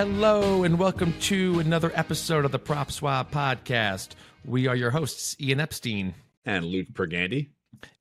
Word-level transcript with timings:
Hello, 0.00 0.64
and 0.64 0.78
welcome 0.78 1.12
to 1.20 1.60
another 1.60 1.92
episode 1.94 2.46
of 2.46 2.52
the 2.52 2.58
PropSwap 2.58 3.30
Podcast. 3.30 4.12
We 4.46 4.66
are 4.66 4.74
your 4.74 4.90
hosts, 4.90 5.36
Ian 5.38 5.60
Epstein. 5.60 6.14
And 6.46 6.64
Luke 6.64 6.86
Pergande. 6.94 7.50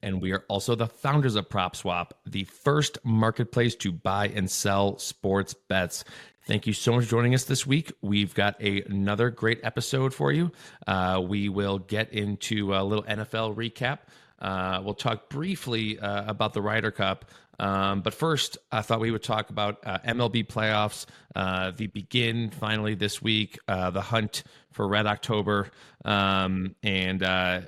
And 0.02 0.22
we 0.22 0.32
are 0.32 0.46
also 0.48 0.76
the 0.76 0.88
founders 0.88 1.36
of 1.36 1.50
PropSwap, 1.50 2.12
the 2.26 2.46
first 2.46 3.00
marketplace 3.04 3.76
to 3.76 3.92
buy 3.92 4.30
and 4.30 4.50
sell 4.50 4.98
sports 4.98 5.54
bets. 5.54 6.06
Thank 6.48 6.68
you 6.68 6.72
so 6.72 6.94
much 6.94 7.04
for 7.04 7.10
joining 7.10 7.36
us 7.36 7.44
this 7.44 7.68
week. 7.68 7.92
We've 8.02 8.34
got 8.34 8.56
a, 8.62 8.82
another 8.84 9.30
great 9.30 9.60
episode 9.64 10.14
for 10.14 10.32
you. 10.32 10.54
Uh, 10.88 11.22
we 11.22 11.50
will 11.50 11.80
get 11.80 12.14
into 12.14 12.74
a 12.76 12.82
little 12.82 13.04
NFL 13.04 13.58
recap. 13.58 14.00
Uh, 14.40 14.82
we'll 14.86 14.94
talk 14.94 15.28
briefly 15.28 16.00
uh, 16.00 16.30
about 16.32 16.54
the 16.54 16.62
Ryder 16.62 16.92
Cup. 16.92 17.26
Um, 17.60 18.02
but 18.02 18.14
first, 18.14 18.58
I 18.72 18.82
thought 18.82 19.00
we 19.00 19.12
would 19.12 19.24
talk 19.24 19.50
about 19.50 19.80
uh, 19.86 20.00
MLB 20.00 20.48
playoffs. 20.48 21.06
Uh, 21.36 21.72
the 21.72 21.88
begin 21.88 22.50
finally 22.50 22.96
this 22.96 23.22
week, 23.22 23.60
uh, 23.68 23.92
the 23.92 24.02
hunt 24.02 24.44
for 24.72 24.88
Red 24.88 25.06
October. 25.06 25.70
Um, 26.06 26.76
and 26.82 27.22
uh, 27.22 27.62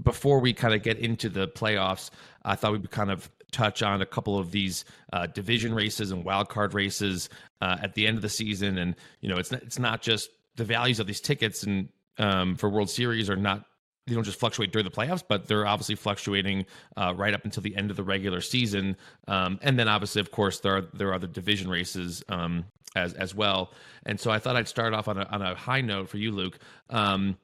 before 0.00 0.38
we 0.40 0.52
kind 0.52 0.74
of 0.74 0.82
get 0.82 0.98
into 0.98 1.28
the 1.28 1.48
playoffs, 1.48 2.10
I 2.44 2.54
thought 2.54 2.72
we 2.72 2.78
would 2.78 2.90
kind 2.90 3.10
of 3.10 3.30
touch 3.50 3.82
on 3.82 4.00
a 4.00 4.06
couple 4.06 4.38
of 4.38 4.50
these 4.50 4.84
uh, 5.12 5.26
division 5.26 5.74
races 5.74 6.10
and 6.10 6.24
wild 6.24 6.48
card 6.48 6.72
races 6.72 7.28
uh, 7.60 7.78
at 7.82 7.94
the 7.94 8.06
end 8.06 8.16
of 8.16 8.22
the 8.22 8.28
season. 8.28 8.78
And, 8.78 8.96
you 9.20 9.28
know, 9.28 9.36
it's 9.36 9.52
not, 9.52 9.62
it's 9.62 9.78
not 9.78 10.02
just 10.02 10.30
the 10.56 10.64
values 10.64 11.00
of 11.00 11.06
these 11.06 11.20
tickets 11.20 11.62
and 11.62 11.88
um, 12.18 12.56
for 12.56 12.68
World 12.68 12.90
Series 12.90 13.30
are 13.30 13.36
not 13.36 13.64
they 14.06 14.14
don't 14.14 14.24
just 14.24 14.38
fluctuate 14.38 14.72
during 14.72 14.84
the 14.84 14.90
playoffs, 14.90 15.22
but 15.26 15.46
they're 15.46 15.66
obviously 15.66 15.94
fluctuating 15.94 16.66
uh, 16.96 17.14
right 17.16 17.34
up 17.34 17.44
until 17.44 17.62
the 17.62 17.76
end 17.76 17.90
of 17.90 17.96
the 17.96 18.02
regular 18.02 18.40
season. 18.40 18.96
Um, 19.28 19.58
and 19.62 19.78
then 19.78 19.88
obviously, 19.88 20.20
of 20.20 20.30
course, 20.30 20.60
there 20.60 20.76
are 20.76 20.82
there 20.92 21.08
are 21.08 21.14
other 21.14 21.28
division 21.28 21.70
races 21.70 22.22
um, 22.28 22.64
as 22.96 23.14
as 23.14 23.34
well. 23.34 23.72
And 24.04 24.18
so 24.18 24.30
I 24.30 24.38
thought 24.38 24.56
I'd 24.56 24.68
start 24.68 24.92
off 24.92 25.08
on 25.08 25.18
a 25.18 25.24
on 25.24 25.42
a 25.42 25.54
high 25.54 25.80
note 25.80 26.08
for 26.08 26.18
you, 26.18 26.32
Luke. 26.32 26.58
Um, 26.90 27.38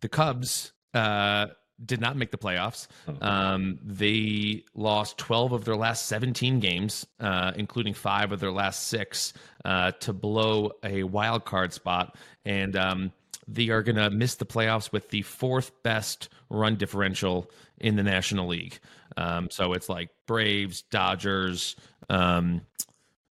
the 0.00 0.08
Cubs. 0.08 0.72
Uh, 0.92 1.46
did 1.84 2.00
not 2.00 2.16
make 2.16 2.30
the 2.30 2.38
playoffs. 2.38 2.86
Um, 3.22 3.78
they 3.82 4.62
lost 4.74 5.18
12 5.18 5.52
of 5.52 5.64
their 5.64 5.74
last 5.74 6.06
17 6.06 6.60
games, 6.60 7.06
uh, 7.18 7.52
including 7.56 7.94
five 7.94 8.30
of 8.30 8.38
their 8.38 8.52
last 8.52 8.88
six, 8.88 9.32
uh, 9.64 9.90
to 9.92 10.12
blow 10.12 10.72
a 10.84 11.02
wild 11.02 11.44
card 11.44 11.72
spot. 11.72 12.16
And 12.44 12.76
um, 12.76 13.12
they 13.54 13.68
are 13.68 13.82
going 13.82 13.96
to 13.96 14.10
miss 14.10 14.36
the 14.36 14.46
playoffs 14.46 14.92
with 14.92 15.10
the 15.10 15.22
fourth 15.22 15.70
best 15.82 16.28
run 16.50 16.76
differential 16.76 17.50
in 17.78 17.96
the 17.96 18.02
National 18.02 18.46
League. 18.46 18.78
Um, 19.16 19.50
so 19.50 19.72
it's 19.72 19.88
like 19.88 20.10
Braves, 20.26 20.82
Dodgers, 20.82 21.76
um, 22.08 22.62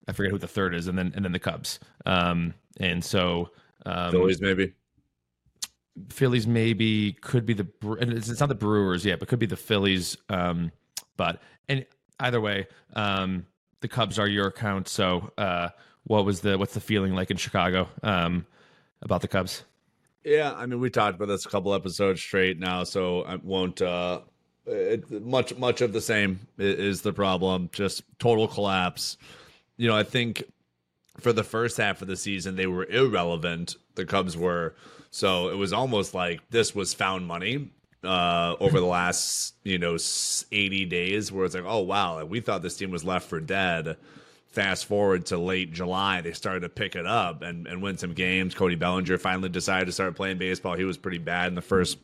I 0.08 0.12
forget 0.12 0.32
who 0.32 0.38
the 0.38 0.48
third 0.48 0.74
is, 0.74 0.88
and 0.88 0.98
then 0.98 1.14
and 1.16 1.24
then 1.24 1.32
the 1.32 1.40
Cubs. 1.40 1.80
Um, 2.06 2.54
and 2.80 3.04
so 3.04 3.52
um, 3.86 4.12
Phillies 4.12 4.42
maybe. 4.42 4.74
Phillies 6.10 6.48
maybe 6.48 7.14
could 7.22 7.46
be 7.46 7.54
the 7.54 7.68
it's 8.02 8.40
not 8.40 8.50
the 8.50 8.56
Brewers 8.56 9.06
yet, 9.06 9.20
but 9.20 9.28
could 9.28 9.40
be 9.40 9.46
the 9.46 9.56
Phillies. 9.56 10.18
Um, 10.30 10.72
but 11.16 11.42
and 11.68 11.86
either 12.20 12.42
way, 12.42 12.68
um, 12.94 13.46
the 13.82 13.88
Cubs 13.88 14.18
are 14.18 14.28
your 14.28 14.48
account. 14.48 14.88
So 14.88 15.32
uh, 15.38 15.70
what 16.06 16.26
was 16.26 16.42
the 16.42 16.58
what's 16.58 16.74
the 16.74 16.82
feeling 16.82 17.14
like 17.14 17.30
in 17.30 17.38
Chicago 17.38 17.88
um, 18.02 18.46
about 19.02 19.22
the 19.22 19.28
Cubs? 19.28 19.64
Yeah, 20.24 20.54
I 20.54 20.66
mean, 20.66 20.80
we 20.80 20.90
talked 20.90 21.16
about 21.16 21.28
this 21.28 21.46
a 21.46 21.50
couple 21.50 21.74
episodes 21.74 22.22
straight 22.22 22.60
now, 22.60 22.84
so 22.84 23.24
I 23.24 23.36
won't. 23.36 23.82
uh 23.82 24.22
it, 24.66 25.10
much 25.24 25.56
much 25.58 25.82
of 25.82 25.94
the 25.94 26.02
same 26.02 26.40
is 26.58 27.02
the 27.02 27.14
problem. 27.14 27.70
Just 27.72 28.04
total 28.20 28.48
collapse. 28.48 29.18
You 29.78 29.88
know, 29.88 29.96
I 29.96 30.04
think 30.04 30.44
for 31.20 31.34
the 31.34 31.44
first 31.44 31.78
half 31.78 32.02
of 32.02 32.08
the 32.08 32.18
season 32.18 32.56
they 32.56 32.68
were 32.68 32.86
irrelevant. 32.86 33.76
The 33.96 34.06
Cubs 34.06 34.38
were, 34.38 34.76
so 35.12 35.50
it 35.50 35.56
was 35.56 35.74
almost 35.74 36.14
like 36.14 36.42
this 36.50 36.74
was 36.76 36.94
found 36.94 37.26
money 37.28 37.70
uh, 38.04 38.56
over 38.60 38.80
the 38.80 38.86
last 38.86 39.56
you 39.64 39.78
know 39.78 39.98
eighty 40.52 40.86
days, 40.86 41.32
where 41.32 41.46
it's 41.46 41.56
like, 41.56 41.66
oh 41.66 41.80
wow, 41.80 42.24
we 42.26 42.40
thought 42.42 42.62
this 42.62 42.78
team 42.78 42.92
was 42.92 43.04
left 43.04 43.28
for 43.28 43.40
dead 43.40 43.98
fast 44.50 44.86
forward 44.86 45.28
to 45.28 45.38
late 45.38 45.72
July, 45.72 46.22
they 46.22 46.34
started 46.34 46.62
to 46.62 46.70
pick 46.70 46.96
it 46.96 47.06
up 47.06 47.42
and, 47.42 47.68
and 47.68 47.82
win 47.82 47.98
some 47.98 48.14
games. 48.14 48.56
Cody 48.56 48.76
Bellinger 48.76 49.18
finally 49.18 49.50
decided 49.50 49.86
to 49.86 49.92
start 49.92 50.16
playing 50.16 50.38
baseball. 50.38 50.76
He 50.76 50.86
was 50.86 50.98
pretty 50.98 51.20
bad 51.20 51.48
in 51.48 51.56
the 51.56 51.62
first 51.62 51.98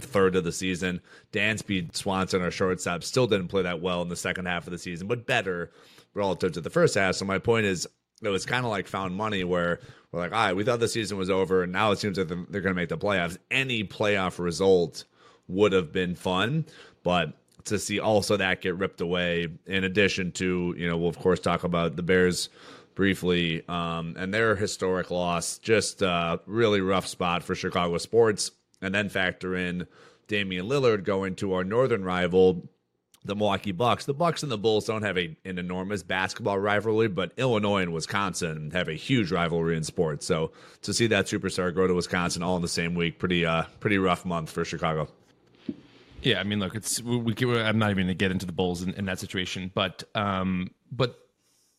third 0.00 0.36
of 0.36 0.44
the 0.44 0.52
season. 0.52 1.00
Dansby 1.32 1.94
Swanson, 1.94 2.42
our 2.42 2.50
shortstop, 2.50 3.02
still 3.02 3.26
didn't 3.26 3.48
play 3.48 3.62
that 3.62 3.80
well 3.80 4.02
in 4.02 4.08
the 4.08 4.16
second 4.16 4.46
half 4.46 4.66
of 4.66 4.70
the 4.70 4.78
season, 4.78 5.06
but 5.06 5.26
better 5.26 5.70
relative 6.14 6.52
to 6.52 6.60
the 6.60 6.70
first 6.70 6.94
half. 6.94 7.14
So 7.14 7.24
my 7.24 7.38
point 7.38 7.66
is, 7.66 7.86
it 8.22 8.28
was 8.30 8.46
kind 8.46 8.64
of 8.64 8.70
like 8.70 8.86
found 8.86 9.14
money 9.14 9.44
where 9.44 9.80
we're 10.10 10.20
like, 10.20 10.32
all 10.32 10.38
right, 10.38 10.56
we 10.56 10.64
thought 10.64 10.80
the 10.80 10.88
season 10.88 11.18
was 11.18 11.28
over, 11.28 11.62
and 11.62 11.72
now 11.72 11.92
it 11.92 11.98
seems 11.98 12.16
like 12.16 12.28
they're 12.28 12.62
going 12.62 12.74
to 12.74 12.74
make 12.74 12.88
the 12.88 12.96
playoffs. 12.96 13.36
Any 13.50 13.84
playoff 13.84 14.38
result 14.38 15.04
would 15.48 15.72
have 15.72 15.92
been 15.92 16.14
fun, 16.14 16.64
but 17.02 17.34
to 17.66 17.78
see 17.78 18.00
also 18.00 18.36
that 18.36 18.60
get 18.60 18.76
ripped 18.76 19.00
away. 19.00 19.48
In 19.66 19.84
addition 19.84 20.32
to, 20.32 20.74
you 20.76 20.88
know, 20.88 20.96
we'll 20.96 21.08
of 21.08 21.18
course 21.18 21.40
talk 21.40 21.64
about 21.64 21.96
the 21.96 22.02
Bears 22.02 22.48
briefly 22.94 23.62
um, 23.68 24.16
and 24.18 24.32
their 24.34 24.56
historic 24.56 25.10
loss. 25.10 25.58
Just 25.58 26.02
a 26.02 26.40
really 26.46 26.80
rough 26.80 27.06
spot 27.06 27.42
for 27.42 27.54
Chicago 27.54 27.98
sports. 27.98 28.50
And 28.82 28.94
then 28.94 29.08
factor 29.08 29.54
in 29.54 29.86
Damian 30.28 30.66
Lillard 30.66 31.04
going 31.04 31.34
to 31.36 31.54
our 31.54 31.64
northern 31.64 32.04
rival, 32.04 32.68
the 33.24 33.34
Milwaukee 33.34 33.72
Bucks. 33.72 34.04
The 34.04 34.14
Bucks 34.14 34.42
and 34.42 34.52
the 34.52 34.58
Bulls 34.58 34.86
don't 34.86 35.02
have 35.02 35.16
a, 35.18 35.36
an 35.44 35.58
enormous 35.58 36.02
basketball 36.02 36.58
rivalry, 36.58 37.08
but 37.08 37.32
Illinois 37.36 37.82
and 37.82 37.92
Wisconsin 37.92 38.70
have 38.72 38.88
a 38.88 38.94
huge 38.94 39.32
rivalry 39.32 39.76
in 39.76 39.84
sports. 39.84 40.26
So 40.26 40.52
to 40.82 40.92
see 40.92 41.06
that 41.08 41.26
superstar 41.26 41.74
go 41.74 41.86
to 41.86 41.94
Wisconsin 41.94 42.42
all 42.42 42.56
in 42.56 42.62
the 42.62 42.68
same 42.68 42.94
week, 42.94 43.18
pretty 43.18 43.46
uh, 43.46 43.64
pretty 43.80 43.98
rough 43.98 44.24
month 44.24 44.50
for 44.50 44.64
Chicago. 44.64 45.08
Yeah, 46.26 46.40
I 46.40 46.42
mean, 46.42 46.58
look, 46.58 46.74
it's 46.74 47.00
we. 47.00 47.18
we 47.18 47.60
I'm 47.60 47.78
not 47.78 47.92
even 47.92 48.06
going 48.06 48.08
to 48.08 48.14
get 48.14 48.32
into 48.32 48.46
the 48.46 48.52
Bulls 48.52 48.82
in, 48.82 48.94
in 48.94 49.04
that 49.04 49.20
situation, 49.20 49.70
but 49.72 50.02
um, 50.16 50.72
but 50.90 51.16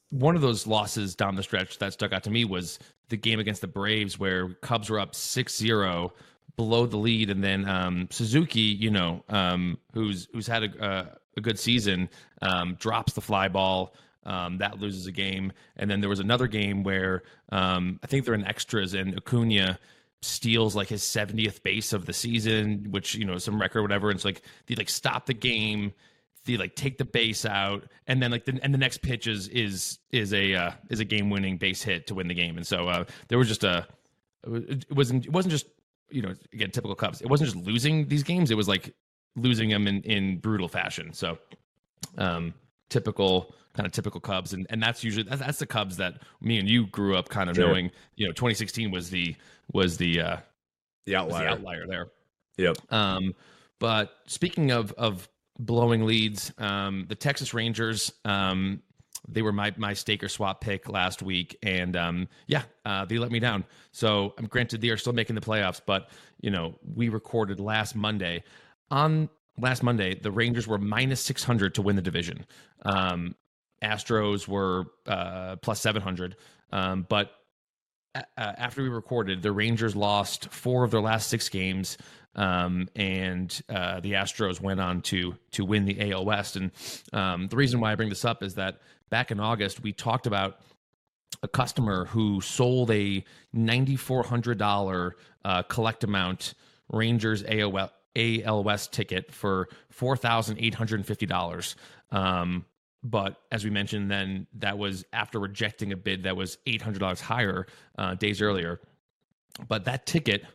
one 0.10 0.38
of 0.38 0.42
those 0.42 0.66
losses 0.66 1.16
down 1.16 1.36
the 1.36 1.44
stretch 1.44 1.80
that 1.80 1.92
stuck 1.92 2.14
out 2.14 2.24
to 2.24 2.30
me 2.30 2.46
was 2.46 2.80
the 3.10 3.18
game 3.18 3.42
against 3.42 3.60
the 3.60 3.68
Braves, 3.68 4.18
where 4.18 4.48
Cubs 4.62 4.90
were 4.90 5.02
up 5.02 5.12
6-0, 5.12 6.12
below 6.56 6.86
the 6.86 6.96
lead, 6.96 7.30
and 7.30 7.44
then 7.44 7.68
um, 7.68 8.08
Suzuki, 8.10 8.62
you 8.62 8.90
know, 8.90 9.22
um, 9.28 9.80
who's 9.94 10.30
who's 10.32 10.48
had 10.48 10.64
a, 10.64 10.86
a, 10.86 11.18
a 11.36 11.42
good 11.42 11.60
season, 11.60 12.08
um, 12.42 12.76
drops 12.80 13.12
the 13.12 13.22
fly 13.22 13.50
ball. 13.50 13.94
Um, 14.26 14.60
that 14.60 14.80
loses 14.80 15.08
a 15.08 15.12
game, 15.12 15.52
and 15.76 15.92
then 15.92 16.00
there 16.00 16.10
was 16.10 16.22
another 16.22 16.48
game 16.48 16.84
where 16.84 17.24
um, 17.50 18.00
I 18.02 18.08
think 18.08 18.24
they're 18.24 18.34
in 18.34 18.46
extras, 18.46 18.94
and 18.94 19.14
Acuna 19.18 19.78
steals 20.22 20.76
like 20.76 20.90
his 20.90 21.04
70th 21.04 21.62
base 21.64 21.94
of 21.94 22.06
the 22.06 22.14
season, 22.14 22.88
which, 22.90 23.16
you 23.16 23.26
know, 23.26 23.38
some 23.38 23.60
record, 23.60 23.82
whatever. 23.82 24.10
And 24.10 24.16
it's 24.16 24.26
like, 24.26 24.42
they 24.66 24.76
like 24.76 24.90
stop 24.90 25.26
the 25.26 25.34
game, 25.34 25.94
they 26.46 26.58
like 26.58 26.76
take 26.76 26.98
the 26.98 27.06
base 27.06 27.46
out, 27.46 27.84
and 28.08 28.22
then 28.22 28.32
like 28.32 28.46
the, 28.46 28.60
and 28.64 28.74
the 28.74 28.78
next 28.78 29.02
pitch 29.02 29.28
is, 29.28 29.48
is, 29.50 30.00
is 30.12 30.34
a, 30.34 30.56
uh, 30.56 30.72
is 30.90 31.00
a 31.00 31.06
game 31.06 31.30
winning 31.30 31.58
base 31.58 31.84
hit 31.84 32.08
to 32.08 32.16
win 32.16 32.28
the 32.28 32.34
game. 32.34 32.58
And 32.58 32.66
so, 32.66 32.88
uh, 32.88 33.06
there 33.28 33.38
was 33.38 33.48
just 33.48 33.64
a, 33.64 33.88
it 34.46 34.86
wasn't, 34.92 35.26
it 35.26 35.32
wasn't 35.32 35.52
just, 35.52 35.68
you 36.10 36.22
know, 36.22 36.34
again, 36.54 36.72
typical 36.72 36.96
Cubs. 36.96 37.22
It 37.22 37.30
wasn't 37.30 37.52
just 37.52 37.66
losing 37.66 38.08
these 38.08 38.24
games. 38.24 38.50
It 38.50 38.56
was 38.56 38.68
like 38.68 38.94
losing 39.36 39.70
them 39.70 39.88
in, 39.88 40.02
in 40.04 40.38
brutal 40.38 40.68
fashion. 40.68 41.14
So, 41.14 41.38
um, 42.18 42.54
typical 42.90 43.54
kind 43.78 43.86
of 43.86 43.94
typical 43.94 44.20
Cubs, 44.20 44.54
and 44.54 44.68
and 44.70 44.82
that's 44.82 45.04
usually 45.04 45.24
that's, 45.24 45.40
that's 45.40 45.60
the 45.60 45.66
Cubs 45.66 45.98
that 45.98 46.24
me 46.42 46.58
and 46.58 46.70
you 46.70 46.88
grew 46.88 47.16
up 47.16 47.30
kind 47.30 47.50
of 47.50 47.56
sure. 47.56 47.68
knowing. 47.68 47.92
You 48.16 48.28
know, 48.28 48.34
2016 48.34 48.92
was 48.92 49.10
the 49.10 49.36
was 49.72 49.98
the 49.98 50.20
uh, 50.20 50.38
the 51.06 51.16
outlier 51.16 51.46
the 51.46 51.52
outlier 51.52 51.88
there. 51.88 52.08
Yep. 52.58 52.78
Um, 52.92 53.36
but 53.80 54.12
speaking 54.26 54.72
of 54.72 54.92
of 54.94 55.30
blowing 55.60 56.06
leads, 56.06 56.52
um, 56.58 57.06
the 57.08 57.16
Texas 57.16 57.54
Rangers, 57.54 58.12
um, 58.26 58.82
they 59.28 59.42
were 59.42 59.54
my 59.54 59.74
my 59.78 59.94
stake 59.94 60.24
or 60.24 60.30
swap 60.30 60.62
pick 60.62 60.90
last 60.90 61.22
week, 61.22 61.58
and 61.64 61.96
um, 61.96 62.28
yeah, 62.48 62.64
uh, 62.86 63.06
they 63.06 63.18
let 63.18 63.32
me 63.32 63.40
down. 63.40 63.64
So 63.92 64.34
I'm 64.38 64.48
granted 64.48 64.82
they 64.82 64.90
are 64.90 64.98
still 64.98 65.14
making 65.14 65.36
the 65.36 65.42
playoffs, 65.42 65.82
but 65.86 66.10
you 66.42 66.50
know 66.50 66.76
we 66.96 67.10
recorded 67.10 67.60
last 67.60 67.96
Monday. 67.96 68.44
On 68.90 69.30
last 69.60 69.84
Monday, 69.84 70.16
the 70.16 70.32
Rangers 70.32 70.68
were 70.68 70.78
minus 70.78 71.22
600 71.22 71.76
to 71.76 71.82
win 71.82 71.96
the 71.96 72.02
division. 72.02 72.46
Um, 72.84 73.36
Astros 73.82 74.48
were 74.48 74.86
uh, 75.06 75.58
plus 75.58 75.80
700, 75.82 76.36
um, 76.72 77.06
but 77.08 77.32
uh, 78.16 78.22
after 78.38 78.82
we 78.82 78.90
recorded, 78.90 79.42
the 79.42 79.52
Rangers 79.52 79.96
lost 79.96 80.50
four 80.50 80.84
of 80.84 80.92
their 80.92 81.02
last 81.02 81.30
six 81.30 81.50
games, 81.50 81.98
um, 82.36 82.90
and 82.96 83.62
uh, 83.70 84.00
the 84.00 84.14
Astros 84.14 84.62
went 84.62 84.80
on 84.80 85.02
to 85.04 85.36
to 85.52 85.66
win 85.66 85.86
the 85.86 86.12
AL 86.12 86.26
West. 86.26 86.56
And 86.56 86.72
um, 87.14 87.48
the 87.48 87.56
reason 87.56 87.80
why 87.80 87.92
I 87.92 87.96
bring 87.96 88.10
this 88.10 88.26
up 88.26 88.44
is 88.44 88.56
that 88.56 88.80
back 89.10 89.32
in 89.32 89.40
August 89.40 89.82
we 89.82 89.94
talked 89.94 90.28
about 90.28 90.60
a 91.44 91.48
customer 91.48 92.06
who 92.06 92.42
sold 92.42 92.92
a 92.92 93.24
ninety 93.54 93.96
four 93.96 94.24
hundred 94.24 94.58
dollar 94.58 95.16
uh, 95.46 95.64
collect 95.64 96.04
amount 96.04 96.54
Rangers 96.90 97.44
AOL, 97.44 97.90
AL 98.16 98.64
West 98.64 98.94
ticket 98.94 99.32
for 99.32 99.70
four 99.90 100.16
thousand 100.18 100.58
eight 100.60 100.76
hundred 100.76 100.96
and 100.98 101.06
fifty 101.06 101.26
dollars. 101.26 101.76
Um, 102.12 102.66
but 103.10 103.42
as 103.52 103.64
we 103.64 103.70
mentioned, 103.70 104.12
then 104.12 104.48
that 104.56 104.78
was 104.78 105.06
after 105.14 105.40
rejecting 105.40 105.94
a 105.94 105.98
bid 105.98 106.24
that 106.24 106.36
was 106.36 106.58
eight 106.66 106.82
hundred 106.82 107.00
dollars 107.00 107.22
higher 107.22 107.68
uh, 107.98 108.16
days 108.16 108.42
earlier. 108.42 108.82
But 109.68 109.86
that 109.86 110.06
ticket 110.06 110.46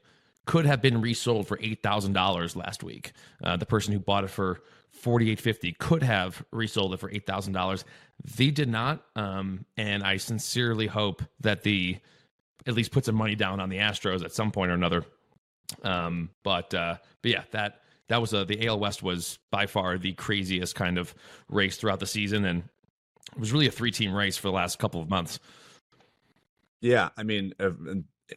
could 0.45 0.67
have 0.67 0.83
been 0.83 1.01
resold 1.01 1.49
for 1.49 1.59
eight 1.63 1.83
thousand 1.83 2.13
dollars 2.13 2.55
last 2.57 2.83
week. 2.83 3.13
Uh, 3.43 3.57
the 3.57 3.67
person 3.67 3.93
who 3.93 3.99
bought 3.99 4.25
it 4.25 4.31
for 4.31 4.61
forty 4.91 5.31
eight 5.31 5.41
fifty 5.41 5.73
could 5.73 6.03
have 6.03 6.45
resold 6.53 6.95
it 6.95 7.01
for 7.01 7.11
eight 7.11 7.27
thousand 7.27 7.55
dollars. 7.55 7.85
They 8.37 8.51
did 8.51 8.69
not, 8.69 9.05
um, 9.17 9.65
and 9.77 10.03
I 10.03 10.19
sincerely 10.19 10.87
hope 10.87 11.23
that 11.41 11.63
the 11.63 11.99
at 12.67 12.75
least 12.75 12.93
put 12.93 13.05
some 13.05 13.17
money 13.17 13.35
down 13.35 13.61
on 13.61 13.69
the 13.69 13.79
Astros 13.79 14.25
at 14.25 14.33
some 14.33 14.53
point 14.53 14.71
or 14.71 14.75
another. 14.75 15.05
Um, 15.83 16.31
but 16.43 16.75
uh, 16.75 16.97
but 17.23 17.31
yeah, 17.31 17.45
that 17.53 17.82
that 18.13 18.21
was 18.21 18.35
a, 18.35 18.45
the 18.45 18.67
AL 18.67 18.79
West 18.79 19.03
was 19.03 19.39
by 19.51 19.65
far 19.65 19.97
the 19.97 20.13
craziest 20.13 20.75
kind 20.75 20.99
of 20.99 21.15
race 21.49 21.79
throughout 21.79 21.99
the 21.99 22.07
season, 22.07 22.45
and 22.45 22.63
it 23.33 23.39
was 23.41 23.53
really 23.53 23.67
a 23.67 23.71
three 23.71 23.91
team 23.91 24.13
race 24.13 24.37
for 24.37 24.49
the 24.49 24.53
last 24.53 24.79
couple 24.79 25.01
of 25.01 25.09
months. 25.09 25.39
Yeah, 26.83 27.09
I 27.17 27.23
mean, 27.23 27.55
uh, 27.59 27.71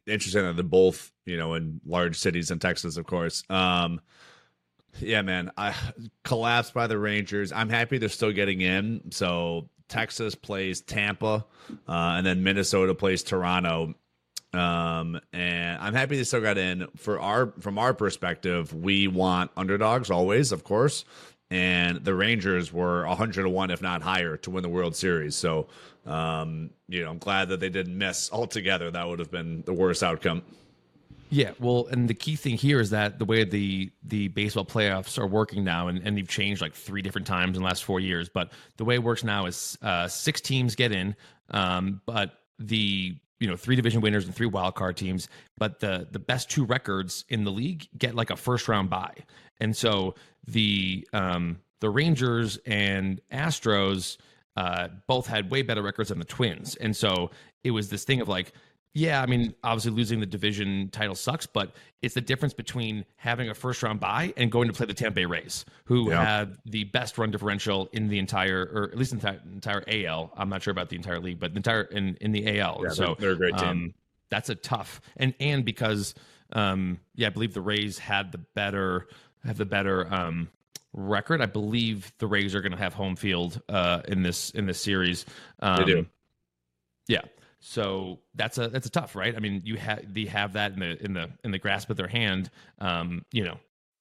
interesting 0.07 0.44
that 0.44 0.56
they're 0.56 0.63
both 0.63 1.12
you 1.25 1.36
know 1.36 1.56
in 1.56 1.81
large 1.86 2.18
cities 2.18 2.51
in 2.51 2.60
Texas, 2.60 2.95
of 2.95 3.06
course. 3.06 3.44
Um, 3.50 4.00
yeah, 5.01 5.22
man, 5.24 5.51
I 5.57 5.75
collapsed 6.24 6.74
by 6.74 6.88
the 6.88 6.98
Rangers. 6.98 7.51
I'm 7.51 7.68
happy 7.68 7.98
they're 7.98 8.07
still 8.07 8.31
getting 8.31 8.62
in. 8.62 9.12
So 9.12 9.69
Texas 9.89 10.36
plays 10.36 10.80
Tampa, 10.80 11.45
uh, 11.69 11.92
and 11.92 12.25
then 12.25 12.44
Minnesota 12.44 12.95
plays 12.95 13.24
Toronto. 13.24 13.94
Um, 14.56 15.19
and 15.34 15.80
I'm 15.81 15.94
happy 15.94 16.18
they 16.18 16.24
still 16.24 16.42
got 16.42 16.57
in. 16.57 16.88
For 16.96 17.19
our 17.19 17.54
from 17.60 17.78
our 17.78 17.94
perspective, 17.94 18.74
we 18.74 19.07
want 19.07 19.52
underdogs 19.57 20.10
always, 20.10 20.52
of 20.52 20.63
course. 20.63 21.06
And 21.52 22.04
the 22.04 22.16
Rangers 22.16 22.74
were 22.74 23.06
100 23.06 23.44
to 23.44 23.50
one, 23.50 23.69
if 23.69 23.81
not 23.81 24.02
higher, 24.02 24.36
to 24.38 24.50
win 24.50 24.63
the 24.63 24.69
World 24.69 24.96
Series. 24.96 25.36
So, 25.36 25.68
um, 26.06 26.72
you 26.88 27.04
know, 27.04 27.12
I'm 27.12 27.19
glad 27.19 27.50
that 27.50 27.60
they 27.60 27.69
didn't 27.69 27.96
miss 27.96 28.31
altogether. 28.31 28.90
That 28.90 29.07
would 29.07 29.19
have 29.19 29.30
been 29.30 29.62
the 29.63 29.74
worst 29.74 30.02
outcome. 30.02 30.42
Yeah, 31.30 31.51
well, 31.60 31.88
and 31.92 32.08
the 32.08 32.13
key 32.13 32.36
thing 32.36 32.56
here 32.56 32.80
is 32.80 32.92
that 32.92 33.19
the 33.19 33.25
way 33.25 33.44
the 33.44 33.92
the 34.04 34.28
baseball 34.30 34.66
playoffs 34.66 35.18
are 35.18 35.28
working 35.28 35.63
now, 35.63 35.88
and, 35.88 36.00
and 36.06 36.18
they've 36.18 36.28
changed 36.28 36.62
like 36.62 36.74
three 36.74 37.01
different 37.01 37.28
times 37.28 37.58
in 37.58 37.63
the 37.63 37.68
last 37.68 37.84
four 37.84 38.00
years. 38.00 38.30
But 38.30 38.51
the 38.78 38.86
way 38.86 38.96
it 38.96 39.04
works 39.04 39.24
now 39.24 39.46
is 39.46 39.78
uh, 39.81 40.08
six 40.08 40.40
teams 40.40 40.75
get 40.75 40.92
in, 40.92 41.16
um, 41.50 42.01
but 42.06 42.40
the 42.60 43.18
you 43.40 43.48
know 43.48 43.56
three 43.56 43.76
division 43.76 44.02
winners 44.02 44.26
and 44.26 44.34
three 44.36 44.48
wild 44.48 44.76
card 44.76 44.96
teams 44.98 45.28
but 45.58 45.80
the 45.80 46.08
the 46.12 46.20
best 46.20 46.50
two 46.50 46.66
records 46.66 47.26
in 47.30 47.44
the 47.44 47.52
league 47.52 47.88
get 47.98 48.16
like 48.16 48.30
a 48.30 48.36
first 48.36 48.68
round 48.68 48.90
bye. 48.90 49.16
And 49.60 49.76
so 49.76 50.16
the 50.48 51.08
um 51.14 51.60
the 51.82 51.90
rangers 51.90 52.58
and 52.66 53.22
astros 53.32 54.18
uh 54.56 54.90
both 55.08 55.28
had 55.28 55.52
way 55.52 55.62
better 55.62 55.82
records 55.82 56.10
than 56.10 56.20
the 56.20 56.26
twins. 56.26 56.76
And 56.76 56.96
so 56.96 57.32
it 57.64 57.72
was 57.72 57.90
this 57.90 58.04
thing 58.04 58.22
of 58.22 58.28
like 58.28 58.54
yeah, 58.95 59.21
I 59.21 59.25
mean, 59.25 59.53
obviously 59.62 59.92
losing 59.92 60.21
the 60.21 60.25
division 60.25 60.88
title 60.89 61.15
sucks, 61.15 61.45
but 61.45 61.75
it's 62.01 62.15
the 62.15 62.21
difference 62.21 62.53
between 62.53 63.03
having 63.18 63.50
a 63.50 63.53
first 63.53 63.83
round 63.83 64.00
bye 64.00 64.33
and 64.38 64.50
going 64.50 64.69
to 64.69 64.74
play 64.74 64.86
the 64.86 64.94
Tampa 64.94 65.15
Bay 65.15 65.25
Rays, 65.25 65.65
who 65.83 66.09
yeah. 66.09 66.24
had 66.24 66.57
the 66.65 66.86
best 66.86 67.18
run 67.18 67.30
differential 67.30 67.89
in 67.92 68.07
the 68.07 68.18
entire, 68.19 68.62
or 68.74 68.83
at 68.86 68.97
least 68.97 69.12
in 69.12 69.19
the 69.19 69.38
entire 69.51 69.83
AL. 69.86 70.31
I'm 70.38 70.47
not 70.47 70.63
sure 70.63 70.71
about 70.71 70.88
the 70.88 70.95
entire 70.95 71.19
league, 71.19 71.42
but 71.42 71.51
the 71.51 71.57
entire 71.57 71.81
in 71.81 72.15
in 72.21 72.31
the 72.31 72.57
AL. 72.59 72.83
Yeah, 72.83 72.89
so 72.92 73.18
they're, 73.19 73.31
a 73.31 73.36
great 73.36 73.57
team. 73.57 73.68
Um, 73.68 73.94
that's 74.30 74.50
a 74.50 74.56
tough 74.56 75.01
and 75.18 75.33
and 75.41 75.65
because 75.65 76.15
um 76.53 77.00
yeah, 77.15 77.27
I 77.27 77.31
believe 77.31 77.53
the 77.53 77.62
Rays 77.62 78.00
had 78.00 78.31
the 78.31 78.38
better 78.38 79.07
have 79.44 79.57
the 79.57 79.65
better 79.65 80.12
um 80.12 80.50
record. 80.94 81.41
I 81.41 81.48
believe 81.48 82.13
the 82.19 82.27
Rays 82.27 82.56
are 82.56 82.62
going 82.62 82.71
to 82.71 82.77
have 82.77 82.94
home 82.94 83.18
field 83.18 83.62
uh 83.68 84.01
in 84.07 84.24
this 84.24 84.51
in 84.51 84.68
this 84.68 84.80
series. 84.80 85.25
Um, 85.59 85.77
they 85.80 85.86
do. 85.86 86.06
Yeah. 87.09 87.21
So 87.67 88.19
that's 88.35 88.59
a 88.59 88.67
that's 88.67 88.85
a 88.85 88.91
tough, 88.91 89.15
right? 89.15 89.35
I 89.35 89.39
mean, 89.39 89.59
you 89.65 89.75
have 89.77 90.13
they 90.13 90.25
have 90.25 90.53
that 90.53 90.73
in 90.73 90.79
the 90.79 91.03
in 91.03 91.13
the 91.13 91.31
in 91.44 91.50
the 91.50 91.57
grasp 91.57 91.89
of 91.89 91.97
their 91.97 92.07
hand. 92.07 92.51
Um, 92.77 93.25
you 93.31 93.44
know, 93.44 93.57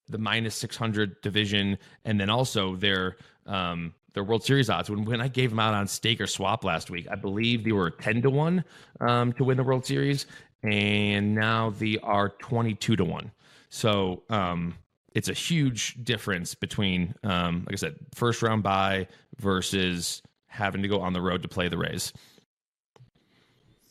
the 0.07 0.19
minus 0.19 0.53
six 0.53 0.77
hundred 0.77 1.19
division, 1.21 1.79
and 2.05 2.19
then 2.21 2.29
also 2.29 2.75
their 2.75 3.17
um 3.47 3.95
their 4.13 4.23
World 4.23 4.43
Series 4.43 4.69
odds. 4.69 4.91
When 4.91 5.03
when 5.03 5.19
I 5.19 5.29
gave 5.29 5.49
them 5.49 5.59
out 5.59 5.73
on 5.73 5.87
stake 5.87 6.21
or 6.21 6.27
swap 6.27 6.63
last 6.63 6.91
week, 6.91 7.07
I 7.09 7.15
believe 7.15 7.63
they 7.63 7.71
were 7.71 7.89
ten 7.89 8.21
to 8.21 8.29
one 8.29 8.63
um 9.01 9.33
to 9.33 9.43
win 9.43 9.57
the 9.57 9.63
World 9.63 9.83
Series, 9.83 10.27
and 10.61 11.33
now 11.33 11.71
they 11.71 11.97
are 12.03 12.29
twenty 12.37 12.75
two 12.75 12.95
to 12.95 13.03
one. 13.03 13.31
So 13.69 14.21
um 14.29 14.75
it's 15.15 15.27
a 15.27 15.33
huge 15.33 15.95
difference 16.03 16.53
between 16.53 17.15
um 17.23 17.63
like 17.65 17.73
I 17.73 17.77
said, 17.77 17.95
first 18.13 18.43
round 18.43 18.61
bye 18.61 19.07
versus 19.39 20.21
having 20.45 20.83
to 20.83 20.87
go 20.87 21.01
on 21.01 21.13
the 21.13 21.21
road 21.21 21.41
to 21.41 21.47
play 21.47 21.67
the 21.67 21.79
Rays. 21.79 22.13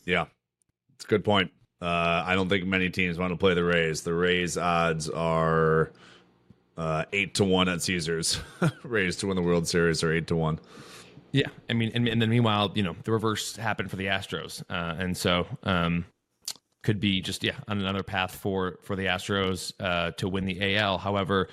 Yeah, 0.05 0.25
it's 0.95 1.05
a 1.05 1.07
good 1.07 1.23
point. 1.23 1.51
Uh, 1.81 2.23
I 2.25 2.35
don't 2.35 2.47
think 2.47 2.65
many 2.65 2.89
teams 2.89 3.17
want 3.17 3.31
to 3.31 3.37
play 3.37 3.53
the 3.53 3.63
Rays. 3.63 4.01
The 4.01 4.13
Rays 4.13 4.57
odds 4.57 5.09
are 5.09 5.91
uh, 6.77 7.05
eight 7.13 7.35
to 7.35 7.43
one 7.43 7.69
at 7.69 7.81
Caesars. 7.81 8.39
Rays 8.83 9.17
to 9.17 9.27
win 9.27 9.35
the 9.35 9.41
World 9.41 9.67
Series 9.67 10.03
are 10.03 10.11
eight 10.11 10.27
to 10.27 10.35
one. 10.35 10.59
Yeah, 11.31 11.47
I 11.69 11.73
mean, 11.73 11.91
and, 11.93 12.07
and 12.07 12.21
then 12.21 12.29
meanwhile, 12.29 12.71
you 12.75 12.83
know, 12.83 12.95
the 13.03 13.11
reverse 13.11 13.57
happened 13.57 13.89
for 13.89 13.97
the 13.97 14.05
Astros, 14.05 14.63
uh, 14.69 14.95
and 14.97 15.17
so 15.17 15.45
um, 15.63 16.05
could 16.81 16.99
be 17.01 17.19
just 17.19 17.43
yeah 17.43 17.55
on 17.67 17.79
another 17.79 18.03
path 18.03 18.33
for 18.33 18.79
for 18.83 18.95
the 18.95 19.07
Astros 19.07 19.73
uh, 19.81 20.11
to 20.11 20.29
win 20.29 20.45
the 20.45 20.77
AL. 20.77 20.97
However, 20.97 21.49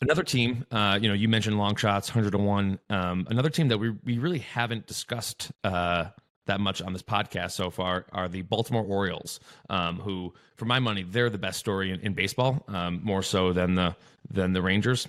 another 0.00 0.22
team, 0.22 0.64
uh, 0.70 0.98
you 1.00 1.08
know, 1.08 1.14
you 1.14 1.28
mentioned 1.28 1.58
long 1.58 1.76
shots, 1.76 2.08
hundred 2.08 2.30
to 2.30 2.38
one. 2.38 2.78
Um, 2.88 3.26
another 3.28 3.50
team 3.50 3.68
that 3.68 3.78
we 3.78 3.90
we 4.04 4.18
really 4.18 4.38
haven't 4.38 4.86
discussed 4.86 5.52
uh, 5.64 6.06
that 6.48 6.60
much 6.60 6.82
on 6.82 6.92
this 6.92 7.02
podcast 7.02 7.52
so 7.52 7.70
far 7.70 8.04
are 8.12 8.28
the 8.28 8.42
Baltimore 8.42 8.84
Orioles, 8.84 9.40
um, 9.70 10.00
who, 10.00 10.34
for 10.56 10.64
my 10.64 10.80
money, 10.80 11.04
they're 11.04 11.30
the 11.30 11.38
best 11.38 11.58
story 11.58 11.92
in, 11.92 12.00
in 12.00 12.12
baseball, 12.12 12.64
um, 12.68 13.00
more 13.02 13.22
so 13.22 13.52
than 13.52 13.74
the 13.74 13.96
than 14.30 14.52
the 14.52 14.60
Rangers. 14.60 15.08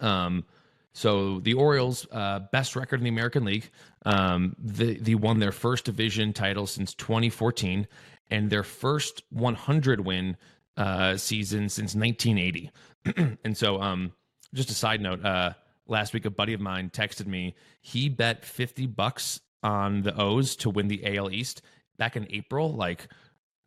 Um, 0.00 0.44
so 0.92 1.40
the 1.40 1.54
Orioles, 1.54 2.06
uh, 2.12 2.40
best 2.52 2.76
record 2.76 3.00
in 3.00 3.04
the 3.04 3.10
American 3.10 3.44
League, 3.44 3.70
um, 4.04 4.54
they, 4.58 5.14
won 5.14 5.40
their 5.40 5.52
first 5.52 5.84
division 5.86 6.32
title 6.32 6.66
since 6.66 6.94
2014, 6.94 7.88
and 8.30 8.50
their 8.50 8.62
first 8.62 9.22
100 9.30 10.00
win 10.00 10.36
uh, 10.76 11.16
season 11.16 11.68
since 11.68 11.94
1980. 11.94 12.70
and 13.44 13.56
so, 13.56 13.80
um, 13.80 14.12
just 14.52 14.70
a 14.70 14.74
side 14.74 15.00
note. 15.00 15.24
Uh, 15.24 15.54
last 15.86 16.14
week 16.14 16.24
a 16.24 16.30
buddy 16.30 16.54
of 16.54 16.60
mine 16.60 16.90
texted 16.90 17.26
me 17.26 17.54
he 17.80 18.08
bet 18.08 18.44
50 18.44 18.86
bucks 18.86 19.40
on 19.64 20.02
the 20.02 20.14
O's 20.20 20.54
to 20.56 20.70
win 20.70 20.86
the 20.86 21.16
AL 21.16 21.32
East 21.32 21.62
back 21.96 22.16
in 22.16 22.26
April, 22.30 22.72
like 22.72 23.08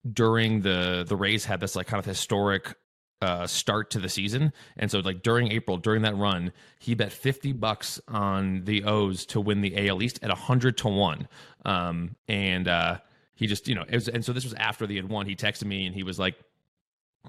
during 0.09 0.61
the 0.61 1.03
the 1.07 1.17
Rays 1.17 1.43
had 1.43 1.59
this 1.59 1.75
like 1.75 1.87
kind 1.87 1.99
of 1.99 2.05
historic 2.05 2.75
uh, 3.21 3.47
start 3.47 3.89
to 3.91 3.99
the 3.99 4.07
season, 4.07 4.53
and 4.77 4.89
so 4.89 4.99
like 4.99 5.23
during 5.23 5.51
April, 5.51 5.77
during 5.77 6.03
that 6.03 6.15
run, 6.15 6.53
he 6.79 6.93
bet 6.93 7.11
fifty 7.11 7.51
bucks 7.51 7.99
on 8.07 8.63
the 8.63 8.83
O's 8.83 9.25
to 9.27 9.41
win 9.41 9.61
the 9.61 9.89
AL 9.89 10.01
East 10.01 10.19
at 10.21 10.29
hundred 10.31 10.77
to 10.77 10.87
one, 10.87 11.27
um, 11.65 12.15
and 12.27 12.67
uh, 12.67 12.99
he 13.33 13.47
just 13.47 13.67
you 13.67 13.75
know 13.75 13.83
it 13.89 13.95
was, 13.95 14.07
and 14.07 14.23
so 14.23 14.31
this 14.33 14.43
was 14.43 14.53
after 14.53 14.85
they 14.85 14.95
had 14.95 15.09
won. 15.09 15.25
He 15.25 15.35
texted 15.35 15.65
me 15.65 15.85
and 15.87 15.95
he 15.95 16.03
was 16.03 16.19
like, 16.19 16.35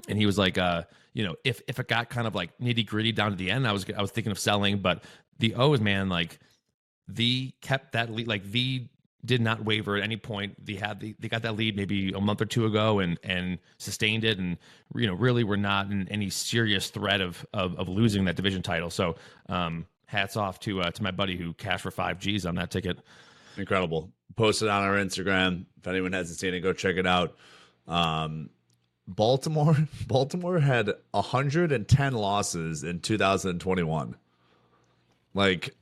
and 0.09 0.19
he 0.19 0.27
was 0.27 0.37
like, 0.37 0.59
uh, 0.59 0.83
you 1.15 1.25
know, 1.25 1.37
if 1.43 1.63
if 1.67 1.79
it 1.79 1.89
got 1.89 2.11
kind 2.11 2.27
of 2.27 2.35
like 2.35 2.57
nitty 2.59 2.87
gritty 2.87 3.13
down 3.13 3.31
to 3.31 3.37
the 3.37 3.51
end, 3.51 3.67
I 3.67 3.73
was 3.73 3.87
I 3.97 4.03
was 4.03 4.11
thinking 4.11 4.31
of 4.31 4.39
selling, 4.39 4.79
but 4.79 5.03
the 5.39 5.55
O's 5.55 5.81
man 5.81 6.11
like 6.11 6.39
the 7.09 7.53
kept 7.61 7.93
that 7.93 8.11
lead 8.11 8.29
like 8.29 8.45
the 8.45 8.87
did 9.25 9.41
not 9.41 9.65
waver 9.65 9.97
at 9.97 10.03
any 10.03 10.17
point. 10.17 10.65
They 10.65 10.75
had 10.75 11.01
the, 11.01 11.15
they 11.19 11.29
got 11.29 11.43
that 11.43 11.57
lead 11.57 11.77
maybe 11.77 12.13
a 12.13 12.21
month 12.21 12.41
or 12.41 12.47
two 12.47 12.67
ago 12.67 13.01
and 13.01 13.19
and 13.23 13.59
sustained 13.79 14.25
it 14.25 14.39
and 14.39 14.57
you 14.95 15.07
know 15.07 15.15
really 15.15 15.45
were 15.45 15.57
not 15.57 15.91
in 15.91 16.09
any 16.09 16.31
serious 16.31 16.91
threat 16.91 17.21
of 17.21 17.45
of, 17.53 17.77
of 17.79 17.89
losing 17.89 18.25
that 18.27 18.37
division 18.37 18.63
title. 18.63 18.91
So 18.91 19.17
um, 19.49 19.87
hats 20.07 20.37
off 20.37 20.61
to 20.61 20.83
uh, 20.83 20.91
to 20.91 21.03
my 21.03 21.11
buddy 21.11 21.37
who 21.37 21.53
cashed 21.55 21.83
for 21.83 21.91
five 21.91 22.19
G's 22.19 22.47
on 22.47 22.55
that 22.57 22.71
ticket. 22.71 22.99
Incredible. 23.57 24.13
Posted 24.37 24.69
on 24.69 24.85
our 24.85 24.95
Instagram. 24.95 25.65
If 25.79 25.89
anyone 25.89 26.13
hasn't 26.13 26.39
seen 26.39 26.55
it, 26.55 26.61
go 26.61 26.73
check 26.73 26.97
it 26.97 27.07
out. 27.07 27.37
Um, 27.89 28.51
Baltimore 29.09 29.77
Baltimore 30.07 30.61
had 30.61 30.93
110 31.11 32.13
losses 32.13 32.85
in 32.85 33.01
2021. 33.01 34.17
Like 35.35 35.75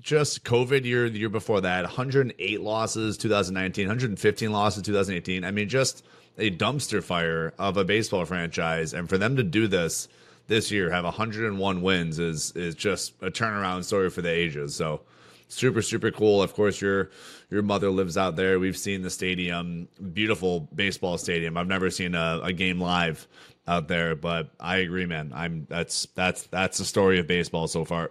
just 0.00 0.44
COVID 0.44 0.84
year, 0.84 1.08
the 1.08 1.18
year 1.18 1.28
before 1.28 1.62
that, 1.62 1.82
108 1.82 2.60
losses 2.60 3.16
2019, 3.16 3.86
115 3.86 4.52
losses 4.52 4.82
2018. 4.82 5.44
I 5.44 5.50
mean, 5.50 5.68
just 5.68 6.04
a 6.38 6.50
dumpster 6.50 7.02
fire 7.02 7.54
of 7.58 7.76
a 7.76 7.84
baseball 7.84 8.24
franchise. 8.24 8.92
And 8.92 9.08
for 9.08 9.18
them 9.18 9.36
to 9.36 9.42
do 9.42 9.66
this 9.66 10.08
this 10.48 10.70
year, 10.70 10.90
have 10.90 11.04
101 11.04 11.82
wins 11.82 12.18
is 12.18 12.52
is 12.52 12.74
just 12.74 13.14
a 13.20 13.30
turnaround 13.30 13.84
story 13.84 14.10
for 14.10 14.22
the 14.22 14.30
ages. 14.30 14.74
So 14.74 15.00
super 15.48 15.82
super 15.82 16.10
cool. 16.10 16.42
Of 16.42 16.54
course, 16.54 16.80
your 16.80 17.10
your 17.50 17.62
mother 17.62 17.90
lives 17.90 18.16
out 18.16 18.36
there. 18.36 18.58
We've 18.58 18.76
seen 18.76 19.02
the 19.02 19.10
stadium, 19.10 19.88
beautiful 20.12 20.68
baseball 20.74 21.18
stadium. 21.18 21.56
I've 21.56 21.68
never 21.68 21.90
seen 21.90 22.14
a, 22.14 22.40
a 22.42 22.52
game 22.52 22.80
live 22.80 23.26
out 23.66 23.88
there, 23.88 24.14
but 24.14 24.50
I 24.60 24.76
agree, 24.76 25.06
man. 25.06 25.32
I'm 25.34 25.66
that's 25.68 26.06
that's 26.14 26.42
that's 26.44 26.78
the 26.78 26.84
story 26.84 27.18
of 27.18 27.26
baseball 27.26 27.66
so 27.66 27.84
far. 27.84 28.10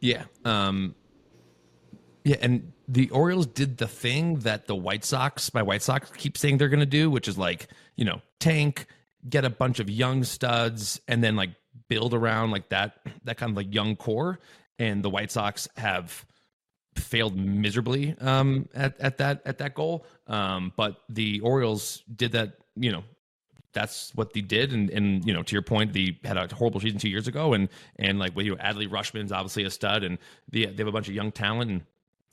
Yeah. 0.00 0.24
Um, 0.44 0.94
yeah, 2.30 2.36
and 2.42 2.72
the 2.86 3.10
Orioles 3.10 3.48
did 3.48 3.78
the 3.78 3.88
thing 3.88 4.36
that 4.40 4.68
the 4.68 4.76
White 4.76 5.04
Sox, 5.04 5.52
my 5.52 5.64
White 5.64 5.82
Sox, 5.82 6.08
keep 6.16 6.38
saying 6.38 6.58
they're 6.58 6.68
going 6.68 6.78
to 6.78 6.86
do, 6.86 7.10
which 7.10 7.26
is 7.26 7.36
like 7.36 7.66
you 7.96 8.04
know 8.04 8.22
tank, 8.38 8.86
get 9.28 9.44
a 9.44 9.50
bunch 9.50 9.80
of 9.80 9.90
young 9.90 10.22
studs, 10.22 11.00
and 11.08 11.24
then 11.24 11.34
like 11.34 11.50
build 11.88 12.14
around 12.14 12.52
like 12.52 12.68
that 12.68 13.00
that 13.24 13.36
kind 13.36 13.50
of 13.50 13.56
like 13.56 13.74
young 13.74 13.96
core. 13.96 14.38
And 14.78 15.02
the 15.02 15.10
White 15.10 15.32
Sox 15.32 15.66
have 15.76 16.24
failed 16.94 17.36
miserably 17.36 18.14
um, 18.20 18.68
at 18.74 19.00
at 19.00 19.18
that 19.18 19.42
at 19.44 19.58
that 19.58 19.74
goal. 19.74 20.06
Um, 20.28 20.72
but 20.76 21.00
the 21.08 21.40
Orioles 21.40 22.04
did 22.14 22.30
that. 22.32 22.58
You 22.76 22.92
know, 22.92 23.02
that's 23.72 24.14
what 24.14 24.34
they 24.34 24.40
did. 24.40 24.72
And 24.72 24.88
and 24.90 25.26
you 25.26 25.34
know, 25.34 25.42
to 25.42 25.52
your 25.52 25.62
point, 25.62 25.94
they 25.94 26.16
had 26.22 26.36
a 26.36 26.54
horrible 26.54 26.78
season 26.78 27.00
two 27.00 27.10
years 27.10 27.26
ago. 27.26 27.54
And 27.54 27.68
and 27.96 28.20
like 28.20 28.36
with 28.36 28.46
you, 28.46 28.54
know, 28.54 28.62
Adley 28.62 28.88
Rutschman's 28.88 29.32
obviously 29.32 29.64
a 29.64 29.70
stud, 29.70 30.04
and 30.04 30.16
they 30.48 30.66
they 30.66 30.76
have 30.76 30.86
a 30.86 30.92
bunch 30.92 31.08
of 31.08 31.14
young 31.14 31.32
talent, 31.32 31.72
and 31.72 31.82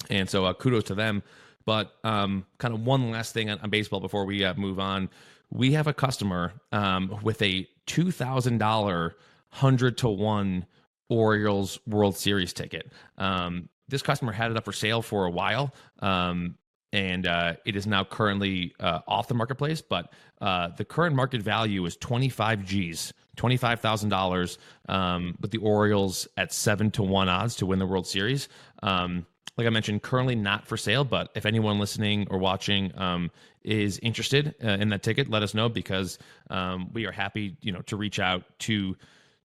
and 0.10 0.30
so 0.30 0.46
uh, 0.46 0.54
kudos 0.54 0.84
to 0.86 0.96
them. 0.96 1.24
But 1.66 1.94
um, 2.04 2.46
kind 2.60 2.74
of 2.74 2.86
one 2.86 3.12
last 3.12 3.34
thing 3.34 3.50
on, 3.50 3.60
on 3.60 3.70
baseball 3.70 4.00
before 4.00 4.26
we 4.26 4.46
uh, 4.46 4.54
move 4.56 4.80
on, 4.80 5.10
we 5.50 5.74
have 5.74 5.88
a 5.88 5.94
customer 5.94 6.54
um, 6.72 7.20
with 7.24 7.42
a 7.42 7.68
two 7.86 8.12
thousand 8.12 8.58
dollar 8.60 9.16
hundred 9.50 9.98
to 10.00 10.10
one 10.10 10.66
Orioles 11.10 11.80
World 11.88 12.18
Series 12.18 12.54
ticket. 12.54 12.92
Um, 13.18 13.70
this 13.88 14.02
customer 14.02 14.32
had 14.32 14.52
it 14.52 14.58
up 14.58 14.66
for 14.66 14.74
sale 14.74 15.02
for 15.02 15.26
a 15.26 15.32
while. 15.32 15.74
Um, 16.00 16.56
and 16.94 17.28
uh, 17.28 17.56
it 17.66 17.76
is 17.76 17.86
now 17.86 18.04
currently 18.04 18.74
uh, 18.80 19.00
off 19.08 19.28
the 19.28 19.34
marketplace. 19.34 19.82
But 19.82 20.14
uh, 20.42 20.70
the 20.70 20.86
current 20.86 21.16
market 21.16 21.42
value 21.42 21.86
is 21.86 21.98
25 21.98 22.64
G's, 22.66 23.14
$25,000 23.38 24.58
um, 24.88 25.38
with 25.42 25.52
the 25.52 25.58
Orioles 25.58 26.28
at 26.38 26.54
seven 26.54 26.90
to 26.92 27.04
one 27.04 27.30
odds 27.30 27.56
to 27.58 27.66
win 27.66 27.80
the 27.80 27.86
World 27.86 28.08
Series. 28.08 28.48
Um, 28.84 29.26
like 29.58 29.66
I 29.66 29.72
mentioned, 29.72 30.04
currently 30.04 30.36
not 30.36 30.68
for 30.68 30.78
sale, 30.78 31.04
but 31.04 31.32
if 31.36 31.46
anyone 31.46 31.80
listening 31.80 32.28
or 32.30 32.38
watching 32.38 32.98
um, 32.98 33.32
is 33.64 33.98
interested 34.00 34.54
uh, 34.64 34.70
in 34.70 34.90
that 34.90 35.02
ticket, 35.02 35.30
let 35.30 35.42
us 35.42 35.54
know 35.54 35.68
because 35.68 36.20
um, 36.50 36.92
we 36.94 37.06
are 37.06 37.12
happy, 37.12 37.58
you 37.62 37.72
know, 37.72 37.82
to 37.82 37.98
reach 37.98 38.20
out 38.20 38.44
to 38.60 38.96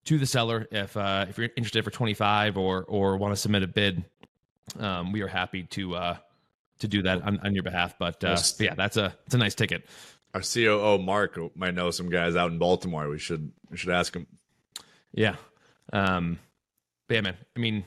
to 0.05 0.19
the 0.19 0.27
seller 0.27 0.67
if 0.71 0.97
uh, 0.97 1.27
if 1.29 1.39
you're 1.39 1.49
interested 1.57 1.83
for 1.83 1.91
25 1.91 2.59
or 2.59 2.85
or 2.85 3.17
want 3.17 3.33
to 3.33 3.37
submit 3.37 3.63
a 3.63 3.67
bid. 3.67 4.05
Um, 4.79 5.13
we 5.13 5.23
are 5.23 5.29
happy 5.29 5.65
to 5.65 5.95
uh, 5.95 6.17
to 6.81 6.89
do 6.89 7.03
that 7.03 7.23
on, 7.23 7.41
on 7.41 7.55
your 7.55 7.63
behalf. 7.63 7.95
But, 7.99 8.23
uh, 8.23 8.37
yeah, 8.59 8.75
that's 8.75 8.97
a 8.97 9.15
it's 9.27 9.35
a 9.35 9.39
nice 9.39 9.55
ticket. 9.55 9.87
Our 10.35 10.41
COO 10.41 10.99
Mark 10.99 11.39
might 11.57 11.75
know 11.75 11.91
some 11.91 12.09
guys 12.11 12.37
out 12.37 12.51
in 12.51 12.59
Baltimore. 12.59 13.09
We 13.09 13.19
should 13.19 13.51
we 13.71 13.77
should 13.77 13.91
ask 13.91 14.15
him. 14.15 14.27
Yeah, 15.13 15.37
um, 15.93 16.39
but 17.09 17.15
yeah, 17.15 17.21
man. 17.23 17.37
I 17.57 17.61
mean, 17.61 17.85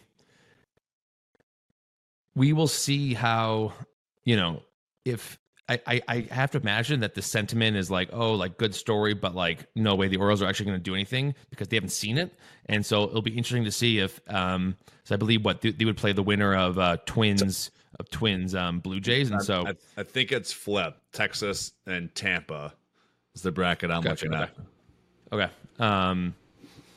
we 2.36 2.54
will 2.54 2.68
see 2.68 3.13
how 3.13 3.74
you 4.24 4.36
know 4.36 4.62
if 5.06 5.38
I, 5.68 5.82
I, 5.88 6.01
I 6.08 6.27
have 6.32 6.51
to 6.51 6.60
imagine 6.60 7.00
that 7.00 7.15
the 7.15 7.24
sentiment 7.24 7.75
is 7.75 7.89
like, 7.89 8.10
oh, 8.13 8.36
like 8.36 8.58
good 8.58 8.75
story, 8.75 9.15
but 9.15 9.34
like 9.34 9.65
no 9.75 9.96
way 9.96 10.08
the 10.08 10.18
Orioles 10.18 10.42
are 10.44 10.48
actually 10.48 10.68
going 10.68 10.77
to 10.77 10.84
do 10.84 10.94
anything 10.94 11.34
because 11.50 11.68
they 11.70 11.77
haven't 11.77 11.89
seen 11.89 12.18
it, 12.18 12.34
and 12.68 12.86
so 12.86 13.06
it'll 13.06 13.22
be 13.22 13.32
interesting 13.32 13.63
to 13.63 13.72
see 13.72 14.00
if, 14.00 14.20
um, 14.32 14.75
so 15.06 15.15
I 15.15 15.18
believe 15.18 15.44
what 15.44 15.62
they, 15.62 15.72
they 15.72 15.86
would 15.86 15.98
play 15.98 16.13
the 16.13 16.24
winner 16.24 16.56
of 16.56 16.77
uh, 16.77 16.98
Twins 17.06 17.72
of 18.00 18.10
Twins 18.10 18.54
um, 18.54 18.80
Blue 18.80 19.00
Jays, 19.00 19.32
and 19.32 19.42
so 19.42 19.65
I, 19.65 19.74
I, 19.98 20.04
think 20.04 20.32
it's 20.32 20.51
flip 20.51 20.98
Texas 21.13 21.72
and 21.88 22.13
Tampa 22.13 22.74
is 23.34 23.42
the 23.42 23.51
bracket 23.51 23.89
I'm 23.89 24.01
gotcha, 24.01 24.25
looking 24.25 24.39
at. 24.39 24.51
Okay. 25.32 25.50
Um, 25.80 26.36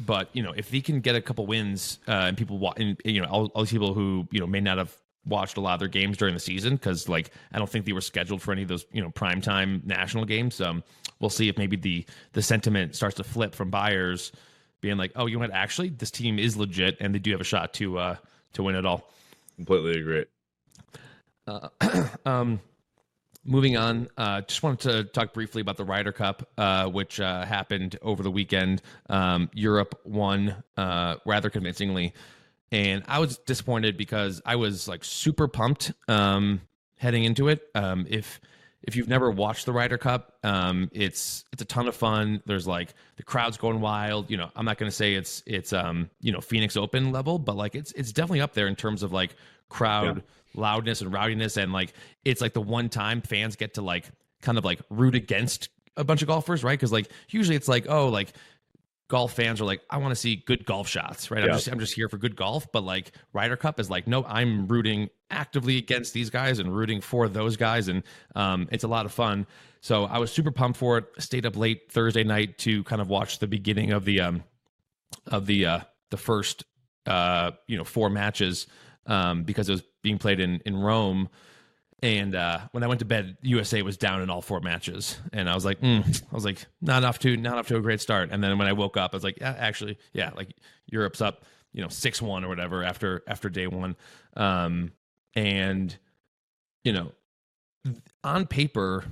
but 0.00 0.28
you 0.32 0.42
know, 0.42 0.52
if 0.56 0.70
he 0.70 0.82
can 0.82 1.00
get 1.00 1.14
a 1.14 1.22
couple 1.22 1.46
wins 1.46 2.00
uh, 2.06 2.12
and 2.12 2.36
people, 2.36 2.72
and, 2.76 3.00
you 3.04 3.20
know, 3.20 3.28
all, 3.28 3.46
all 3.54 3.62
these 3.62 3.72
people 3.72 3.94
who 3.94 4.28
you 4.30 4.40
know 4.40 4.46
may 4.46 4.60
not 4.60 4.78
have 4.78 4.94
watched 5.28 5.56
a 5.56 5.60
lot 5.60 5.74
of 5.74 5.80
their 5.80 5.88
games 5.88 6.16
during 6.16 6.34
the 6.34 6.40
season 6.40 6.74
because 6.74 7.08
like 7.08 7.30
I 7.52 7.58
don't 7.58 7.68
think 7.68 7.84
they 7.84 7.92
were 7.92 8.00
scheduled 8.00 8.42
for 8.42 8.52
any 8.52 8.62
of 8.62 8.68
those 8.68 8.86
you 8.92 9.02
know 9.02 9.10
primetime 9.10 9.84
national 9.84 10.24
games. 10.24 10.60
Um, 10.60 10.82
we'll 11.20 11.30
see 11.30 11.48
if 11.48 11.58
maybe 11.58 11.76
the 11.76 12.04
the 12.32 12.42
sentiment 12.42 12.96
starts 12.96 13.16
to 13.16 13.24
flip 13.24 13.54
from 13.54 13.70
buyers 13.70 14.32
being 14.80 14.96
like, 14.96 15.12
oh, 15.16 15.26
you 15.26 15.34
know 15.34 15.40
what? 15.40 15.50
Actually, 15.50 15.90
this 15.90 16.10
team 16.10 16.38
is 16.38 16.56
legit 16.56 16.96
and 17.00 17.14
they 17.14 17.18
do 17.18 17.30
have 17.32 17.40
a 17.40 17.44
shot 17.44 17.74
to 17.74 17.98
uh 17.98 18.16
to 18.54 18.62
win 18.62 18.74
it 18.74 18.86
all. 18.86 19.12
Completely 19.56 20.00
agree. 20.00 20.24
Uh, 21.46 21.68
um, 22.26 22.60
moving 23.44 23.76
on, 23.76 24.08
uh, 24.16 24.42
just 24.42 24.62
wanted 24.62 24.80
to 24.80 25.04
talk 25.04 25.32
briefly 25.32 25.60
about 25.60 25.76
the 25.76 25.84
Ryder 25.84 26.12
Cup, 26.12 26.48
uh, 26.58 26.86
which 26.88 27.18
uh, 27.18 27.44
happened 27.44 27.98
over 28.02 28.22
the 28.22 28.30
weekend. 28.30 28.82
Um, 29.08 29.50
Europe 29.54 30.00
won 30.04 30.62
uh, 30.76 31.16
rather 31.24 31.50
convincingly 31.50 32.12
and 32.70 33.04
I 33.08 33.18
was 33.18 33.38
disappointed 33.38 33.96
because 33.96 34.42
I 34.44 34.56
was 34.56 34.88
like 34.88 35.04
super 35.04 35.48
pumped 35.48 35.92
um, 36.06 36.60
heading 36.96 37.24
into 37.24 37.48
it. 37.48 37.62
Um, 37.74 38.06
if 38.08 38.40
if 38.82 38.94
you've 38.94 39.08
never 39.08 39.30
watched 39.30 39.66
the 39.66 39.72
Ryder 39.72 39.98
Cup, 39.98 40.34
um, 40.44 40.88
it's 40.92 41.44
it's 41.52 41.62
a 41.62 41.64
ton 41.64 41.88
of 41.88 41.96
fun. 41.96 42.42
There's 42.46 42.66
like 42.66 42.94
the 43.16 43.22
crowd's 43.22 43.56
going 43.56 43.80
wild. 43.80 44.30
You 44.30 44.36
know, 44.36 44.50
I'm 44.54 44.64
not 44.64 44.78
going 44.78 44.90
to 44.90 44.96
say 44.96 45.14
it's 45.14 45.42
it's 45.46 45.72
um 45.72 46.10
you 46.20 46.32
know 46.32 46.40
Phoenix 46.40 46.76
Open 46.76 47.10
level, 47.10 47.38
but 47.38 47.56
like 47.56 47.74
it's 47.74 47.92
it's 47.92 48.12
definitely 48.12 48.40
up 48.40 48.54
there 48.54 48.66
in 48.66 48.76
terms 48.76 49.02
of 49.02 49.12
like 49.12 49.34
crowd 49.68 50.18
yeah. 50.18 50.22
loudness 50.60 51.00
and 51.00 51.12
rowdiness, 51.12 51.56
and 51.56 51.72
like 51.72 51.92
it's 52.24 52.40
like 52.40 52.52
the 52.52 52.62
one 52.62 52.88
time 52.88 53.22
fans 53.22 53.56
get 53.56 53.74
to 53.74 53.82
like 53.82 54.10
kind 54.42 54.58
of 54.58 54.64
like 54.64 54.80
root 54.90 55.14
against 55.14 55.70
a 55.96 56.04
bunch 56.04 56.22
of 56.22 56.28
golfers, 56.28 56.62
right? 56.62 56.78
Because 56.78 56.92
like 56.92 57.10
usually 57.30 57.56
it's 57.56 57.68
like 57.68 57.86
oh 57.88 58.08
like 58.08 58.32
golf 59.08 59.32
fans 59.32 59.60
are 59.60 59.64
like, 59.64 59.80
I 59.90 59.96
want 59.96 60.12
to 60.12 60.16
see 60.16 60.36
good 60.36 60.64
golf 60.64 60.86
shots, 60.86 61.30
right? 61.30 61.40
Yeah. 61.40 61.46
I'm 61.46 61.52
just 61.54 61.68
I'm 61.68 61.80
just 61.80 61.94
here 61.94 62.08
for 62.08 62.18
good 62.18 62.36
golf. 62.36 62.70
But 62.72 62.84
like 62.84 63.12
Ryder 63.32 63.56
Cup 63.56 63.80
is 63.80 63.90
like, 63.90 64.06
no, 64.06 64.24
I'm 64.24 64.68
rooting 64.68 65.08
actively 65.30 65.78
against 65.78 66.12
these 66.12 66.30
guys 66.30 66.58
and 66.58 66.74
rooting 66.74 67.00
for 67.00 67.28
those 67.28 67.56
guys, 67.56 67.88
and 67.88 68.02
um, 68.36 68.68
it's 68.70 68.84
a 68.84 68.88
lot 68.88 69.06
of 69.06 69.12
fun. 69.12 69.46
So 69.80 70.04
I 70.04 70.18
was 70.18 70.30
super 70.30 70.50
pumped 70.50 70.78
for 70.78 70.98
it. 70.98 71.06
Stayed 71.18 71.46
up 71.46 71.56
late 71.56 71.90
Thursday 71.90 72.24
night 72.24 72.58
to 72.58 72.84
kind 72.84 73.00
of 73.00 73.08
watch 73.08 73.38
the 73.38 73.46
beginning 73.46 73.92
of 73.92 74.04
the 74.04 74.20
um 74.20 74.44
of 75.26 75.46
the 75.46 75.66
uh 75.66 75.80
the 76.10 76.16
first 76.16 76.64
uh 77.06 77.52
you 77.66 77.76
know 77.76 77.84
four 77.84 78.10
matches 78.10 78.66
um 79.06 79.44
because 79.44 79.68
it 79.68 79.72
was 79.72 79.82
being 80.02 80.18
played 80.18 80.40
in 80.40 80.60
in 80.66 80.76
Rome. 80.76 81.28
And 82.00 82.34
uh, 82.34 82.60
when 82.70 82.84
I 82.84 82.86
went 82.86 83.00
to 83.00 83.04
bed, 83.04 83.36
USA 83.42 83.82
was 83.82 83.96
down 83.96 84.22
in 84.22 84.30
all 84.30 84.40
four 84.40 84.60
matches, 84.60 85.18
and 85.32 85.50
I 85.50 85.54
was 85.54 85.64
like, 85.64 85.80
mm. 85.80 86.22
I 86.30 86.34
was 86.34 86.44
like, 86.44 86.64
not 86.80 87.02
off 87.02 87.18
to 87.20 87.36
not 87.36 87.58
off 87.58 87.66
to 87.68 87.76
a 87.76 87.80
great 87.80 88.00
start. 88.00 88.30
And 88.30 88.42
then 88.42 88.56
when 88.56 88.68
I 88.68 88.72
woke 88.72 88.96
up, 88.96 89.12
I 89.12 89.16
was 89.16 89.24
like, 89.24 89.38
yeah, 89.40 89.54
actually, 89.58 89.98
yeah, 90.12 90.30
like 90.36 90.54
Europe's 90.86 91.20
up, 91.20 91.44
you 91.72 91.82
know, 91.82 91.88
six 91.88 92.22
one 92.22 92.44
or 92.44 92.48
whatever 92.48 92.84
after 92.84 93.22
after 93.26 93.48
day 93.48 93.66
one, 93.66 93.96
um, 94.36 94.92
and 95.34 95.96
you 96.84 96.92
know, 96.92 97.10
on 98.22 98.46
paper, 98.46 99.04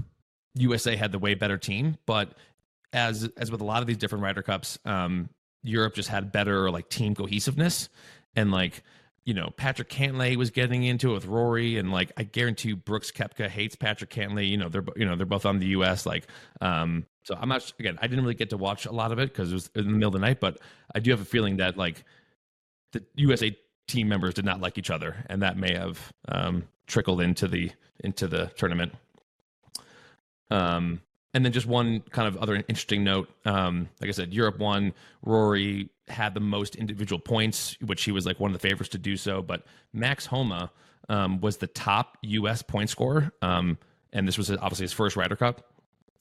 USA 0.54 0.94
had 0.94 1.10
the 1.10 1.18
way 1.18 1.34
better 1.34 1.58
team, 1.58 1.96
but 2.06 2.34
as 2.92 3.28
as 3.36 3.50
with 3.50 3.60
a 3.60 3.64
lot 3.64 3.80
of 3.80 3.88
these 3.88 3.96
different 3.96 4.22
Ryder 4.22 4.42
Cups, 4.42 4.78
um, 4.84 5.28
Europe 5.64 5.94
just 5.94 6.08
had 6.08 6.30
better 6.30 6.70
like 6.70 6.88
team 6.88 7.16
cohesiveness 7.16 7.88
and 8.36 8.52
like 8.52 8.82
you 9.26 9.34
know, 9.34 9.50
Patrick 9.56 9.90
Cantlay 9.90 10.36
was 10.36 10.50
getting 10.50 10.84
into 10.84 11.10
it 11.10 11.14
with 11.14 11.26
Rory, 11.26 11.78
and 11.78 11.90
like 11.90 12.12
I 12.16 12.22
guarantee 12.22 12.68
you, 12.70 12.76
Brooks 12.76 13.10
Koepka 13.10 13.48
hates 13.48 13.74
Patrick 13.74 14.08
Cantlay. 14.08 14.48
You 14.48 14.56
know, 14.56 14.68
they're 14.68 14.84
you 14.94 15.04
know 15.04 15.16
they're 15.16 15.26
both 15.26 15.44
on 15.44 15.58
the 15.58 15.66
U.S. 15.68 16.06
Like, 16.06 16.28
um, 16.60 17.04
so 17.24 17.36
I'm 17.38 17.48
not 17.48 17.70
again. 17.80 17.98
I 18.00 18.06
didn't 18.06 18.24
really 18.24 18.36
get 18.36 18.50
to 18.50 18.56
watch 18.56 18.86
a 18.86 18.92
lot 18.92 19.10
of 19.10 19.18
it 19.18 19.30
because 19.32 19.50
it 19.50 19.54
was 19.54 19.70
in 19.74 19.84
the 19.84 19.90
middle 19.90 20.08
of 20.08 20.12
the 20.12 20.20
night, 20.20 20.38
but 20.38 20.60
I 20.94 21.00
do 21.00 21.10
have 21.10 21.20
a 21.20 21.24
feeling 21.24 21.56
that 21.56 21.76
like 21.76 22.04
the 22.92 23.04
USA 23.16 23.56
team 23.88 24.08
members 24.08 24.34
did 24.34 24.44
not 24.44 24.60
like 24.60 24.78
each 24.78 24.90
other, 24.90 25.16
and 25.28 25.42
that 25.42 25.58
may 25.58 25.74
have 25.74 26.12
um, 26.28 26.62
trickled 26.86 27.20
into 27.20 27.48
the 27.48 27.72
into 28.04 28.28
the 28.28 28.46
tournament. 28.56 28.92
Um, 30.52 31.00
and 31.34 31.44
then 31.44 31.52
just 31.52 31.66
one 31.66 32.00
kind 32.10 32.28
of 32.28 32.36
other 32.36 32.54
interesting 32.54 33.02
note. 33.02 33.28
Um, 33.44 33.88
like 34.00 34.08
I 34.08 34.12
said, 34.12 34.32
Europe 34.32 34.60
won. 34.60 34.94
Rory 35.22 35.90
had 36.08 36.34
the 36.34 36.40
most 36.40 36.76
individual 36.76 37.18
points, 37.18 37.76
which 37.80 38.04
he 38.04 38.12
was 38.12 38.26
like 38.26 38.38
one 38.38 38.50
of 38.52 38.60
the 38.60 38.68
favorites 38.68 38.90
to 38.90 38.98
do 38.98 39.16
so. 39.16 39.42
But 39.42 39.64
Max 39.92 40.26
Homa 40.26 40.70
um, 41.08 41.40
was 41.40 41.56
the 41.56 41.66
top 41.66 42.18
U.S. 42.22 42.62
point 42.62 42.90
scorer, 42.90 43.32
um, 43.42 43.78
and 44.12 44.26
this 44.26 44.38
was 44.38 44.50
obviously 44.50 44.84
his 44.84 44.92
first 44.92 45.16
Ryder 45.16 45.36
Cup. 45.36 45.72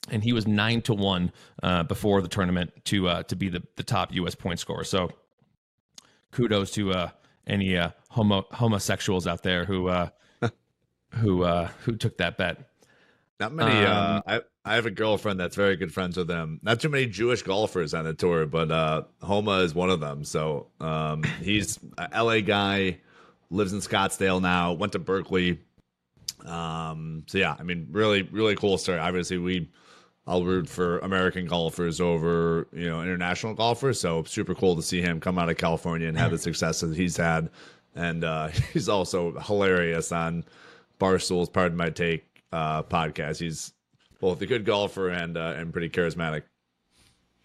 And 0.08 0.22
he 0.22 0.32
was 0.32 0.46
nine 0.46 0.82
to 0.82 0.94
one 0.94 1.32
uh, 1.64 1.82
before 1.82 2.22
the 2.22 2.28
tournament 2.28 2.72
to 2.84 3.08
uh, 3.08 3.22
to 3.24 3.34
be 3.34 3.48
the, 3.48 3.62
the 3.74 3.82
top 3.82 4.14
U.S. 4.14 4.36
point 4.36 4.60
scorer. 4.60 4.84
So 4.84 5.10
kudos 6.30 6.70
to 6.72 6.92
uh, 6.92 7.10
any 7.46 7.76
uh, 7.76 7.90
homo- 8.10 8.46
homosexuals 8.52 9.26
out 9.26 9.42
there 9.42 9.64
who 9.64 9.88
uh, 9.88 10.10
who 11.14 11.42
uh, 11.42 11.68
who 11.80 11.96
took 11.96 12.18
that 12.18 12.36
bet. 12.36 12.65
Not 13.38 13.52
many. 13.52 13.84
Um, 13.84 14.22
I 14.26 14.40
I 14.64 14.74
have 14.74 14.86
a 14.86 14.90
girlfriend 14.90 15.38
that's 15.38 15.56
very 15.56 15.76
good 15.76 15.92
friends 15.92 16.16
with 16.16 16.26
them. 16.26 16.58
Not 16.62 16.80
too 16.80 16.88
many 16.88 17.06
Jewish 17.06 17.42
golfers 17.42 17.92
on 17.92 18.04
the 18.04 18.14
tour, 18.14 18.46
but 18.46 18.70
uh, 18.70 19.02
Homa 19.22 19.58
is 19.60 19.74
one 19.74 19.90
of 19.90 20.00
them. 20.00 20.24
So 20.24 20.68
um, 20.80 21.22
he's 21.42 21.78
a 21.98 22.24
LA 22.24 22.40
guy, 22.40 22.98
lives 23.50 23.72
in 23.72 23.80
Scottsdale 23.80 24.40
now, 24.40 24.72
went 24.72 24.92
to 24.92 24.98
Berkeley. 24.98 25.60
Um, 26.46 27.24
so 27.26 27.38
yeah, 27.38 27.56
I 27.58 27.62
mean, 27.62 27.88
really, 27.90 28.22
really 28.22 28.56
cool 28.56 28.78
story. 28.78 28.98
Obviously, 28.98 29.36
we 29.38 29.68
I'll 30.26 30.44
root 30.44 30.68
for 30.68 30.98
American 31.00 31.46
golfers 31.46 32.00
over 32.00 32.66
you 32.72 32.88
know 32.88 33.02
international 33.02 33.52
golfers. 33.52 34.00
So 34.00 34.24
super 34.24 34.54
cool 34.54 34.76
to 34.76 34.82
see 34.82 35.02
him 35.02 35.20
come 35.20 35.38
out 35.38 35.50
of 35.50 35.58
California 35.58 36.08
and 36.08 36.16
have 36.16 36.30
the 36.30 36.38
success 36.38 36.80
that 36.80 36.96
he's 36.96 37.16
had. 37.18 37.50
and 37.94 38.24
uh, 38.24 38.48
he's 38.72 38.88
also 38.88 39.38
hilarious 39.40 40.10
on 40.10 40.44
Barstool's 40.98 41.50
Pardon 41.50 41.76
My 41.76 41.90
Take 41.90 42.24
uh, 42.52 42.82
podcast. 42.82 43.38
He's 43.38 43.72
both 44.20 44.40
a 44.42 44.46
good 44.46 44.64
golfer 44.64 45.08
and 45.08 45.36
uh, 45.36 45.54
and 45.56 45.72
pretty 45.72 45.88
charismatic. 45.88 46.42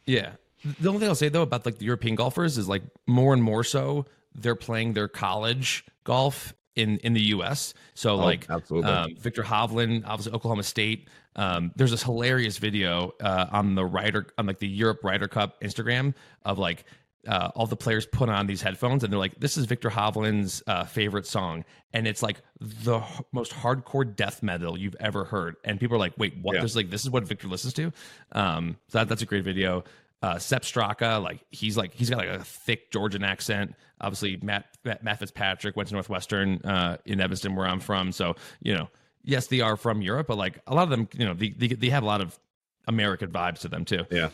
Yeah. 0.05 0.34
The 0.79 0.89
only 0.89 1.00
thing 1.00 1.10
I'll 1.10 1.15
say 1.15 1.29
though 1.29 1.41
about 1.41 1.65
like 1.65 1.79
the 1.79 1.86
European 1.86 2.15
golfers 2.15 2.58
is 2.58 2.70
like 2.70 2.84
more 3.08 3.34
and 3.34 3.41
more 3.41 3.63
so 3.63 4.05
they're 4.36 4.55
playing 4.55 4.93
their 4.93 5.08
college 5.08 5.86
golf 6.03 6.53
in 6.75 6.98
in 7.00 7.13
the 7.13 7.22
U.S. 7.22 7.74
So 7.93 8.13
oh, 8.13 8.17
like 8.17 8.50
um, 8.50 9.15
Viktor 9.17 9.43
Hovland, 9.43 10.03
obviously 10.05 10.34
Oklahoma 10.34 10.63
State. 10.63 11.08
Um, 11.36 11.72
there's 11.75 11.91
this 11.91 12.03
hilarious 12.03 12.58
video 12.58 13.13
uh, 13.22 13.48
on 13.51 13.75
the 13.75 13.86
Ryder 13.86 14.27
on 14.38 14.46
like 14.46 14.60
the 14.60 14.67
Europe 14.67 15.00
Ryder 15.03 15.27
Cup 15.27 15.62
Instagram 15.62 16.13
of 16.43 16.60
like 16.60 16.86
uh, 17.28 17.51
all 17.56 17.68
the 17.68 17.75
players 17.75 18.06
put 18.06 18.30
on 18.30 18.48
these 18.48 18.62
headphones 18.62 19.04
and 19.04 19.12
they're 19.12 19.20
like, 19.20 19.40
"This 19.40 19.58
is 19.58 19.66
Viktor 19.66 19.90
Hovland's 19.90 20.63
uh, 20.68 20.86
favorite 20.86 21.25
song," 21.28 21.66
and 21.94 22.08
it's 22.08 22.24
like 22.24 22.42
the 22.60 23.00
h- 23.00 23.22
most 23.32 23.51
hardcore 23.51 24.16
death 24.16 24.42
metal 24.42 24.78
you've 24.78 24.96
ever 25.00 25.24
heard. 25.24 25.56
And 25.63 25.80
people 25.80 25.96
are 25.96 26.00
like, 26.00 26.18
"Wait, 26.18 26.36
what?" 26.42 26.56
Yeah. 26.56 26.62
There's 26.62 26.75
like, 26.75 26.90
"This 26.90 27.04
is 27.04 27.10
what 27.10 27.24
Viktor 27.24 27.48
listens 27.48 27.74
to." 27.75 27.92
Um, 28.32 28.78
so 28.88 29.00
that, 29.00 29.10
that's 29.10 29.22
a 29.22 29.25
great 29.25 29.44
video. 29.44 29.84
Uh, 30.24 30.38
Sepp 30.38 30.63
Straka, 30.63 31.22
like 31.22 31.44
he's 31.50 31.78
like 31.78 31.94
he's 31.94 32.10
got 32.10 32.18
like 32.18 32.30
a 32.30 32.44
thick 32.44 32.92
Georgian 32.92 33.24
accent. 33.24 33.75
Obviously, 34.00 34.38
Matt 34.42 34.66
Matt, 34.84 35.04
Matt 35.04 35.20
Fitzpatrick 35.20 35.75
went 35.75 35.90
to 35.90 35.96
Northwestern 35.96 36.62
uh, 36.63 36.98
in 37.06 37.20
Evanston, 37.20 37.56
where 37.56 37.66
I'm 37.68 37.80
from. 37.80 38.12
So 38.12 38.36
you 38.62 38.75
know, 38.75 38.90
yes, 39.24 39.48
they 39.48 39.62
are 39.62 39.75
from 39.78 40.01
Europe, 40.01 40.28
but 40.28 40.38
like 40.38 40.60
a 40.68 40.75
lot 40.75 40.84
of 40.84 40.90
them, 40.90 41.08
you 41.13 41.25
know, 41.25 41.34
they 41.34 41.50
they, 41.50 41.68
they 41.68 41.90
have 41.90 42.04
a 42.04 42.06
lot 42.06 42.22
of 42.22 42.40
American 42.88 43.32
vibes 43.32 43.60
to 43.60 43.68
them 43.68 43.86
too. 43.86 44.06
Yeah. 44.12 44.30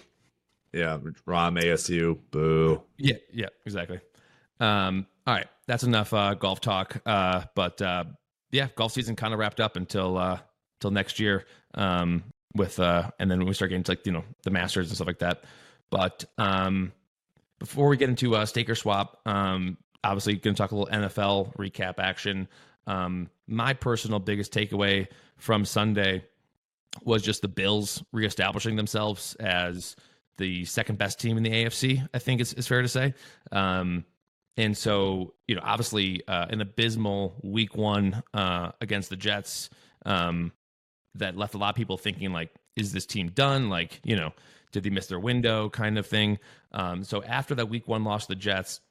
Yeah, 0.77 0.99
Rahm 1.27 1.59
ASU, 1.59 2.19
boo. 2.29 2.83
Yeah, 2.97 3.15
yeah, 3.33 3.47
exactly. 3.65 3.99
Um, 4.59 5.07
all 5.25 5.33
right, 5.33 5.47
that's 5.65 5.83
enough 5.83 6.13
uh, 6.13 6.35
golf 6.35 6.61
talk. 6.61 7.01
Uh, 7.03 7.45
but 7.55 7.81
uh, 7.81 8.03
yeah, 8.51 8.67
golf 8.75 8.91
season 8.91 9.15
kind 9.15 9.33
of 9.33 9.39
wrapped 9.39 9.59
up 9.59 9.75
until 9.75 10.17
uh, 10.17 10.39
until 10.77 10.91
next 10.91 11.19
year. 11.19 11.45
Um, 11.73 12.23
with 12.55 12.79
uh, 12.79 13.09
and 13.19 13.29
then 13.29 13.45
we 13.45 13.53
start 13.53 13.69
getting 13.69 13.83
to 13.83 13.91
like 13.91 14.05
you 14.05 14.11
know 14.11 14.23
the 14.43 14.51
Masters 14.51 14.89
and 14.89 14.95
stuff 14.95 15.07
like 15.07 15.19
that. 15.19 15.45
But 15.89 16.25
um, 16.37 16.91
before 17.57 17.87
we 17.87 17.97
get 17.97 18.09
into 18.09 18.35
uh, 18.35 18.45
Stake 18.45 18.69
or 18.69 18.75
Swap, 18.75 19.19
um, 19.25 19.77
obviously 20.03 20.35
going 20.35 20.55
to 20.55 20.61
talk 20.61 20.71
a 20.71 20.75
little 20.75 20.93
NFL 20.93 21.55
recap 21.55 21.95
action. 21.97 22.47
Um, 22.85 23.29
my 23.47 23.73
personal 23.73 24.19
biggest 24.19 24.53
takeaway 24.53 25.07
from 25.37 25.65
Sunday 25.65 26.23
was 27.03 27.21
just 27.21 27.41
the 27.41 27.47
Bills 27.47 28.03
reestablishing 28.11 28.75
themselves 28.75 29.35
as 29.35 29.95
the 30.37 30.65
second 30.65 30.97
best 30.97 31.19
team 31.19 31.37
in 31.37 31.43
the 31.43 31.49
AFC. 31.49 32.07
I 32.13 32.19
think 32.19 32.41
it's, 32.41 32.53
it's 32.53 32.67
fair 32.67 32.81
to 32.81 32.87
say. 32.87 33.13
Um, 33.51 34.05
and 34.55 34.75
so, 34.75 35.33
you 35.47 35.55
know, 35.55 35.61
obviously, 35.63 36.23
uh, 36.27 36.47
an 36.49 36.61
abysmal 36.61 37.35
week 37.43 37.75
one 37.75 38.23
uh, 38.33 38.71
against 38.81 39.09
the 39.09 39.15
Jets 39.15 39.69
um, 40.05 40.51
that 41.15 41.37
left 41.37 41.53
a 41.53 41.57
lot 41.57 41.69
of 41.69 41.75
people 41.75 41.97
thinking, 41.97 42.31
like, 42.31 42.49
is 42.75 42.91
this 42.91 43.05
team 43.05 43.29
done? 43.29 43.69
Like, 43.69 43.99
you 44.03 44.15
know, 44.15 44.33
did 44.71 44.83
they 44.83 44.89
miss 44.89 45.07
their 45.07 45.19
window 45.19 45.69
kind 45.69 45.97
of 45.97 46.07
thing? 46.07 46.39
Um, 46.71 47.03
so 47.03 47.23
after 47.23 47.55
that 47.55 47.69
week 47.69 47.87
one 47.87 48.03
loss 48.03 48.25
to 48.25 48.29
the 48.29 48.35
Jets, 48.35 48.81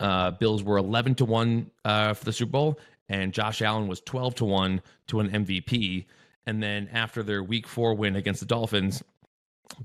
uh, 0.00 0.32
Bills 0.32 0.62
were 0.62 0.78
11 0.78 1.16
to 1.16 1.24
1 1.24 1.70
uh, 1.84 2.14
for 2.14 2.24
the 2.24 2.32
Super 2.32 2.52
Bowl, 2.52 2.80
and 3.08 3.32
Josh 3.32 3.62
Allen 3.62 3.86
was 3.86 4.00
12 4.00 4.36
to 4.36 4.44
1 4.44 4.82
to 5.08 5.20
an 5.20 5.30
MVP. 5.30 6.06
And 6.46 6.62
then 6.62 6.88
after 6.92 7.22
their 7.22 7.42
week 7.42 7.66
four 7.66 7.94
win 7.94 8.16
against 8.16 8.40
the 8.40 8.46
Dolphins, 8.46 9.02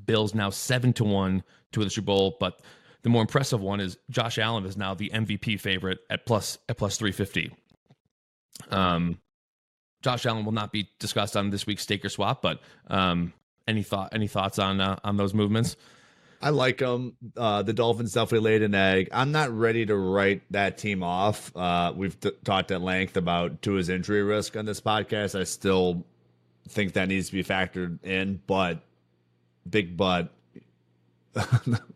Bills 0.06 0.34
now 0.34 0.50
seven 0.50 0.94
to 0.94 1.04
one 1.04 1.44
to 1.72 1.80
win 1.80 1.88
the 1.88 1.92
Super 1.92 2.06
Bowl, 2.08 2.38
but 2.40 2.62
the 3.02 3.10
more 3.10 3.22
impressive 3.22 3.62
one 3.62 3.80
is 3.80 3.98
Josh 4.10 4.38
Allen 4.38 4.66
is 4.66 4.78
now 4.78 4.94
the 4.94 5.10
MVP 5.14 5.60
favorite 5.60 6.00
at 6.10 6.26
plus 6.26 6.58
at 6.68 6.78
plus 6.78 6.98
three 6.98 7.12
fifty. 7.12 7.52
Um, 8.72 9.20
Josh 10.02 10.26
Allen 10.26 10.46
will 10.46 10.52
not 10.52 10.72
be 10.72 10.90
discussed 11.00 11.36
on 11.36 11.50
this 11.50 11.66
week's 11.66 11.84
Stake 11.84 12.06
or 12.06 12.10
Swap, 12.10 12.42
but 12.42 12.62
um, 12.88 13.34
any 13.68 13.84
thought 13.84 14.10
any 14.14 14.28
thoughts 14.28 14.60
on 14.60 14.82
uh, 14.82 15.00
on 15.04 15.18
those 15.18 15.34
movements? 15.34 15.76
I 16.42 16.52
like 16.52 16.78
them. 16.78 17.18
Uh, 17.36 17.64
the 17.64 17.74
Dolphins 17.74 18.14
definitely 18.14 18.52
laid 18.52 18.62
an 18.62 18.74
egg. 18.74 19.10
I'm 19.12 19.32
not 19.34 19.52
ready 19.52 19.86
to 19.86 19.96
write 19.96 20.42
that 20.52 20.78
team 20.78 21.04
off. 21.04 21.56
Uh, 21.56 21.92
we've 21.94 22.18
t- 22.18 22.32
talked 22.46 22.72
at 22.72 22.82
length 22.82 23.18
about 23.18 23.62
Tua's 23.62 23.90
injury 23.90 24.24
risk 24.24 24.56
on 24.56 24.64
this 24.64 24.80
podcast. 24.80 25.38
I 25.38 25.44
still 25.44 26.06
think 26.70 26.94
that 26.94 27.10
needs 27.10 27.28
to 27.28 27.34
be 27.34 27.44
factored 27.44 28.02
in, 28.06 28.42
but 28.48 28.82
big 29.68 29.98
butt. 29.98 30.32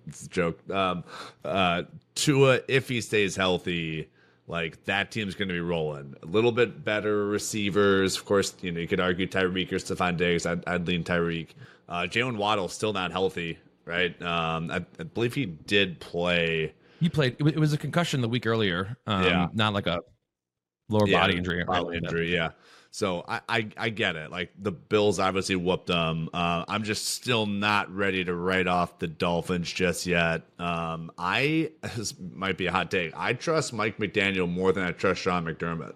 it's 0.08 0.23
a 0.23 0.30
joke. 0.30 0.69
Um, 0.69 1.04
uh, 1.43 1.84
Tua, 2.15 2.62
if 2.67 2.88
he 2.88 3.02
stays 3.02 3.36
healthy, 3.36 4.10
like 4.47 4.84
that 4.86 5.12
team's 5.12 5.36
going 5.36 5.47
to 5.47 5.54
be 5.54 5.60
rolling. 5.60 6.15
A 6.23 6.26
little 6.26 6.52
bit 6.52 6.84
better 6.84 7.28
receivers, 7.28 8.17
of 8.17 8.26
course. 8.26 8.54
You 8.62 8.71
know, 8.71 8.80
you 8.80 8.88
could 8.88 8.99
argue 8.99 9.28
Tyreek 9.28 9.71
or 9.71 9.78
Stefon 9.78 10.17
Diggs. 10.17 10.45
I'd, 10.45 10.67
I'd 10.67 10.88
lean 10.88 11.04
Tyreek. 11.04 11.49
Uh, 11.88 12.04
Jaylen 12.04 12.38
Waddle 12.38 12.67
still 12.67 12.93
not 12.93 13.12
healthy, 13.12 13.58
right? 13.86 14.19
Um, 14.21 14.71
I, 14.71 14.86
I, 14.99 15.04
believe 15.04 15.34
he 15.34 15.45
did 15.45 15.99
play. 15.99 16.73
He 16.99 17.10
played. 17.10 17.36
It 17.39 17.58
was 17.58 17.73
a 17.73 17.78
concussion 17.78 18.21
the 18.21 18.30
week 18.30 18.45
earlier. 18.47 18.97
Um, 19.08 19.23
yeah, 19.23 19.47
not 19.54 19.73
like 19.73 19.88
a 19.88 19.99
lower 20.89 21.08
yeah, 21.08 21.19
body 21.19 21.38
injury. 21.38 21.63
Body 21.63 21.97
injury, 21.97 22.34
yeah. 22.34 22.52
So 22.93 23.25
I, 23.27 23.41
I, 23.49 23.67
I 23.75 23.89
get 23.89 24.15
it. 24.15 24.29
Like 24.29 24.51
the 24.56 24.71
Bills 24.71 25.17
obviously 25.17 25.56
whooped 25.56 25.88
them. 25.88 26.29
Uh, 26.32 26.63
I'm 26.67 26.84
just 26.84 27.08
still 27.08 27.47
not 27.47 27.91
ready 27.93 28.23
to 28.23 28.36
write 28.36 28.67
off 28.67 28.99
the 28.99 29.08
Dolphins 29.08 29.73
just 29.73 30.06
yet. 30.06 30.43
Um, 30.60 31.12
I 31.17 31.71
this 31.95 32.13
might 32.19 32.56
be 32.56 32.67
a 32.67 32.71
hot 32.71 32.91
take. 32.91 33.12
I 33.17 33.34
trust 33.34 33.73
Mike 33.73 33.97
McDaniel 33.97 34.47
more 34.47 34.71
than 34.71 34.84
I 34.84 34.91
trust 34.91 35.21
Sean 35.21 35.43
McDermott. 35.43 35.93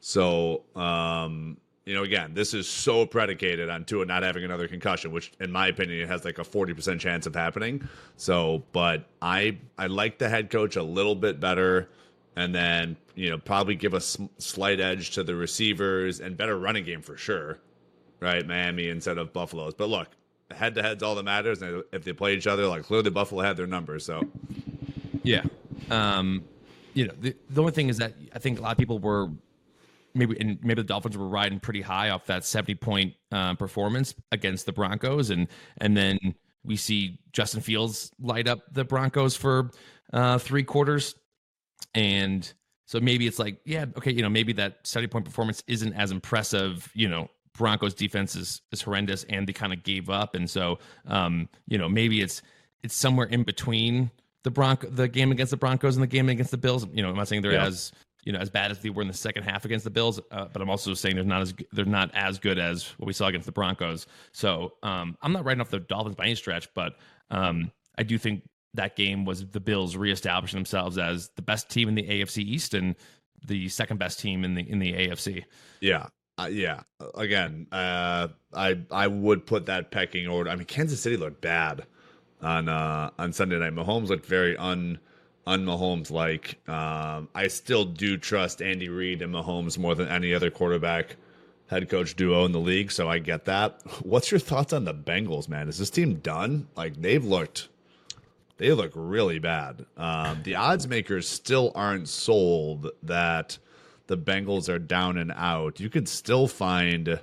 So 0.00 0.64
um, 0.76 1.56
you 1.86 1.94
know, 1.94 2.02
again, 2.02 2.34
this 2.34 2.52
is 2.52 2.68
so 2.68 3.06
predicated 3.06 3.70
on 3.70 3.86
Tua 3.86 4.04
not 4.04 4.22
having 4.22 4.44
another 4.44 4.68
concussion, 4.68 5.12
which, 5.12 5.32
in 5.40 5.50
my 5.50 5.68
opinion, 5.68 6.06
has 6.06 6.26
like 6.26 6.38
a 6.38 6.44
forty 6.44 6.74
percent 6.74 7.00
chance 7.00 7.24
of 7.26 7.34
happening. 7.34 7.88
So, 8.18 8.62
but 8.72 9.06
I 9.22 9.56
I 9.78 9.86
like 9.86 10.18
the 10.18 10.28
head 10.28 10.50
coach 10.50 10.76
a 10.76 10.82
little 10.82 11.14
bit 11.14 11.40
better 11.40 11.88
and 12.36 12.54
then 12.54 12.96
you 13.14 13.30
know 13.30 13.38
probably 13.38 13.74
give 13.74 13.94
a 13.94 14.00
slight 14.00 14.80
edge 14.80 15.10
to 15.12 15.22
the 15.22 15.34
receivers 15.34 16.20
and 16.20 16.36
better 16.36 16.58
running 16.58 16.84
game 16.84 17.02
for 17.02 17.16
sure, 17.16 17.58
right? 18.20 18.46
Miami 18.46 18.88
instead 18.88 19.18
of 19.18 19.32
Buffalo's. 19.32 19.74
But 19.74 19.88
look, 19.88 20.08
head 20.50 20.74
to 20.74 20.82
head's 20.82 21.02
all 21.02 21.14
that 21.14 21.24
matters, 21.24 21.62
and 21.62 21.82
if 21.92 22.04
they 22.04 22.12
play 22.12 22.34
each 22.34 22.46
other, 22.46 22.66
like 22.66 22.84
clearly 22.84 23.10
Buffalo 23.10 23.42
had 23.42 23.56
their 23.56 23.66
numbers. 23.66 24.04
So 24.04 24.22
yeah, 25.22 25.42
um, 25.90 26.44
you 26.94 27.06
know 27.06 27.14
the 27.20 27.36
the 27.50 27.60
only 27.60 27.72
thing 27.72 27.88
is 27.88 27.98
that 27.98 28.14
I 28.34 28.38
think 28.38 28.58
a 28.58 28.62
lot 28.62 28.72
of 28.72 28.78
people 28.78 28.98
were 28.98 29.28
maybe 30.14 30.38
and 30.40 30.58
maybe 30.62 30.82
the 30.82 30.88
Dolphins 30.88 31.16
were 31.16 31.28
riding 31.28 31.60
pretty 31.60 31.82
high 31.82 32.10
off 32.10 32.26
that 32.26 32.44
seventy 32.44 32.74
point 32.74 33.14
uh, 33.32 33.54
performance 33.54 34.14
against 34.32 34.66
the 34.66 34.72
Broncos, 34.72 35.30
and 35.30 35.48
and 35.78 35.96
then 35.96 36.18
we 36.64 36.76
see 36.76 37.18
Justin 37.32 37.60
Fields 37.60 38.10
light 38.18 38.48
up 38.48 38.60
the 38.72 38.84
Broncos 38.84 39.36
for 39.36 39.70
uh, 40.12 40.38
three 40.38 40.62
quarters 40.62 41.14
and 41.94 42.52
so 42.86 43.00
maybe 43.00 43.26
it's 43.26 43.38
like, 43.38 43.60
yeah, 43.64 43.86
okay, 43.96 44.12
you 44.12 44.22
know, 44.22 44.28
maybe 44.28 44.52
that 44.54 44.86
70 44.86 45.08
point 45.08 45.24
performance 45.24 45.62
isn't 45.66 45.92
as 45.94 46.10
impressive, 46.10 46.90
you 46.94 47.08
know, 47.08 47.28
Broncos 47.56 47.94
defense 47.94 48.36
is, 48.36 48.60
is 48.72 48.82
horrendous 48.82 49.24
and 49.24 49.46
they 49.46 49.52
kind 49.52 49.72
of 49.72 49.82
gave 49.82 50.10
up. 50.10 50.34
And 50.34 50.48
so, 50.50 50.78
um, 51.06 51.48
you 51.66 51.78
know, 51.78 51.88
maybe 51.88 52.20
it's, 52.20 52.42
it's 52.82 52.94
somewhere 52.94 53.26
in 53.26 53.42
between 53.44 54.10
the 54.42 54.50
Bronco, 54.50 54.88
the 54.88 55.08
game 55.08 55.32
against 55.32 55.50
the 55.50 55.56
Broncos 55.56 55.96
and 55.96 56.02
the 56.02 56.08
game 56.08 56.28
against 56.28 56.50
the 56.50 56.58
Bills. 56.58 56.86
You 56.92 57.02
know, 57.02 57.10
I'm 57.10 57.16
not 57.16 57.28
saying 57.28 57.42
they're 57.42 57.52
yeah. 57.52 57.66
as, 57.66 57.92
you 58.24 58.32
know, 58.32 58.38
as 58.38 58.50
bad 58.50 58.70
as 58.70 58.80
they 58.80 58.90
were 58.90 59.02
in 59.02 59.08
the 59.08 59.14
second 59.14 59.44
half 59.44 59.64
against 59.64 59.84
the 59.84 59.90
Bills, 59.90 60.20
uh, 60.30 60.46
but 60.52 60.60
I'm 60.60 60.70
also 60.70 60.94
saying 60.94 61.14
they're 61.14 61.24
not 61.24 61.42
as 61.42 61.54
they're 61.72 61.84
not 61.84 62.10
as 62.14 62.38
good 62.38 62.58
as 62.58 62.84
what 62.98 63.06
we 63.06 63.12
saw 63.12 63.26
against 63.26 63.46
the 63.46 63.52
Broncos. 63.52 64.06
So 64.32 64.74
um, 64.82 65.16
I'm 65.22 65.32
not 65.32 65.44
writing 65.44 65.60
off 65.60 65.70
the 65.70 65.80
Dolphins 65.80 66.16
by 66.16 66.24
any 66.24 66.34
stretch, 66.34 66.72
but 66.74 66.96
um, 67.30 67.70
I 67.98 68.02
do 68.02 68.18
think 68.18 68.42
that 68.74 68.96
game 68.96 69.24
was 69.24 69.46
the 69.46 69.60
Bills 69.60 69.96
reestablishing 69.96 70.58
themselves 70.58 70.98
as 70.98 71.30
the 71.36 71.42
best 71.42 71.70
team 71.70 71.88
in 71.88 71.94
the 71.94 72.02
AFC 72.02 72.38
East 72.38 72.74
and 72.74 72.94
the 73.46 73.68
second 73.68 73.98
best 73.98 74.20
team 74.20 74.44
in 74.44 74.54
the 74.54 74.68
in 74.68 74.78
the 74.78 74.92
AFC. 74.92 75.44
Yeah. 75.80 76.08
Uh, 76.36 76.48
yeah. 76.50 76.80
Again, 77.14 77.66
uh, 77.70 78.28
I 78.52 78.78
I 78.90 79.06
would 79.06 79.46
put 79.46 79.66
that 79.66 79.90
pecking 79.90 80.26
order. 80.26 80.50
I 80.50 80.56
mean, 80.56 80.66
Kansas 80.66 81.00
City 81.00 81.16
looked 81.16 81.40
bad 81.40 81.86
on 82.42 82.68
uh, 82.68 83.10
on 83.18 83.32
Sunday 83.32 83.58
night. 83.58 83.74
Mahomes 83.74 84.08
looked 84.08 84.26
very 84.26 84.56
un 84.56 84.98
un 85.46 85.64
Mahomes 85.64 86.10
like. 86.10 86.58
Um, 86.68 87.28
I 87.34 87.46
still 87.48 87.84
do 87.84 88.16
trust 88.16 88.60
Andy 88.60 88.88
Reid 88.88 89.22
and 89.22 89.32
Mahomes 89.32 89.78
more 89.78 89.94
than 89.94 90.08
any 90.08 90.34
other 90.34 90.50
quarterback 90.50 91.16
head 91.68 91.88
coach 91.88 92.14
duo 92.16 92.44
in 92.44 92.52
the 92.52 92.60
league. 92.60 92.90
So 92.90 93.08
I 93.08 93.18
get 93.18 93.44
that. 93.44 93.80
What's 94.02 94.30
your 94.30 94.40
thoughts 94.40 94.72
on 94.72 94.84
the 94.84 94.94
Bengals, 94.94 95.48
man? 95.48 95.68
Is 95.68 95.78
this 95.78 95.90
team 95.90 96.16
done? 96.16 96.66
Like 96.76 97.00
they've 97.00 97.24
looked 97.24 97.68
they 98.64 98.72
look 98.72 98.92
really 98.94 99.38
bad. 99.38 99.84
Um, 99.98 100.40
the 100.42 100.54
odds 100.54 100.88
makers 100.88 101.28
still 101.28 101.70
aren't 101.74 102.08
sold 102.08 102.88
that 103.02 103.58
the 104.06 104.16
Bengals 104.16 104.70
are 104.70 104.78
down 104.78 105.18
and 105.18 105.30
out. 105.36 105.80
You 105.80 105.90
can 105.90 106.06
still 106.06 106.48
find 106.48 107.20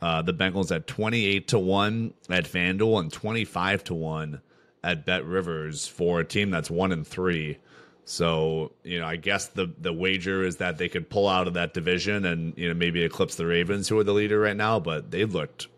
uh, 0.00 0.22
the 0.22 0.32
Bengals 0.32 0.74
at 0.74 0.86
28 0.86 1.48
to 1.48 1.58
1 1.58 2.14
at 2.30 2.44
FanDuel 2.46 3.00
and 3.00 3.12
25 3.12 3.84
to 3.84 3.94
1 3.94 4.40
at 4.82 5.04
Bet 5.04 5.26
Rivers 5.26 5.86
for 5.86 6.20
a 6.20 6.24
team 6.24 6.50
that's 6.50 6.70
1 6.70 6.90
and 6.90 7.06
3. 7.06 7.58
So, 8.06 8.72
you 8.82 8.98
know, 8.98 9.06
I 9.06 9.16
guess 9.16 9.48
the 9.48 9.70
the 9.78 9.92
wager 9.92 10.42
is 10.42 10.56
that 10.56 10.78
they 10.78 10.88
could 10.88 11.10
pull 11.10 11.28
out 11.28 11.46
of 11.46 11.52
that 11.54 11.74
division 11.74 12.24
and, 12.24 12.56
you 12.56 12.66
know, 12.66 12.74
maybe 12.74 13.02
eclipse 13.02 13.34
the 13.34 13.44
Ravens 13.44 13.90
who 13.90 13.98
are 13.98 14.04
the 14.04 14.14
leader 14.14 14.40
right 14.40 14.56
now, 14.56 14.80
but 14.80 15.10
they 15.10 15.26
looked 15.26 15.68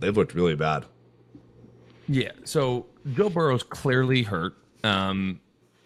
they've 0.00 0.16
looked 0.16 0.34
really 0.34 0.56
bad. 0.56 0.84
Yeah. 2.08 2.32
So 2.44 2.86
Joe 3.14 3.28
Burrow's 3.28 3.62
clearly 3.62 4.22
hurt. 4.22 4.54
Um, 4.84 5.40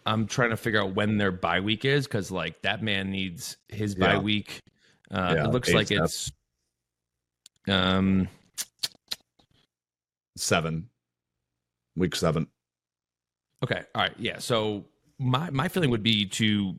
I'm 0.05 0.27
trying 0.27 0.51
to 0.51 0.57
figure 0.57 0.81
out 0.81 0.95
when 0.95 1.19
their 1.19 1.33
bye 1.33 1.61
week 1.61 1.85
is 1.85 2.07
because 2.07 2.31
like 2.31 2.63
that 2.63 2.83
man 2.83 3.11
needs 3.11 3.57
his 3.69 3.95
bye 3.95 4.19
week. 4.19 4.61
Uh, 5.11 5.35
Yeah, 5.37 5.45
it 5.45 5.51
looks 5.51 5.73
like 5.73 5.91
it's 5.91 6.31
um 7.69 8.29
Seven. 10.37 10.89
Week 11.97 12.15
seven. 12.15 12.47
okay. 13.65 13.83
All 13.95 14.03
right. 14.03 14.15
Yeah. 14.19 14.39
So 14.39 14.85
my 15.19 15.49
my 15.51 15.67
feeling 15.67 15.91
would 15.91 16.03
be 16.03 16.27
to 16.27 16.79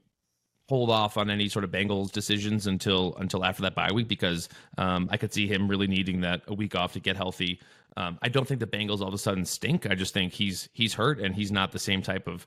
hold 0.70 0.90
off 0.92 1.18
on 1.18 1.30
any 1.30 1.50
sort 1.50 1.64
of 1.64 1.72
Bengals 1.72 2.12
decisions 2.12 2.68
until 2.68 3.16
until 3.16 3.44
after 3.44 3.64
that 3.64 3.74
bye 3.74 3.92
week 3.92 4.08
because 4.08 4.48
um, 4.78 5.08
I 5.12 5.18
could 5.18 5.34
see 5.34 5.48
him 5.48 5.68
really 5.68 5.88
needing 5.88 6.22
that 6.22 6.42
a 6.48 6.54
week 6.54 6.76
off 6.76 6.94
to 6.94 7.00
get 7.00 7.16
healthy. 7.18 7.60
Um, 7.98 8.20
I 8.22 8.30
don't 8.30 8.48
think 8.48 8.60
the 8.60 8.68
Bengals 8.68 9.02
all 9.02 9.08
of 9.08 9.14
a 9.14 9.18
sudden 9.18 9.44
stink. 9.44 9.90
I 9.90 9.96
just 9.96 10.14
think 10.14 10.32
he's 10.32 10.70
he's 10.72 10.94
hurt 10.94 11.20
and 11.20 11.34
he's 11.34 11.52
not 11.52 11.72
the 11.72 11.80
same 11.80 12.04
type 12.04 12.28
of 12.28 12.46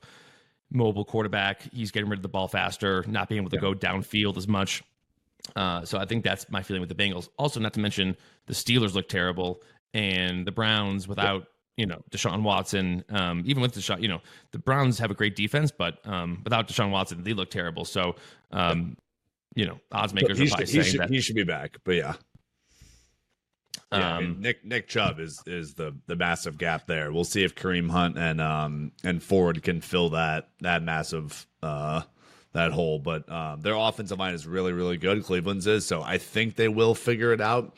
mobile 0.71 1.03
quarterback. 1.03 1.61
He's 1.73 1.91
getting 1.91 2.09
rid 2.09 2.19
of 2.19 2.23
the 2.23 2.29
ball 2.29 2.47
faster, 2.47 3.03
not 3.05 3.27
being 3.27 3.41
able 3.41 3.49
to 3.49 3.57
go 3.57 3.73
downfield 3.73 4.37
as 4.37 4.47
much. 4.47 4.81
Uh, 5.55 5.83
so 5.83 5.97
I 5.97 6.05
think 6.05 6.23
that's 6.23 6.49
my 6.49 6.63
feeling 6.63 6.79
with 6.79 6.89
the 6.89 6.95
Bengals. 6.95 7.27
Also, 7.37 7.59
not 7.59 7.73
to 7.73 7.81
mention 7.81 8.15
the 8.45 8.53
Steelers 8.53 8.93
look 8.93 9.09
terrible, 9.09 9.61
and 9.93 10.47
the 10.47 10.53
Browns 10.53 11.05
without 11.05 11.47
you 11.75 11.85
know 11.85 12.01
Deshaun 12.11 12.43
Watson. 12.43 13.03
Um, 13.09 13.43
even 13.45 13.61
with 13.61 13.73
Deshaun, 13.73 14.01
you 14.01 14.07
know 14.07 14.21
the 14.51 14.59
Browns 14.59 14.99
have 14.99 15.11
a 15.11 15.15
great 15.15 15.35
defense, 15.35 15.69
but 15.69 15.99
um, 16.07 16.39
without 16.45 16.69
Deshaun 16.69 16.91
Watson, 16.91 17.23
they 17.23 17.33
look 17.33 17.49
terrible. 17.49 17.83
So 17.83 18.15
um, 18.51 18.95
you 19.53 19.65
know 19.65 19.79
odds 19.91 20.13
makers 20.13 20.39
are 20.39 20.47
probably 20.47 20.65
he, 20.65 20.71
saying 20.71 20.85
should, 20.85 20.99
that. 21.01 21.09
he 21.09 21.19
should 21.19 21.35
be 21.35 21.43
back, 21.43 21.77
but 21.83 21.95
yeah. 21.95 22.13
Yeah, 23.91 24.15
I 24.15 24.19
mean, 24.21 24.31
Um, 24.31 24.41
Nick 24.41 24.63
Nick 24.65 24.87
Chubb 24.87 25.19
is 25.19 25.41
is 25.45 25.73
the 25.73 25.93
the 26.07 26.15
massive 26.15 26.57
gap 26.57 26.87
there. 26.87 27.11
We'll 27.11 27.23
see 27.23 27.43
if 27.43 27.55
Kareem 27.55 27.89
Hunt 27.91 28.17
and 28.17 28.39
um 28.39 28.91
and 29.03 29.21
Ford 29.21 29.61
can 29.63 29.81
fill 29.81 30.09
that 30.11 30.49
that 30.61 30.81
massive 30.83 31.45
uh 31.61 32.01
that 32.53 32.71
hole. 32.71 32.99
But 32.99 33.29
um, 33.31 33.61
their 33.61 33.75
offensive 33.75 34.19
line 34.19 34.33
is 34.33 34.47
really 34.47 34.71
really 34.73 34.97
good. 34.97 35.23
Cleveland's 35.23 35.67
is 35.67 35.85
so 35.85 36.01
I 36.01 36.17
think 36.17 36.55
they 36.55 36.69
will 36.69 36.95
figure 36.95 37.33
it 37.33 37.41
out. 37.41 37.75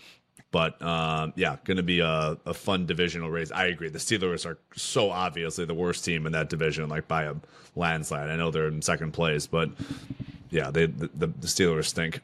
But 0.52 0.80
um, 0.84 1.34
yeah, 1.36 1.58
going 1.64 1.78
to 1.78 1.84
be 1.84 2.00
a, 2.00 2.38
a 2.46 2.54
fun 2.54 2.86
divisional 2.86 3.32
race. 3.32 3.52
I 3.52 3.66
agree. 3.66 3.90
The 3.90 3.98
Steelers 3.98 4.46
are 4.46 4.60
so 4.76 5.10
obviously 5.10 5.66
the 5.66 5.74
worst 5.74 6.06
team 6.06 6.28
in 6.28 6.32
that 6.34 6.48
division, 6.50 6.90
like 6.90 7.08
by 7.08 7.24
a 7.24 7.34
landslide. 7.76 8.30
I 8.30 8.36
know 8.36 8.52
they're 8.52 8.68
in 8.68 8.84
second 8.84 9.14
place, 9.14 9.48
but 9.48 9.72
yeah, 10.52 10.70
they 10.70 10.86
the, 10.86 11.10
the, 11.16 11.26
the 11.28 11.48
Steelers 11.48 11.86
stink. 11.86 12.22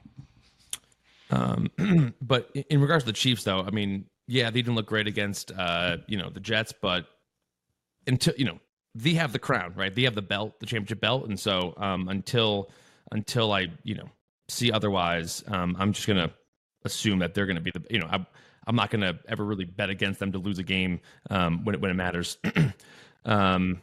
but 2.21 2.51
in- 2.53 2.81
regards 2.81 3.03
to 3.03 3.11
the 3.11 3.13
Chiefs, 3.13 3.43
though, 3.43 3.61
I 3.61 3.71
mean, 3.71 4.05
yeah, 4.27 4.49
they 4.49 4.61
didn't 4.61 4.75
look 4.75 4.87
great 4.87 5.07
against 5.07 5.51
uh, 5.51 5.97
you 6.07 6.17
know 6.17 6.29
the 6.29 6.39
Jets, 6.39 6.73
but 6.79 7.07
until 8.07 8.33
you 8.37 8.45
know 8.45 8.59
they 8.95 9.13
have 9.13 9.33
the 9.33 9.39
crown, 9.39 9.73
right? 9.75 9.93
They 9.93 10.03
have 10.03 10.15
the 10.15 10.21
belt, 10.21 10.59
the 10.59 10.65
championship 10.65 11.01
belt, 11.01 11.27
and 11.27 11.39
so 11.39 11.73
um, 11.77 12.07
until 12.07 12.69
until 13.11 13.51
I 13.51 13.67
you 13.83 13.95
know 13.95 14.09
see 14.47 14.71
otherwise, 14.71 15.43
um, 15.47 15.75
I'm 15.79 15.93
just 15.93 16.07
gonna 16.07 16.31
assume 16.85 17.19
that 17.19 17.33
they're 17.33 17.45
gonna 17.45 17.61
be 17.61 17.71
the 17.71 17.83
you 17.89 17.99
know 17.99 18.07
I'm 18.09 18.25
I'm 18.67 18.75
not 18.75 18.89
gonna 18.89 19.19
ever 19.27 19.43
really 19.43 19.65
bet 19.65 19.89
against 19.89 20.19
them 20.19 20.31
to 20.33 20.37
lose 20.37 20.59
a 20.59 20.63
game 20.63 20.99
um, 21.29 21.63
when 21.65 21.75
it 21.75 21.81
when 21.81 21.91
it 21.91 21.95
matters. 21.95 22.37
um, 23.25 23.81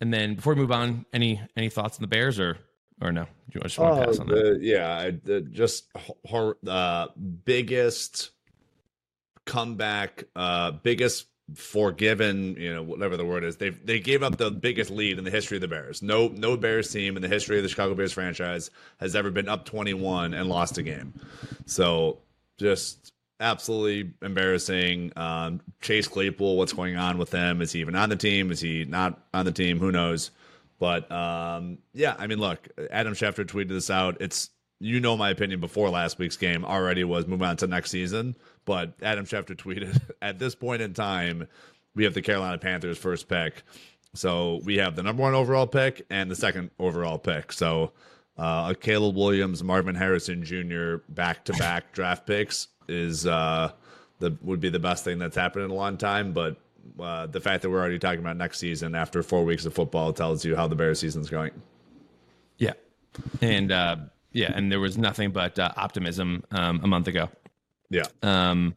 and 0.00 0.12
then 0.12 0.34
before 0.34 0.54
we 0.54 0.60
move 0.60 0.72
on, 0.72 1.06
any 1.12 1.40
any 1.56 1.68
thoughts 1.68 1.98
on 1.98 2.02
the 2.02 2.08
Bears 2.08 2.38
or 2.38 2.58
or 3.00 3.12
no? 3.12 3.24
Do 3.50 3.58
you 3.58 3.60
just 3.62 3.78
want 3.78 4.00
to 4.00 4.06
pass 4.06 4.18
on 4.18 4.26
that? 4.28 4.58
yeah, 4.62 4.96
I- 4.96 5.10
the, 5.22 5.40
just 5.40 5.86
hor- 6.24 6.56
uh, 6.66 7.08
biggest 7.44 8.30
comeback, 9.44 10.24
uh, 10.34 10.72
biggest 10.72 11.26
forgiven, 11.54 12.56
you 12.58 12.74
know, 12.74 12.82
whatever 12.82 13.16
the 13.16 13.24
word 13.24 13.44
is. 13.44 13.56
They 13.56 13.70
they 13.70 14.00
gave 14.00 14.22
up 14.24 14.36
the 14.36 14.50
biggest 14.50 14.90
lead 14.90 15.18
in 15.18 15.24
the 15.24 15.30
history 15.30 15.56
of 15.56 15.60
the 15.60 15.68
Bears. 15.68 16.02
No 16.02 16.28
no 16.28 16.56
Bears 16.56 16.90
team 16.90 17.14
in 17.16 17.22
the 17.22 17.28
history 17.28 17.56
of 17.56 17.62
the 17.62 17.68
Chicago 17.68 17.94
Bears 17.94 18.12
franchise 18.12 18.70
has 18.98 19.14
ever 19.14 19.30
been 19.30 19.48
up 19.48 19.64
21 19.64 20.34
and 20.34 20.48
lost 20.48 20.76
a 20.78 20.82
game. 20.82 21.14
So 21.66 22.18
just 22.58 23.12
absolutely 23.38 24.12
embarrassing. 24.22 25.12
Um, 25.14 25.60
Chase 25.80 26.08
Claypool, 26.08 26.56
what's 26.56 26.72
going 26.72 26.96
on 26.96 27.16
with 27.18 27.30
him? 27.30 27.62
Is 27.62 27.70
he 27.72 27.80
even 27.80 27.94
on 27.94 28.08
the 28.08 28.16
team? 28.16 28.50
Is 28.50 28.60
he 28.60 28.84
not 28.84 29.20
on 29.32 29.44
the 29.44 29.52
team? 29.52 29.78
Who 29.78 29.92
knows? 29.92 30.32
But 30.78 31.10
um, 31.10 31.78
yeah, 31.92 32.14
I 32.18 32.26
mean, 32.26 32.38
look, 32.38 32.68
Adam 32.90 33.14
Schefter 33.14 33.44
tweeted 33.44 33.68
this 33.68 33.90
out. 33.90 34.18
It's 34.20 34.50
you 34.78 35.00
know 35.00 35.16
my 35.16 35.30
opinion 35.30 35.60
before 35.60 35.88
last 35.88 36.18
week's 36.18 36.36
game 36.36 36.64
already 36.64 37.02
was 37.02 37.26
move 37.26 37.42
on 37.42 37.56
to 37.58 37.66
next 37.66 37.90
season. 37.90 38.36
But 38.64 38.94
Adam 39.02 39.24
Schefter 39.24 39.56
tweeted 39.56 40.00
at 40.22 40.38
this 40.38 40.54
point 40.54 40.82
in 40.82 40.94
time, 40.94 41.48
we 41.94 42.04
have 42.04 42.14
the 42.14 42.22
Carolina 42.22 42.58
Panthers 42.58 42.98
first 42.98 43.28
pick. 43.28 43.62
So 44.14 44.60
we 44.64 44.76
have 44.78 44.96
the 44.96 45.02
number 45.02 45.22
one 45.22 45.34
overall 45.34 45.66
pick 45.66 46.06
and 46.10 46.30
the 46.30 46.36
second 46.36 46.70
overall 46.78 47.18
pick. 47.18 47.52
So 47.52 47.92
uh, 48.38 48.74
Caleb 48.74 49.16
Williams, 49.16 49.62
Marvin 49.62 49.94
Harrison 49.94 50.42
Jr. 50.44 50.96
back 51.08 51.44
to 51.46 51.52
back 51.54 51.92
draft 51.92 52.26
picks 52.26 52.68
is 52.88 53.26
uh, 53.26 53.72
the 54.18 54.36
would 54.42 54.60
be 54.60 54.68
the 54.68 54.78
best 54.78 55.04
thing 55.04 55.18
that's 55.18 55.36
happened 55.36 55.64
in 55.64 55.70
a 55.70 55.74
long 55.74 55.96
time. 55.96 56.32
But 56.32 56.56
uh, 57.00 57.26
the 57.26 57.40
fact 57.40 57.62
that 57.62 57.70
we're 57.70 57.80
already 57.80 57.98
talking 57.98 58.20
about 58.20 58.36
next 58.36 58.58
season 58.58 58.94
after 58.94 59.22
four 59.22 59.44
weeks 59.44 59.64
of 59.64 59.74
football 59.74 60.12
tells 60.12 60.44
you 60.44 60.56
how 60.56 60.66
the 60.68 60.76
Bears 60.76 61.00
season's 61.00 61.28
going. 61.28 61.52
Yeah, 62.58 62.72
and 63.40 63.72
uh, 63.72 63.96
yeah, 64.32 64.52
and 64.54 64.70
there 64.70 64.80
was 64.80 64.98
nothing 64.98 65.30
but 65.30 65.58
uh, 65.58 65.72
optimism 65.76 66.44
um, 66.50 66.80
a 66.82 66.86
month 66.86 67.08
ago. 67.08 67.30
Yeah. 67.90 68.04
Um, 68.22 68.74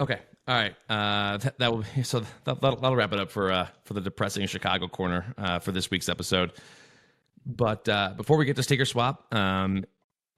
okay, 0.00 0.20
all 0.46 0.54
right. 0.54 0.74
Uh, 0.88 1.36
that, 1.36 1.58
that 1.58 1.70
will 1.72 1.84
be, 1.94 2.02
so 2.02 2.20
that, 2.44 2.60
that'll, 2.60 2.80
that'll 2.80 2.96
wrap 2.96 3.12
it 3.12 3.20
up 3.20 3.30
for 3.30 3.52
uh, 3.52 3.68
for 3.84 3.94
the 3.94 4.00
depressing 4.00 4.46
Chicago 4.46 4.88
corner 4.88 5.34
uh, 5.36 5.58
for 5.58 5.72
this 5.72 5.90
week's 5.90 6.08
episode. 6.08 6.52
But 7.44 7.88
uh, 7.88 8.14
before 8.16 8.36
we 8.36 8.44
get 8.46 8.56
to 8.56 8.62
Stake 8.62 8.80
or 8.80 8.84
Swap, 8.84 9.32
um, 9.34 9.84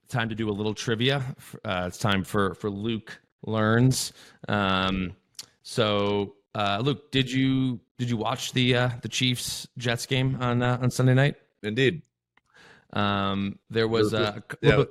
time 0.08 0.28
to 0.28 0.34
do 0.34 0.50
a 0.50 0.52
little 0.52 0.74
trivia. 0.74 1.24
Uh, 1.64 1.84
it's 1.86 1.98
time 1.98 2.24
for 2.24 2.54
for 2.54 2.68
Luke 2.68 3.20
learns. 3.46 4.12
Um, 4.48 5.12
so 5.62 6.34
uh, 6.54 6.80
Luke, 6.82 7.10
did 7.10 7.30
you 7.30 7.80
did 7.98 8.08
you 8.10 8.16
watch 8.16 8.52
the 8.52 8.76
uh, 8.76 8.90
the 9.02 9.08
Chiefs 9.08 9.66
Jets 9.78 10.06
game 10.06 10.36
on 10.40 10.62
uh, 10.62 10.78
on 10.80 10.90
Sunday 10.90 11.14
night? 11.14 11.36
Indeed. 11.62 12.02
Um, 12.92 13.58
there 13.70 13.88
was 13.88 14.12
uh, 14.14 14.40
a 14.50 14.56
Yeah. 14.66 14.76
bit- 14.78 14.90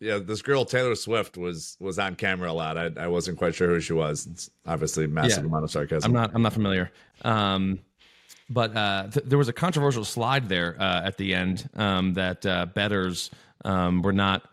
Yeah, 0.00 0.18
this 0.18 0.42
girl 0.42 0.64
Taylor 0.64 0.94
Swift 0.94 1.36
was 1.36 1.76
was 1.80 1.98
on 1.98 2.14
camera 2.14 2.50
a 2.50 2.52
lot. 2.52 2.76
I, 2.78 2.90
I 2.96 3.08
wasn't 3.08 3.36
quite 3.38 3.54
sure 3.54 3.68
who 3.68 3.80
she 3.80 3.92
was. 3.94 4.26
It's 4.26 4.50
obviously 4.66 5.06
a 5.06 5.08
massive 5.08 5.42
Yeah. 5.44 5.48
amount 5.48 5.64
of 5.64 5.70
sarcasm. 5.70 6.10
I'm 6.10 6.14
not. 6.14 6.30
I'm 6.34 6.42
not 6.42 6.52
familiar. 6.52 6.90
Um, 7.22 7.80
but 8.50 8.76
uh, 8.76 9.08
th- 9.12 9.26
there 9.26 9.38
was 9.38 9.48
a 9.48 9.52
controversial 9.52 10.04
slide 10.04 10.48
there 10.48 10.76
uh, 10.80 11.02
at 11.04 11.16
the 11.18 11.34
end 11.34 11.68
um, 11.74 12.14
that 12.14 12.46
uh, 12.46 12.66
bettors 12.66 13.30
um, 13.64 14.02
were 14.02 14.12
not 14.12 14.48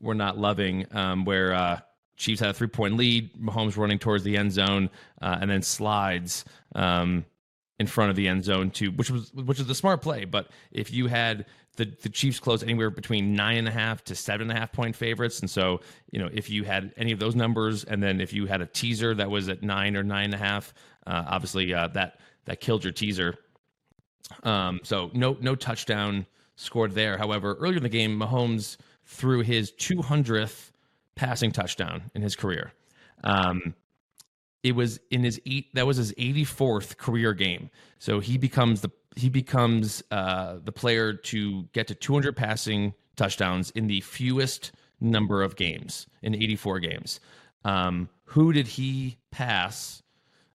were 0.00 0.14
not 0.14 0.38
loving, 0.38 0.86
um, 0.92 1.24
where 1.26 1.52
uh, 1.52 1.80
Chiefs 2.16 2.40
had 2.40 2.50
a 2.50 2.54
three 2.54 2.68
point 2.68 2.96
lead, 2.96 3.34
Mahomes 3.34 3.76
running 3.76 3.98
towards 3.98 4.24
the 4.24 4.36
end 4.36 4.52
zone, 4.52 4.90
uh, 5.20 5.38
and 5.40 5.50
then 5.50 5.62
slides 5.62 6.44
um, 6.74 7.24
in 7.78 7.86
front 7.86 8.10
of 8.10 8.16
the 8.16 8.26
end 8.26 8.44
zone 8.44 8.70
to 8.72 8.90
which 8.90 9.10
was 9.10 9.32
which 9.34 9.58
was 9.58 9.66
the 9.66 9.74
smart 9.74 10.02
play. 10.02 10.24
But 10.24 10.50
if 10.72 10.92
you 10.92 11.06
had 11.06 11.46
the 11.76 11.84
the 12.02 12.08
Chiefs 12.08 12.40
close 12.40 12.62
anywhere 12.62 12.90
between 12.90 13.34
nine 13.34 13.58
and 13.58 13.68
a 13.68 13.70
half 13.70 14.02
to 14.04 14.14
seven 14.14 14.50
and 14.50 14.56
a 14.56 14.60
half 14.60 14.72
point 14.72 14.96
favorites, 14.96 15.40
and 15.40 15.50
so 15.50 15.80
you 16.10 16.18
know 16.18 16.30
if 16.32 16.48
you 16.48 16.64
had 16.64 16.92
any 16.96 17.12
of 17.12 17.18
those 17.18 17.34
numbers, 17.34 17.84
and 17.84 18.02
then 18.02 18.20
if 18.20 18.32
you 18.32 18.46
had 18.46 18.60
a 18.60 18.66
teaser 18.66 19.14
that 19.14 19.30
was 19.30 19.48
at 19.48 19.62
nine 19.62 19.96
or 19.96 20.02
nine 20.02 20.26
and 20.26 20.34
a 20.34 20.38
half, 20.38 20.72
uh, 21.06 21.24
obviously 21.26 21.72
uh, 21.74 21.88
that 21.88 22.18
that 22.46 22.60
killed 22.60 22.82
your 22.82 22.92
teaser. 22.92 23.36
Um, 24.42 24.80
so 24.82 25.10
no 25.12 25.36
no 25.40 25.54
touchdown 25.54 26.26
scored 26.56 26.92
there. 26.92 27.18
However, 27.18 27.56
earlier 27.60 27.76
in 27.76 27.82
the 27.82 27.88
game, 27.88 28.18
Mahomes 28.18 28.78
threw 29.04 29.40
his 29.40 29.70
200th 29.72 30.70
passing 31.16 31.50
touchdown 31.50 32.10
in 32.14 32.22
his 32.22 32.36
career. 32.36 32.72
Um, 33.24 33.74
it 34.62 34.72
was 34.72 35.00
in 35.10 35.24
his 35.24 35.40
eight 35.46 35.74
that 35.74 35.86
was 35.86 35.96
his 35.96 36.12
84th 36.14 36.96
career 36.96 37.32
game. 37.34 37.70
So 37.98 38.20
he 38.20 38.38
becomes 38.38 38.80
the 38.82 38.90
he 39.16 39.28
becomes 39.28 40.02
uh, 40.10 40.58
the 40.62 40.72
player 40.72 41.14
to 41.14 41.64
get 41.72 41.86
to 41.88 41.94
200 41.94 42.36
passing 42.36 42.94
touchdowns 43.16 43.70
in 43.70 43.86
the 43.86 44.02
fewest 44.02 44.72
number 45.00 45.42
of 45.42 45.56
games 45.56 46.06
in 46.22 46.34
84 46.34 46.80
games. 46.80 47.20
Um, 47.64 48.08
who 48.24 48.52
did 48.52 48.66
he 48.66 49.16
pass 49.30 50.02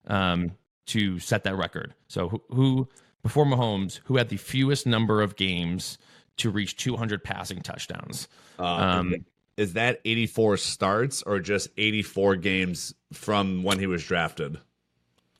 um, 0.06 0.52
to 0.86 1.18
set 1.18 1.42
that 1.44 1.56
record? 1.56 1.94
So 2.06 2.28
who, 2.28 2.42
who 2.50 2.88
before 3.22 3.44
Mahomes, 3.44 4.00
who 4.04 4.16
had 4.16 4.28
the 4.28 4.36
fewest 4.36 4.86
number 4.86 5.22
of 5.22 5.36
games 5.36 5.98
to 6.36 6.50
reach 6.50 6.76
200 6.76 7.24
passing 7.24 7.62
touchdowns? 7.62 8.28
Uh, 8.58 8.62
Um, 8.64 9.24
is 9.56 9.74
that 9.74 10.00
84 10.04 10.56
starts 10.56 11.22
or 11.22 11.40
just 11.40 11.68
84 11.76 12.36
games 12.36 12.94
from 13.12 13.62
when 13.62 13.78
he 13.78 13.86
was 13.86 14.04
drafted? 14.04 14.58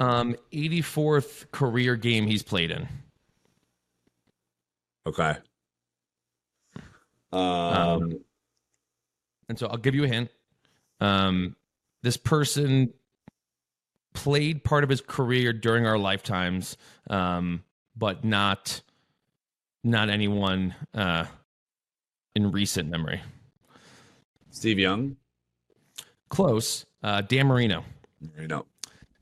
Um, 0.01 0.37
84th 0.53 1.51
career 1.53 1.96
game 1.96 2.27
he's 2.27 2.42
played 2.42 2.70
in. 2.70 2.88
Okay. 5.07 5.37
Um, 7.33 7.40
Um, 7.40 8.25
And 9.48 9.59
so 9.59 9.66
I'll 9.66 9.77
give 9.77 9.94
you 9.94 10.05
a 10.05 10.09
hint. 10.09 10.31
Um, 11.01 11.57
this 12.03 12.16
person 12.16 12.92
played 14.14 14.62
part 14.64 14.85
of 14.85 14.90
his 14.90 15.01
career 15.01 15.53
during 15.53 15.87
our 15.87 15.98
lifetimes, 15.98 16.77
um, 17.11 17.64
but 17.96 18.25
not 18.25 18.83
not 19.85 20.09
anyone 20.09 20.75
uh, 20.94 21.27
in 22.37 22.53
recent 22.53 22.88
memory. 22.88 23.20
Steve 24.53 24.79
Young. 24.79 25.17
Close. 26.29 26.87
Uh, 27.03 27.21
Dan 27.23 27.49
Marino. 27.49 27.85
Know. 28.38 28.67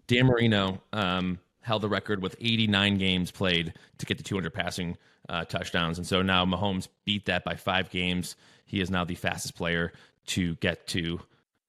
Dan 0.06 0.26
Marino 0.26 0.82
um, 0.92 1.38
held 1.60 1.82
the 1.82 1.88
record 1.88 2.22
with 2.22 2.36
89 2.40 2.98
games 2.98 3.30
played 3.30 3.72
to 3.98 4.06
get 4.06 4.18
to 4.18 4.24
200 4.24 4.52
passing 4.52 4.96
uh, 5.28 5.44
touchdowns, 5.44 5.96
and 5.98 6.06
so 6.06 6.22
now 6.22 6.44
Mahomes 6.44 6.88
beat 7.04 7.26
that 7.26 7.44
by 7.44 7.54
five 7.54 7.88
games. 7.90 8.36
He 8.66 8.80
is 8.80 8.90
now 8.90 9.04
the 9.04 9.14
fastest 9.14 9.54
player 9.54 9.92
to 10.26 10.56
get 10.56 10.86
to 10.88 11.20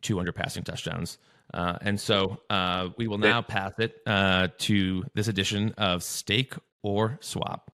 200 0.01 0.33
passing 0.33 0.63
touchdowns. 0.63 1.17
Uh, 1.53 1.77
and 1.81 1.99
so 1.99 2.41
uh, 2.49 2.89
we 2.97 3.07
will 3.07 3.17
now 3.17 3.41
pass 3.41 3.73
it 3.77 3.97
uh, 4.07 4.47
to 4.57 5.03
this 5.13 5.27
edition 5.27 5.73
of 5.77 6.01
Stake 6.01 6.53
or 6.81 7.17
Swap. 7.21 7.71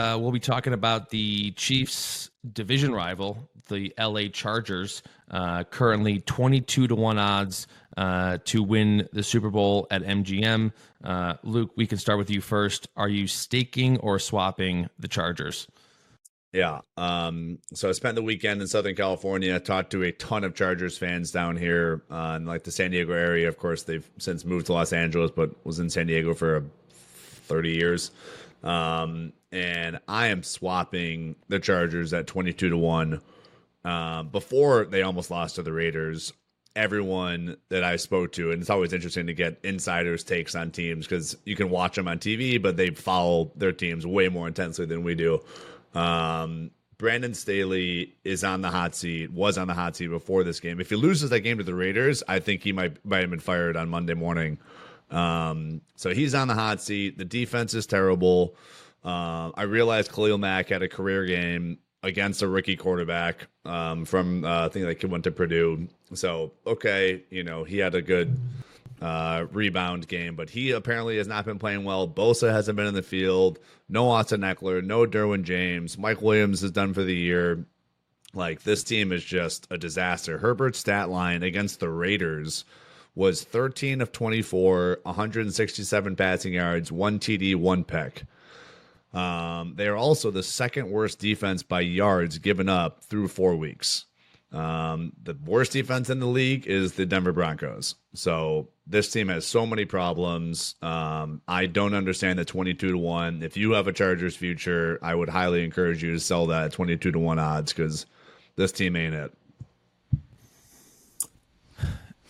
Uh, 0.00 0.18
we'll 0.18 0.32
be 0.32 0.40
talking 0.40 0.72
about 0.72 1.10
the 1.10 1.50
Chiefs' 1.52 2.30
division 2.52 2.92
rival, 2.92 3.50
the 3.68 3.92
LA 3.98 4.28
Chargers, 4.32 5.02
uh, 5.30 5.64
currently 5.64 6.20
22 6.20 6.88
to 6.88 6.94
1 6.94 7.18
odds 7.18 7.66
uh, 7.98 8.38
to 8.46 8.62
win 8.62 9.06
the 9.12 9.22
Super 9.22 9.50
Bowl 9.50 9.86
at 9.90 10.02
MGM. 10.02 10.72
Uh, 11.04 11.34
Luke, 11.42 11.72
we 11.76 11.86
can 11.86 11.98
start 11.98 12.18
with 12.18 12.30
you 12.30 12.40
first. 12.40 12.88
Are 12.96 13.08
you 13.08 13.26
staking 13.26 13.98
or 13.98 14.18
swapping 14.18 14.88
the 14.98 15.06
Chargers? 15.06 15.66
Yeah. 16.52 16.80
Um, 16.96 17.58
so 17.74 17.90
I 17.90 17.92
spent 17.92 18.16
the 18.16 18.22
weekend 18.22 18.62
in 18.62 18.68
Southern 18.68 18.96
California, 18.96 19.60
talked 19.60 19.90
to 19.92 20.02
a 20.02 20.12
ton 20.12 20.44
of 20.44 20.54
Chargers 20.54 20.96
fans 20.96 21.30
down 21.30 21.56
here 21.56 22.02
uh, 22.10 22.38
in 22.38 22.46
like 22.46 22.64
the 22.64 22.72
San 22.72 22.90
Diego 22.90 23.12
area. 23.12 23.48
Of 23.48 23.58
course, 23.58 23.82
they've 23.82 24.08
since 24.18 24.46
moved 24.46 24.66
to 24.66 24.72
Los 24.72 24.94
Angeles, 24.94 25.30
but 25.30 25.64
was 25.64 25.78
in 25.78 25.90
San 25.90 26.06
Diego 26.06 26.32
for 26.32 26.64
30 27.48 27.70
years. 27.70 28.10
Um, 28.64 29.32
and 29.52 30.00
I 30.08 30.28
am 30.28 30.42
swapping 30.42 31.36
the 31.48 31.58
Chargers 31.58 32.12
at 32.12 32.26
22 32.26 32.70
to 32.70 32.76
1. 32.76 33.20
Um, 33.84 34.28
before 34.28 34.84
they 34.84 35.02
almost 35.02 35.30
lost 35.30 35.56
to 35.56 35.62
the 35.62 35.72
Raiders, 35.72 36.32
everyone 36.76 37.56
that 37.68 37.82
I 37.82 37.96
spoke 37.96 38.32
to, 38.32 38.52
and 38.52 38.60
it's 38.60 38.70
always 38.70 38.92
interesting 38.92 39.26
to 39.26 39.34
get 39.34 39.58
insiders' 39.64 40.22
takes 40.22 40.54
on 40.54 40.70
teams 40.70 41.06
because 41.06 41.36
you 41.44 41.56
can 41.56 41.70
watch 41.70 41.96
them 41.96 42.06
on 42.08 42.18
TV, 42.18 42.60
but 42.60 42.76
they 42.76 42.90
follow 42.90 43.50
their 43.56 43.72
teams 43.72 44.06
way 44.06 44.28
more 44.28 44.46
intensely 44.46 44.86
than 44.86 45.02
we 45.02 45.14
do. 45.14 45.40
Um, 45.94 46.70
Brandon 46.98 47.32
Staley 47.32 48.14
is 48.24 48.44
on 48.44 48.60
the 48.60 48.70
hot 48.70 48.94
seat, 48.94 49.32
was 49.32 49.56
on 49.56 49.66
the 49.66 49.74
hot 49.74 49.96
seat 49.96 50.08
before 50.08 50.44
this 50.44 50.60
game. 50.60 50.80
If 50.80 50.90
he 50.90 50.96
loses 50.96 51.30
that 51.30 51.40
game 51.40 51.56
to 51.56 51.64
the 51.64 51.74
Raiders, 51.74 52.22
I 52.28 52.40
think 52.40 52.62
he 52.62 52.72
might 52.72 53.02
might 53.04 53.22
have 53.22 53.30
been 53.30 53.40
fired 53.40 53.76
on 53.76 53.88
Monday 53.88 54.14
morning. 54.14 54.58
Um, 55.10 55.80
so 55.96 56.12
he's 56.12 56.34
on 56.34 56.48
the 56.48 56.54
hot 56.54 56.82
seat. 56.82 57.16
The 57.16 57.24
defense 57.24 57.72
is 57.72 57.86
terrible. 57.86 58.54
Uh, 59.04 59.50
I 59.54 59.62
realized 59.62 60.12
Khalil 60.12 60.38
Mack 60.38 60.68
had 60.68 60.82
a 60.82 60.88
career 60.88 61.24
game 61.24 61.78
against 62.02 62.42
a 62.42 62.48
rookie 62.48 62.76
quarterback 62.76 63.46
um, 63.64 64.04
from 64.04 64.44
uh, 64.44 64.66
I 64.66 64.68
think 64.68 64.86
like 64.86 65.00
he 65.00 65.06
went 65.06 65.24
to 65.24 65.30
Purdue. 65.30 65.88
So 66.14 66.52
okay, 66.66 67.22
you 67.30 67.44
know 67.44 67.64
he 67.64 67.78
had 67.78 67.94
a 67.94 68.02
good 68.02 68.38
uh, 69.00 69.46
rebound 69.52 70.08
game, 70.08 70.36
but 70.36 70.50
he 70.50 70.72
apparently 70.72 71.16
has 71.16 71.26
not 71.26 71.44
been 71.44 71.58
playing 71.58 71.84
well. 71.84 72.06
Bosa 72.06 72.50
hasn't 72.50 72.76
been 72.76 72.86
in 72.86 72.94
the 72.94 73.02
field. 73.02 73.58
No 73.88 74.10
Austin 74.10 74.42
Ekeler, 74.42 74.84
no 74.84 75.06
Derwin 75.06 75.42
James. 75.42 75.98
Mike 75.98 76.20
Williams 76.22 76.62
is 76.62 76.70
done 76.70 76.94
for 76.94 77.02
the 77.02 77.16
year. 77.16 77.64
Like 78.32 78.62
this 78.62 78.84
team 78.84 79.10
is 79.12 79.24
just 79.24 79.66
a 79.70 79.78
disaster. 79.78 80.38
Herbert's 80.38 80.78
stat 80.78 81.08
line 81.08 81.42
against 81.42 81.80
the 81.80 81.88
Raiders 81.88 82.64
was 83.14 83.42
13 83.42 84.00
of 84.00 84.12
24, 84.12 85.00
167 85.02 86.16
passing 86.16 86.54
yards, 86.54 86.92
one 86.92 87.18
TD, 87.18 87.56
one 87.56 87.82
pick. 87.82 88.22
Um, 89.12 89.74
they 89.76 89.88
are 89.88 89.96
also 89.96 90.30
the 90.30 90.42
second 90.42 90.90
worst 90.90 91.18
defense 91.18 91.62
by 91.62 91.80
yards 91.80 92.38
given 92.38 92.68
up 92.68 93.02
through 93.04 93.28
four 93.28 93.56
weeks. 93.56 94.06
Um, 94.52 95.12
the 95.22 95.36
worst 95.44 95.72
defense 95.72 96.10
in 96.10 96.18
the 96.18 96.26
league 96.26 96.66
is 96.66 96.94
the 96.94 97.06
Denver 97.06 97.32
Broncos. 97.32 97.94
So 98.14 98.68
this 98.86 99.10
team 99.10 99.28
has 99.28 99.46
so 99.46 99.64
many 99.64 99.84
problems. 99.84 100.74
Um, 100.82 101.40
I 101.46 101.66
don't 101.66 101.94
understand 101.94 102.38
the 102.38 102.44
22 102.44 102.92
to 102.92 102.98
1. 102.98 103.42
If 103.42 103.56
you 103.56 103.72
have 103.72 103.86
a 103.86 103.92
Chargers 103.92 104.36
future, 104.36 104.98
I 105.02 105.14
would 105.14 105.28
highly 105.28 105.64
encourage 105.64 106.02
you 106.02 106.12
to 106.12 106.20
sell 106.20 106.46
that 106.46 106.72
22 106.72 107.12
to 107.12 107.18
1 107.18 107.38
odds 107.38 107.72
because 107.72 108.06
this 108.56 108.72
team 108.72 108.96
ain't 108.96 109.14
it. 109.14 109.32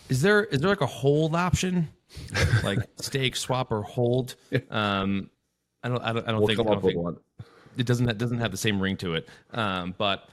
Is 0.09 0.21
there 0.21 0.43
is 0.43 0.59
there 0.59 0.69
like 0.69 0.81
a 0.81 0.85
hold 0.85 1.35
option, 1.35 1.87
like 2.63 2.79
stake, 2.97 3.37
swap, 3.37 3.71
or 3.71 3.81
hold? 3.81 4.35
Um, 4.69 5.29
I 5.83 5.89
don't 5.89 6.01
I 6.03 6.13
don't, 6.13 6.27
I 6.27 6.31
don't 6.31 6.39
We'll 6.39 6.47
think, 6.47 6.57
come 6.57 6.67
I 6.67 6.69
don't 6.71 6.77
up 6.77 6.83
with 6.83 6.93
think- 6.93 7.03
one. 7.03 7.17
it 7.77 7.85
doesn't 7.85 8.09
it 8.09 8.17
doesn't 8.17 8.39
have 8.39 8.51
the 8.51 8.57
same 8.57 8.79
ring 8.81 8.97
to 8.97 9.15
it. 9.15 9.27
Um, 9.51 9.95
but 9.97 10.29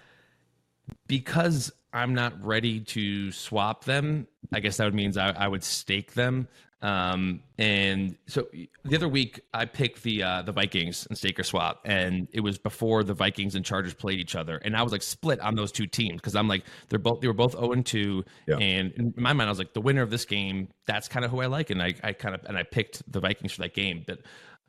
because 1.07 1.73
I'm 1.93 2.15
not 2.15 2.43
ready 2.45 2.81
to 2.81 3.33
swap 3.33 3.85
them, 3.85 4.27
I 4.53 4.61
guess 4.61 4.77
that 4.79 4.85
would 4.85 4.95
means 4.95 5.17
I, 5.17 5.31
I 5.31 5.49
would 5.49 5.65
stake 5.65 6.15
them. 6.15 6.49
Um, 6.81 7.43
and 7.59 8.17
so 8.29 8.47
the 8.85 8.95
other 8.95 9.09
week 9.09 9.41
I 9.53 9.65
picked 9.65 10.05
the 10.05 10.23
uh, 10.23 10.43
the 10.43 10.53
Vikings 10.53 11.07
and 11.09 11.19
stake 11.19 11.41
or 11.41 11.43
swap, 11.43 11.81
and 11.85 12.29
it 12.33 12.39
was 12.41 12.57
before 12.57 13.03
the 13.03 13.15
Vikings 13.15 13.57
and 13.57 13.65
Chargers 13.65 13.95
played 13.95 14.21
each 14.21 14.37
other, 14.37 14.59
and 14.59 14.77
I 14.77 14.83
was 14.83 14.93
like 14.93 15.03
split 15.03 15.41
on 15.41 15.57
those 15.57 15.73
two 15.73 15.89
teams 15.89 16.17
because 16.21 16.37
I'm 16.37 16.47
like 16.47 16.63
they're 16.89 17.01
both 17.01 17.21
they 17.21 17.27
were 17.27 17.33
both 17.35 17.53
0 17.53 17.73
and 17.73 17.85
2, 17.85 18.25
and 18.61 18.93
in 18.93 19.13
my 19.17 19.33
mind 19.33 19.49
I 19.49 19.51
was 19.51 19.59
like 19.59 19.75
the 19.75 19.81
winner 19.81 20.03
of 20.03 20.11
this 20.11 20.25
game 20.25 20.69
that's 20.87 21.09
kind 21.09 21.25
of 21.25 21.33
who 21.33 21.41
I 21.41 21.47
like, 21.47 21.71
and 21.71 21.83
I 21.83 21.95
I 22.05 22.13
kind 22.13 22.33
of 22.37 22.45
and 22.45 22.57
I 22.57 22.63
picked 22.63 23.03
the 23.11 23.19
Vikings 23.19 23.53
for 23.55 23.63
that 23.63 23.75
game, 23.75 24.05
but 24.07 24.21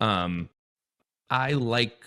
um, 0.04 0.50
I 1.30 1.54
like 1.54 2.04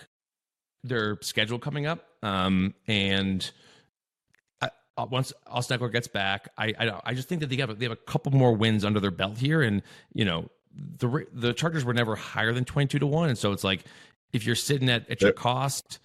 their 0.84 1.18
schedule 1.20 1.58
coming 1.58 1.86
up. 1.86 2.04
Um, 2.22 2.74
and 2.86 3.48
I, 4.60 4.70
uh, 4.96 5.06
once 5.10 5.32
Austin 5.46 5.78
Ekeler 5.78 5.92
gets 5.92 6.08
back, 6.08 6.48
I, 6.56 6.74
I 6.78 7.00
I 7.06 7.14
just 7.14 7.28
think 7.28 7.40
that 7.40 7.48
they 7.50 7.56
have 7.56 7.70
a, 7.70 7.74
they 7.74 7.84
have 7.84 7.92
a 7.92 7.96
couple 7.96 8.32
more 8.32 8.52
wins 8.54 8.84
under 8.84 9.00
their 9.00 9.10
belt 9.10 9.38
here, 9.38 9.62
and 9.62 9.82
you 10.12 10.24
know 10.24 10.50
the 10.98 11.26
the 11.32 11.52
Chargers 11.52 11.84
were 11.84 11.94
never 11.94 12.14
higher 12.16 12.52
than 12.52 12.64
twenty 12.64 12.88
two 12.88 12.98
to 12.98 13.06
one, 13.06 13.28
and 13.28 13.38
so 13.38 13.52
it's 13.52 13.64
like 13.64 13.84
if 14.32 14.44
you're 14.46 14.54
sitting 14.56 14.88
at, 14.88 15.08
at 15.10 15.20
your 15.20 15.32
cost. 15.32 15.98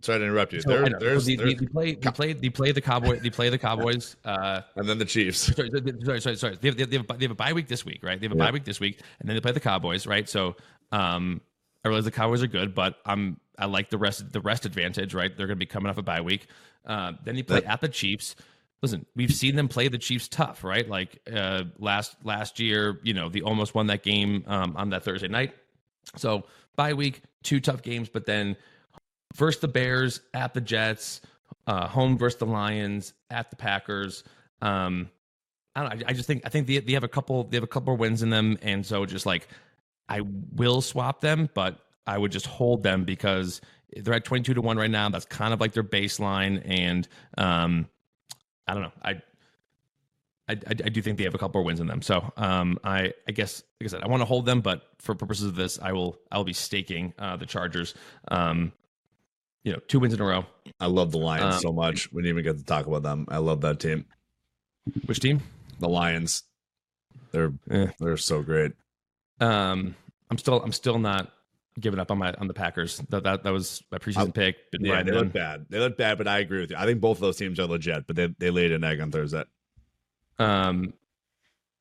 Sorry 0.00 0.20
to 0.20 0.24
interrupt 0.26 0.52
you. 0.52 0.60
So, 0.60 0.68
There- 0.68 0.96
there's, 1.00 1.26
they, 1.26 1.34
there's- 1.34 1.58
they 1.58 1.66
play 1.66 1.94
they 1.96 2.10
play 2.12 2.32
they 2.32 2.50
play 2.50 2.70
the 2.72 2.80
Cowboy 2.80 3.18
they 3.18 3.30
play 3.30 3.48
the 3.48 3.58
Cowboys. 3.58 4.14
Uh, 4.24 4.60
and 4.76 4.88
then 4.88 4.96
the 4.98 5.04
Chiefs. 5.04 5.54
sorry, 5.56 5.70
sorry, 6.04 6.20
sorry, 6.20 6.36
sorry. 6.36 6.56
They 6.60 6.68
have, 6.68 6.76
they, 6.76 6.96
have, 6.96 7.06
they 7.18 7.24
have 7.24 7.32
a 7.32 7.34
bye 7.34 7.52
week 7.52 7.66
this 7.66 7.84
week, 7.84 8.00
right? 8.04 8.18
They 8.20 8.26
have 8.26 8.32
a 8.32 8.38
Yeah. 8.38 8.44
bye 8.46 8.52
week 8.52 8.64
this 8.64 8.78
week, 8.78 9.00
and 9.18 9.28
then 9.28 9.34
they 9.34 9.40
play 9.40 9.50
the 9.50 9.58
Cowboys, 9.60 10.06
right? 10.06 10.28
So, 10.28 10.54
um, 10.92 11.40
I 11.84 11.88
realize 11.88 12.04
the 12.04 12.10
Cowboys 12.10 12.42
are 12.42 12.48
good, 12.48 12.74
but 12.74 12.98
I'm 13.06 13.40
I 13.58 13.66
like 13.66 13.90
the 13.90 13.98
rest 13.98 14.32
the 14.32 14.40
rest 14.40 14.66
advantage, 14.66 15.14
right? 15.14 15.34
They're 15.36 15.46
going 15.46 15.56
to 15.56 15.60
be 15.60 15.66
coming 15.66 15.90
off 15.90 15.98
a 15.98 16.02
bye 16.02 16.20
week. 16.20 16.46
Uh, 16.86 17.12
then 17.24 17.36
you 17.36 17.44
play 17.44 17.64
at 17.64 17.80
the 17.80 17.88
Chiefs. 17.88 18.36
Listen, 18.82 19.06
we've 19.16 19.32
seen 19.32 19.56
them 19.56 19.68
play 19.68 19.88
the 19.88 19.98
Chiefs 19.98 20.28
tough, 20.28 20.62
right? 20.62 20.88
Like 20.88 21.18
uh, 21.32 21.64
last 21.78 22.16
last 22.24 22.60
year, 22.60 23.00
you 23.02 23.14
know, 23.14 23.28
they 23.28 23.40
almost 23.40 23.74
won 23.74 23.88
that 23.88 24.02
game 24.02 24.44
um, 24.46 24.76
on 24.76 24.90
that 24.90 25.04
Thursday 25.04 25.28
night. 25.28 25.54
So 26.16 26.44
bye 26.76 26.94
week, 26.94 27.22
two 27.42 27.60
tough 27.60 27.82
games, 27.82 28.08
but 28.08 28.26
then 28.26 28.56
versus 29.34 29.60
the 29.60 29.68
Bears, 29.68 30.20
at 30.34 30.54
the 30.54 30.60
Jets, 30.60 31.20
uh, 31.66 31.86
home 31.86 32.16
versus 32.16 32.38
the 32.38 32.46
Lions, 32.46 33.14
at 33.30 33.50
the 33.50 33.56
Packers. 33.56 34.24
Um, 34.62 35.10
I 35.74 35.82
don't 35.82 35.98
know. 35.98 36.06
I, 36.06 36.10
I 36.10 36.12
just 36.12 36.26
think 36.26 36.42
I 36.44 36.48
think 36.48 36.66
they, 36.66 36.78
they 36.78 36.92
have 36.92 37.04
a 37.04 37.08
couple 37.08 37.44
they 37.44 37.56
have 37.56 37.64
a 37.64 37.68
couple 37.68 37.94
of 37.94 38.00
wins 38.00 38.22
in 38.22 38.30
them, 38.30 38.58
and 38.62 38.84
so 38.84 39.04
just 39.06 39.26
like 39.26 39.48
I 40.08 40.22
will 40.22 40.80
swap 40.80 41.20
them, 41.20 41.48
but 41.54 41.78
I 42.06 42.16
would 42.16 42.32
just 42.32 42.46
hold 42.46 42.82
them 42.82 43.04
because 43.04 43.60
they're 43.94 44.14
at 44.14 44.24
twenty 44.24 44.44
two 44.44 44.54
to 44.54 44.62
one 44.62 44.76
right 44.76 44.90
now. 44.90 45.08
That's 45.08 45.24
kind 45.24 45.52
of 45.52 45.60
like 45.60 45.72
their 45.72 45.84
baseline, 45.84 46.62
and 46.64 47.06
um, 47.36 47.88
I 48.66 48.74
don't 48.74 48.82
know. 48.82 48.92
I 49.02 49.22
I, 50.48 50.52
I, 50.70 50.88
do 50.88 51.02
think 51.02 51.18
they 51.18 51.24
have 51.24 51.34
a 51.34 51.38
couple 51.38 51.60
more 51.60 51.66
wins 51.66 51.78
in 51.78 51.86
them. 51.86 52.00
So 52.00 52.32
um, 52.38 52.78
I, 52.82 53.12
I 53.28 53.32
guess, 53.32 53.62
like 53.78 53.88
I 53.88 53.90
said, 53.90 54.02
I 54.02 54.08
want 54.08 54.22
to 54.22 54.24
hold 54.24 54.46
them, 54.46 54.62
but 54.62 54.82
for 54.98 55.14
purposes 55.14 55.46
of 55.46 55.56
this, 55.56 55.78
I 55.80 55.92
will 55.92 56.18
I 56.32 56.38
will 56.38 56.44
be 56.44 56.54
staking 56.54 57.12
uh, 57.18 57.36
the 57.36 57.44
Chargers. 57.44 57.94
Um, 58.28 58.72
you 59.62 59.72
know, 59.72 59.78
two 59.88 60.00
wins 60.00 60.14
in 60.14 60.20
a 60.22 60.24
row. 60.24 60.46
I 60.80 60.86
love 60.86 61.12
the 61.12 61.18
Lions 61.18 61.56
Um, 61.56 61.60
so 61.60 61.72
much. 61.72 62.10
We 62.12 62.22
didn't 62.22 62.38
even 62.38 62.44
get 62.44 62.58
to 62.58 62.64
talk 62.64 62.86
about 62.86 63.02
them. 63.02 63.26
I 63.28 63.38
love 63.38 63.60
that 63.60 63.78
team. 63.80 64.06
Which 65.04 65.20
team? 65.20 65.42
The 65.80 65.88
Lions. 65.88 66.44
They're 67.32 67.52
Eh. 67.70 67.88
they're 67.98 68.16
so 68.16 68.42
great. 68.42 68.72
Um, 69.40 69.94
I'm 70.30 70.38
still 70.38 70.62
I'm 70.62 70.72
still 70.72 70.98
not 70.98 71.32
giving 71.78 72.00
up 72.00 72.10
on 72.10 72.18
my 72.18 72.32
on 72.34 72.48
the 72.48 72.54
Packers. 72.54 72.98
That 73.08 73.24
that, 73.24 73.44
that 73.44 73.52
was 73.52 73.82
my 73.90 73.98
preseason 73.98 74.28
I- 74.28 74.30
pick. 74.32 74.70
Been 74.70 74.84
Yeah, 74.84 75.02
they 75.02 75.12
look 75.12 75.32
bad. 75.32 75.66
They 75.68 75.78
look 75.78 75.96
bad, 75.96 76.18
but 76.18 76.28
I 76.28 76.38
agree 76.38 76.60
with 76.60 76.70
you. 76.70 76.76
I 76.76 76.84
think 76.84 77.00
both 77.00 77.18
of 77.18 77.22
those 77.22 77.36
teams 77.36 77.58
are 77.58 77.66
legit, 77.66 78.06
but 78.06 78.16
they, 78.16 78.28
they 78.38 78.50
laid 78.50 78.72
an 78.72 78.84
egg 78.84 79.00
on 79.00 79.10
Thursday. 79.10 79.44
Um, 80.38 80.92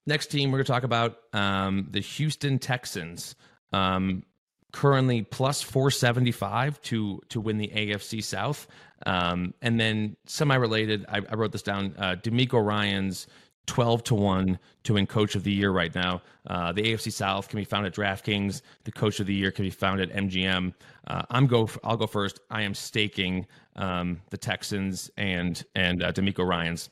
next 0.05 0.27
team 0.27 0.51
we're 0.51 0.59
to 0.59 0.63
talk 0.63 0.83
about 0.83 1.17
um, 1.33 1.87
the 1.91 1.99
Houston 1.99 2.59
Texans. 2.59 3.35
Um, 3.73 4.23
currently 4.71 5.23
plus 5.23 5.61
475 5.61 6.81
to 6.83 7.21
to 7.29 7.41
win 7.41 7.57
the 7.57 7.69
AFC 7.69 8.23
South. 8.23 8.67
Um, 9.05 9.53
and 9.61 9.79
then 9.79 10.17
semi-related, 10.25 11.05
I, 11.07 11.21
I 11.29 11.35
wrote 11.35 11.51
this 11.51 11.61
down. 11.61 11.93
Uh, 11.97 12.15
DeMeco 12.15 12.63
Ryans 12.63 13.27
12 13.67 14.03
to 14.05 14.15
1 14.15 14.59
to 14.83 14.93
win 14.93 15.05
coach 15.05 15.35
of 15.35 15.43
the 15.43 15.51
year 15.51 15.71
right 15.71 15.93
now. 15.93 16.21
Uh, 16.47 16.71
the 16.71 16.81
AFC 16.81 17.11
South 17.11 17.47
can 17.47 17.57
be 17.57 17.65
found 17.65 17.85
at 17.85 17.93
DraftKings. 17.93 18.61
The 18.85 18.91
coach 18.91 19.19
of 19.19 19.27
the 19.27 19.33
year 19.33 19.51
can 19.51 19.63
be 19.63 19.69
found 19.69 20.01
at 20.01 20.11
MGM. 20.11 20.73
Uh, 21.05 21.21
I'm 21.29 21.45
go. 21.45 21.69
I'll 21.83 21.97
go 21.97 22.07
first. 22.07 22.39
I 22.49 22.63
am 22.63 22.73
staking 22.73 23.45
um, 23.75 24.21
the 24.29 24.37
Texans 24.37 25.11
and 25.17 25.63
and 25.75 26.01
uh, 26.01 26.11
DeMeco 26.11 26.47
Ryans. 26.47 26.89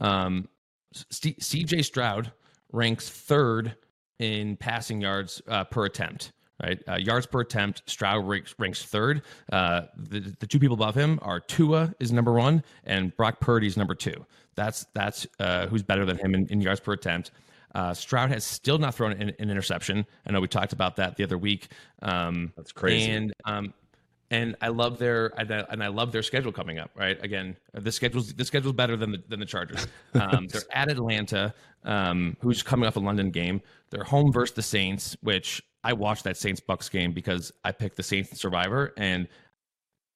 Um, 0.00 0.48
CJ 0.94 1.84
Stroud 1.84 2.32
ranks 2.72 3.08
third 3.08 3.76
in 4.18 4.56
passing 4.56 5.00
yards 5.00 5.40
uh, 5.48 5.64
per 5.64 5.86
attempt. 5.86 6.32
Right, 6.62 6.80
uh, 6.86 6.96
yards 6.96 7.26
per 7.26 7.40
attempt. 7.40 7.82
Stroud 7.86 8.28
ranks, 8.28 8.54
ranks 8.58 8.84
third. 8.84 9.22
Uh, 9.50 9.82
the 9.96 10.20
the 10.38 10.46
two 10.46 10.58
people 10.58 10.74
above 10.74 10.94
him 10.94 11.18
are 11.22 11.40
Tua 11.40 11.92
is 11.98 12.12
number 12.12 12.32
one 12.32 12.62
and 12.84 13.16
Brock 13.16 13.40
Purdy 13.40 13.66
is 13.66 13.76
number 13.76 13.94
two. 13.94 14.24
That's 14.54 14.86
that's 14.94 15.26
uh, 15.40 15.66
who's 15.66 15.82
better 15.82 16.04
than 16.04 16.18
him 16.18 16.34
in, 16.34 16.46
in 16.48 16.60
yards 16.60 16.80
per 16.80 16.92
attempt. 16.92 17.32
Uh, 17.74 17.94
Stroud 17.94 18.30
has 18.30 18.44
still 18.44 18.78
not 18.78 18.94
thrown 18.94 19.12
an, 19.12 19.32
an, 19.38 19.50
interception. 19.50 20.04
I 20.26 20.32
know 20.32 20.40
we 20.40 20.48
talked 20.48 20.74
about 20.74 20.96
that 20.96 21.16
the 21.16 21.24
other 21.24 21.38
week. 21.38 21.68
Um, 22.02 22.52
That's 22.54 22.70
crazy. 22.70 23.10
And 23.10 23.32
um, 23.46 23.72
and 24.30 24.56
I 24.60 24.68
love 24.68 24.98
their 24.98 25.32
and 25.38 25.82
I 25.82 25.88
love 25.88 26.10
their 26.10 26.22
schedule 26.22 26.52
coming 26.52 26.78
up. 26.78 26.90
Right, 26.94 27.22
again, 27.22 27.56
the 27.74 27.92
schedule's 27.92 28.32
the 28.32 28.44
schedule's 28.44 28.74
better 28.74 28.96
than 28.96 29.12
the 29.12 29.22
than 29.28 29.40
the 29.40 29.46
Chargers. 29.46 29.86
Um, 30.14 30.46
they're 30.46 30.60
at 30.72 30.90
Atlanta, 30.90 31.54
um, 31.84 32.36
who's 32.40 32.62
coming 32.62 32.86
off 32.86 32.96
a 32.96 33.00
London 33.00 33.30
game. 33.30 33.62
They're 33.90 34.04
home 34.04 34.30
versus 34.30 34.54
the 34.54 34.62
Saints, 34.62 35.16
which 35.22 35.62
I 35.84 35.92
watched 35.92 36.24
that 36.24 36.36
Saints 36.36 36.60
Bucks 36.60 36.88
game 36.88 37.12
because 37.12 37.52
I 37.64 37.72
picked 37.72 37.96
the 37.96 38.02
Saints 38.02 38.30
and 38.30 38.38
Survivor, 38.38 38.92
and 38.96 39.28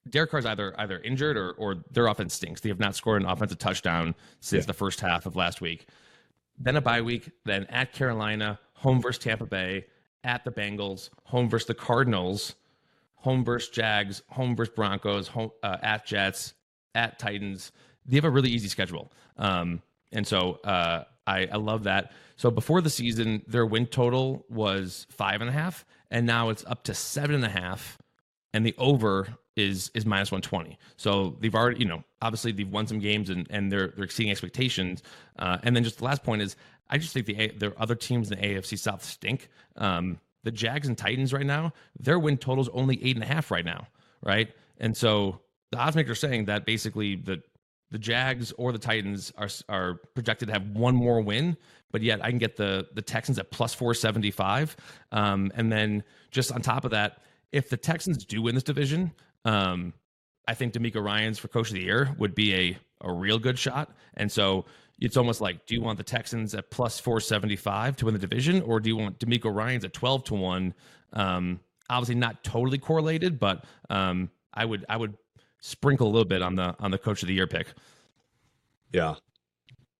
Derek 0.08 0.30
Carr's 0.30 0.46
either 0.46 0.74
either 0.78 1.00
injured 1.00 1.36
or 1.36 1.52
or 1.52 1.84
their 1.90 2.06
offense 2.06 2.34
stinks. 2.34 2.60
They 2.60 2.68
have 2.68 2.78
not 2.78 2.94
scored 2.94 3.22
an 3.22 3.28
offensive 3.28 3.58
touchdown 3.58 4.14
since 4.40 4.64
yeah. 4.64 4.66
the 4.66 4.74
first 4.74 5.00
half 5.00 5.26
of 5.26 5.36
last 5.36 5.60
week. 5.60 5.88
Then 6.58 6.76
a 6.76 6.80
bye 6.80 7.02
week, 7.02 7.30
then 7.44 7.64
at 7.64 7.92
Carolina, 7.92 8.58
home 8.74 9.02
versus 9.02 9.22
Tampa 9.22 9.46
Bay, 9.46 9.86
at 10.24 10.44
the 10.44 10.50
Bengals, 10.50 11.10
home 11.24 11.50
versus 11.50 11.66
the 11.66 11.74
Cardinals, 11.74 12.54
home 13.16 13.44
versus 13.44 13.68
Jags, 13.70 14.22
home 14.28 14.56
versus 14.56 14.72
Broncos, 14.74 15.28
home 15.28 15.50
uh, 15.62 15.76
at 15.82 16.06
Jets, 16.06 16.54
at 16.94 17.18
Titans. 17.18 17.72
They 18.06 18.16
have 18.16 18.24
a 18.24 18.30
really 18.30 18.50
easy 18.50 18.68
schedule, 18.68 19.12
um, 19.36 19.82
and 20.12 20.26
so 20.26 20.60
uh, 20.64 21.04
I, 21.26 21.48
I 21.52 21.56
love 21.56 21.84
that. 21.84 22.12
So 22.36 22.50
before 22.50 22.80
the 22.80 22.90
season, 22.90 23.42
their 23.46 23.66
win 23.66 23.86
total 23.86 24.44
was 24.48 25.06
five 25.10 25.40
and 25.40 25.50
a 25.50 25.52
half, 25.52 25.84
and 26.10 26.26
now 26.26 26.50
it's 26.50 26.64
up 26.66 26.84
to 26.84 26.94
seven 26.94 27.34
and 27.34 27.44
a 27.44 27.48
half, 27.48 27.98
and 28.52 28.64
the 28.64 28.74
over 28.78 29.28
is 29.56 29.90
is 29.94 30.04
minus 30.04 30.30
one 30.30 30.42
twenty. 30.42 30.78
So 30.96 31.36
they've 31.40 31.54
already, 31.54 31.80
you 31.80 31.86
know, 31.86 32.04
obviously 32.20 32.52
they've 32.52 32.68
won 32.68 32.86
some 32.86 32.98
games 32.98 33.30
and 33.30 33.46
and 33.50 33.72
they're 33.72 33.88
they're 33.96 34.04
exceeding 34.04 34.30
expectations. 34.30 35.02
Uh, 35.38 35.58
and 35.62 35.74
then 35.74 35.82
just 35.82 35.98
the 35.98 36.04
last 36.04 36.22
point 36.22 36.42
is, 36.42 36.56
I 36.90 36.98
just 36.98 37.14
think 37.14 37.26
the 37.26 37.48
the 37.56 37.72
other 37.78 37.94
teams 37.94 38.30
in 38.30 38.38
the 38.38 38.46
AFC 38.46 38.78
South 38.78 39.02
stink. 39.02 39.48
Um, 39.76 40.20
the 40.44 40.52
Jags 40.52 40.86
and 40.86 40.96
Titans 40.96 41.32
right 41.32 41.44
now, 41.44 41.72
their 41.98 42.20
win 42.20 42.36
total's 42.36 42.68
only 42.68 43.02
eight 43.04 43.16
and 43.16 43.24
a 43.24 43.26
half 43.26 43.50
right 43.50 43.64
now, 43.64 43.88
right? 44.22 44.52
And 44.78 44.96
so 44.96 45.40
the 45.72 45.78
odds 45.78 45.96
maker 45.96 46.14
saying 46.14 46.44
that 46.44 46.64
basically 46.64 47.16
the 47.16 47.42
the 47.96 48.02
Jags 48.02 48.52
or 48.58 48.72
the 48.72 48.78
Titans 48.78 49.32
are 49.38 49.48
are 49.70 49.94
projected 50.14 50.48
to 50.48 50.52
have 50.52 50.68
one 50.72 50.94
more 50.94 51.22
win, 51.22 51.56
but 51.92 52.02
yet 52.02 52.22
I 52.22 52.28
can 52.28 52.36
get 52.36 52.54
the 52.54 52.86
the 52.92 53.00
Texans 53.00 53.38
at 53.38 53.50
plus 53.50 53.72
four 53.72 53.94
seventy 53.94 54.30
five, 54.30 54.76
um, 55.12 55.50
and 55.54 55.72
then 55.72 56.04
just 56.30 56.52
on 56.52 56.60
top 56.60 56.84
of 56.84 56.90
that, 56.90 57.22
if 57.52 57.70
the 57.70 57.76
Texans 57.78 58.26
do 58.26 58.42
win 58.42 58.54
this 58.54 58.64
division, 58.64 59.12
um, 59.46 59.94
I 60.46 60.52
think 60.52 60.74
DeMeco 60.74 61.02
Ryans 61.02 61.38
for 61.38 61.48
Coach 61.48 61.68
of 61.68 61.72
the 61.72 61.80
Year 61.80 62.14
would 62.18 62.34
be 62.34 62.54
a 62.54 62.78
a 63.00 63.10
real 63.10 63.38
good 63.38 63.58
shot, 63.58 63.96
and 64.18 64.30
so 64.30 64.66
it's 64.98 65.16
almost 65.16 65.40
like, 65.40 65.64
do 65.64 65.74
you 65.74 65.80
want 65.80 65.96
the 65.96 66.04
Texans 66.04 66.54
at 66.54 66.70
plus 66.70 67.00
four 67.00 67.18
seventy 67.18 67.56
five 67.56 67.96
to 67.96 68.04
win 68.04 68.12
the 68.12 68.20
division, 68.20 68.60
or 68.60 68.78
do 68.78 68.90
you 68.90 68.96
want 68.98 69.18
DeMeco 69.18 69.54
Ryans 69.54 69.86
at 69.86 69.94
twelve 69.94 70.22
to 70.24 70.34
one? 70.34 70.74
Um, 71.14 71.60
obviously 71.88 72.16
not 72.16 72.44
totally 72.44 72.76
correlated, 72.76 73.40
but 73.40 73.64
um, 73.88 74.28
I 74.52 74.66
would 74.66 74.84
I 74.86 74.98
would 74.98 75.14
sprinkle 75.66 76.06
a 76.06 76.12
little 76.12 76.24
bit 76.24 76.42
on 76.42 76.54
the 76.54 76.76
on 76.78 76.92
the 76.92 76.98
coach 76.98 77.22
of 77.22 77.28
the 77.28 77.34
year 77.34 77.46
pick. 77.46 77.66
Yeah. 78.92 79.16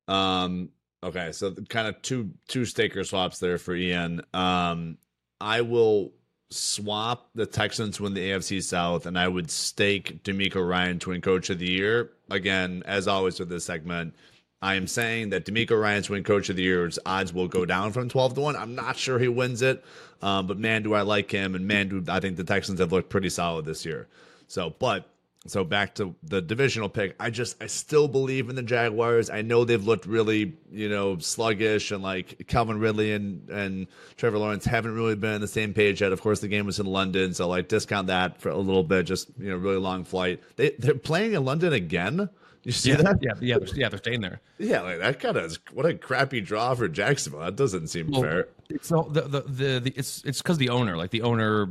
Um 0.07 0.71
okay, 1.03 1.33
so 1.33 1.55
kind 1.69 1.89
of 1.89 2.01
two 2.03 2.31
two 2.47 2.65
Stake 2.65 2.97
or 2.97 3.05
Swaps 3.05 3.39
there 3.41 3.59
for 3.59 3.75
Ian. 3.75 4.23
Um 4.33 4.99
I 5.41 5.61
will 5.63 6.13
swap 6.51 7.31
the 7.35 7.45
Texans 7.45 8.01
win 8.01 8.15
the 8.15 8.31
AFC 8.31 8.63
South 8.63 9.07
and 9.07 9.19
I 9.19 9.27
would 9.27 9.51
stake 9.51 10.23
DeMeco 10.23 10.67
Ryan 10.67 11.01
to 11.01 11.11
win 11.11 11.21
coach 11.21 11.51
of 11.51 11.59
the 11.59 11.69
year. 11.69 12.13
Again, 12.31 12.85
as 12.87 13.09
always 13.09 13.41
with 13.41 13.49
this 13.49 13.65
segment, 13.65 14.15
I 14.63 14.77
am 14.77 14.87
saying 14.87 15.31
that 15.31 15.45
DeMeco 15.45 15.79
Ryan's 15.81 16.09
win 16.09 16.23
coach 16.23 16.49
of 16.49 16.55
the 16.55 16.63
year's 16.63 16.99
odds 17.05 17.33
will 17.33 17.49
go 17.49 17.67
down 17.67 17.93
from 17.93 18.09
12 18.09 18.35
to 18.35 18.41
1. 18.41 18.57
I'm 18.57 18.77
not 18.77 18.97
sure 18.97 19.19
he 19.19 19.29
wins 19.29 19.63
it, 19.63 19.85
um, 20.23 20.47
but 20.47 20.59
man, 20.59 20.85
do 20.85 20.95
I 20.95 21.03
like 21.03 21.31
him. 21.31 21.57
And 21.57 21.67
man, 21.67 21.89
do 21.89 22.05
I 22.09 22.21
think 22.21 22.37
the 22.37 22.45
Texans 22.45 22.79
have 22.79 22.93
looked 22.93 23.11
pretty 23.11 23.29
solid 23.29 23.65
this 23.65 23.85
year. 23.85 24.07
So, 24.47 24.75
but 24.79 25.11
so 25.49 25.65
back 25.65 25.95
to 25.97 26.15
the 26.23 26.41
divisional 26.41 26.89
pick, 26.89 27.15
I 27.21 27.31
just 27.31 27.63
I 27.63 27.67
still 27.67 28.09
believe 28.09 28.49
in 28.49 28.57
the 28.57 28.63
Jaguars. 28.63 29.31
I 29.31 29.43
know 29.43 29.65
they've 29.65 29.85
looked 29.85 30.07
really, 30.07 30.57
you 30.71 30.89
know, 30.89 31.19
sluggish 31.19 31.91
and 31.91 32.03
like 32.03 32.47
Calvin 32.47 32.79
Ridley 32.79 33.13
and 33.13 33.49
and 33.49 33.87
Trevor 34.17 34.39
Lawrence 34.39 34.65
haven't 34.65 34.95
really 34.95 35.15
been 35.15 35.35
on 35.35 35.41
the 35.41 35.49
same 35.49 35.75
page 35.75 36.01
yet. 36.01 36.13
Of 36.13 36.21
course, 36.21 36.41
the 36.41 36.49
game 36.49 36.67
was 36.67 36.79
in 36.81 36.87
London, 36.87 37.35
so 37.35 37.49
like 37.49 37.69
discount 37.69 38.09
that 38.09 38.41
for 38.41 38.49
a 38.49 38.57
little 38.57 38.85
bit. 38.85 39.05
Just 39.05 39.31
you 39.39 39.51
know, 39.51 39.57
really 39.57 39.79
long 39.79 40.05
flight. 40.05 40.43
They 40.57 40.71
they're 40.79 40.95
playing 40.95 41.35
in 41.35 41.45
London 41.45 41.73
again. 41.73 42.29
You 42.67 42.73
see 42.73 42.91
yeah, 42.91 42.97
that? 42.97 43.19
Yeah, 43.21 43.33
yeah, 43.41 43.59
they're, 43.59 43.77
yeah, 43.77 43.89
they're 43.89 43.99
staying 43.99 44.23
there. 44.23 44.41
Yeah, 44.59 44.81
like 44.81 44.99
that 44.99 45.21
kind 45.21 45.37
of 45.37 45.57
what 45.73 45.87
a 45.87 45.95
crappy 45.95 46.41
draw 46.41 46.75
for 46.75 46.89
Jacksonville. 46.89 47.39
That 47.39 47.55
doesn't 47.55 47.87
seem 47.87 48.11
well, 48.11 48.23
fair. 48.23 48.49
It's 48.69 48.89
the, 48.89 49.05
the 49.05 49.41
the, 49.41 49.81
the 49.81 49.93
it's 49.95 50.25
it's 50.25 50.43
because 50.43 50.59
the 50.59 50.71
owner, 50.71 50.97
like 50.97 51.11
the 51.11 51.23
owner 51.23 51.69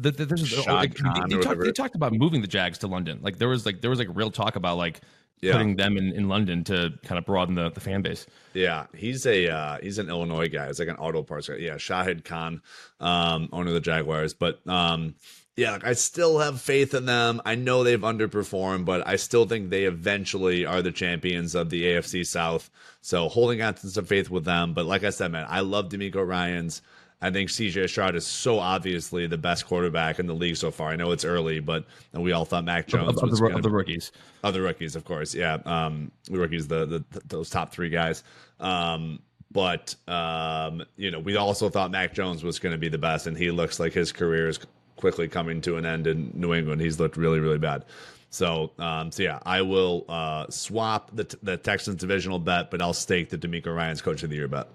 the, 0.00 0.10
the, 0.10 0.26
there's 0.26 0.66
like, 0.66 0.94
they, 0.94 1.36
they, 1.36 1.42
talk, 1.42 1.58
they, 1.58 1.72
talked 1.72 1.94
about 1.94 2.12
moving 2.12 2.40
the 2.42 2.46
Jags 2.46 2.78
to 2.78 2.86
London. 2.86 3.20
Like 3.22 3.38
there 3.38 3.48
was 3.48 3.64
like 3.64 3.80
there 3.80 3.90
was 3.90 3.98
like 3.98 4.08
real 4.12 4.30
talk 4.30 4.56
about 4.56 4.76
like 4.76 5.00
yeah. 5.40 5.52
putting 5.52 5.76
them 5.76 5.96
in, 5.96 6.12
in 6.12 6.28
London 6.28 6.64
to 6.64 6.92
kind 7.04 7.18
of 7.18 7.24
broaden 7.24 7.54
the, 7.54 7.70
the 7.70 7.80
fan 7.80 8.02
base. 8.02 8.26
Yeah, 8.54 8.86
he's 8.94 9.26
a 9.26 9.48
uh, 9.48 9.78
he's 9.82 9.98
an 9.98 10.08
Illinois 10.08 10.48
guy. 10.48 10.66
He's 10.66 10.78
like 10.78 10.88
an 10.88 10.96
auto 10.96 11.22
parts 11.22 11.48
guy. 11.48 11.56
Yeah, 11.56 11.74
Shahid 11.74 12.24
Khan, 12.24 12.62
um, 13.00 13.48
owner 13.52 13.68
of 13.68 13.74
the 13.74 13.80
Jaguars. 13.80 14.34
But 14.34 14.66
um, 14.68 15.14
yeah, 15.56 15.72
like 15.72 15.84
I 15.84 15.94
still 15.94 16.38
have 16.38 16.60
faith 16.60 16.94
in 16.94 17.06
them. 17.06 17.40
I 17.44 17.54
know 17.54 17.82
they've 17.82 18.00
underperformed, 18.00 18.84
but 18.84 19.06
I 19.06 19.16
still 19.16 19.46
think 19.46 19.70
they 19.70 19.84
eventually 19.84 20.66
are 20.66 20.82
the 20.82 20.92
champions 20.92 21.54
of 21.54 21.70
the 21.70 21.84
AFC 21.84 22.26
South. 22.26 22.70
So 23.00 23.28
holding 23.28 23.62
on 23.62 23.74
to 23.74 23.88
some 23.88 24.04
faith 24.04 24.30
with 24.30 24.44
them. 24.44 24.74
But 24.74 24.86
like 24.86 25.04
I 25.04 25.10
said, 25.10 25.32
man, 25.32 25.46
I 25.48 25.60
love 25.60 25.88
DeMeco 25.88 26.26
Ryans. 26.26 26.82
I 27.20 27.30
think 27.30 27.50
CJ 27.50 27.88
Stroud 27.88 28.14
is 28.14 28.24
so 28.24 28.60
obviously 28.60 29.26
the 29.26 29.38
best 29.38 29.66
quarterback 29.66 30.20
in 30.20 30.26
the 30.26 30.34
league 30.34 30.56
so 30.56 30.70
far. 30.70 30.90
I 30.90 30.96
know 30.96 31.10
it's 31.10 31.24
early, 31.24 31.58
but 31.58 31.84
we 32.12 32.30
all 32.30 32.44
thought 32.44 32.64
Mac 32.64 32.86
Jones 32.86 33.16
of, 33.16 33.24
of, 33.24 33.30
was 33.30 33.40
the, 33.40 33.46
of 33.46 33.62
the 33.62 33.70
rookies. 33.70 34.12
Of 34.44 34.54
the 34.54 34.62
rookies, 34.62 34.94
of 34.94 35.04
course, 35.04 35.34
yeah. 35.34 35.58
Um, 35.64 36.12
the 36.24 36.38
rookies, 36.38 36.68
the, 36.68 36.86
the 36.86 37.04
those 37.26 37.50
top 37.50 37.72
three 37.72 37.90
guys. 37.90 38.22
Um, 38.60 39.18
but 39.50 39.96
um, 40.06 40.84
you 40.96 41.10
know, 41.10 41.18
we 41.18 41.36
also 41.36 41.68
thought 41.68 41.90
Mac 41.90 42.14
Jones 42.14 42.44
was 42.44 42.60
going 42.60 42.72
to 42.72 42.78
be 42.78 42.88
the 42.88 42.98
best, 42.98 43.26
and 43.26 43.36
he 43.36 43.50
looks 43.50 43.80
like 43.80 43.92
his 43.92 44.12
career 44.12 44.48
is 44.48 44.60
quickly 44.94 45.26
coming 45.26 45.60
to 45.62 45.76
an 45.76 45.84
end 45.84 46.06
in 46.06 46.30
New 46.34 46.54
England. 46.54 46.80
He's 46.80 47.00
looked 47.00 47.16
really, 47.16 47.40
really 47.40 47.58
bad. 47.58 47.84
So, 48.30 48.72
um, 48.78 49.10
so 49.10 49.24
yeah, 49.24 49.38
I 49.44 49.62
will 49.62 50.04
uh, 50.08 50.46
swap 50.50 51.10
the 51.14 51.36
the 51.42 51.56
Texans 51.56 51.96
divisional 51.96 52.38
bet, 52.38 52.70
but 52.70 52.80
I'll 52.80 52.94
stake 52.94 53.30
the 53.30 53.38
DeMeco 53.38 53.74
Ryan's 53.74 54.02
coach 54.02 54.22
of 54.22 54.30
the 54.30 54.36
year 54.36 54.46
bet 54.46 54.68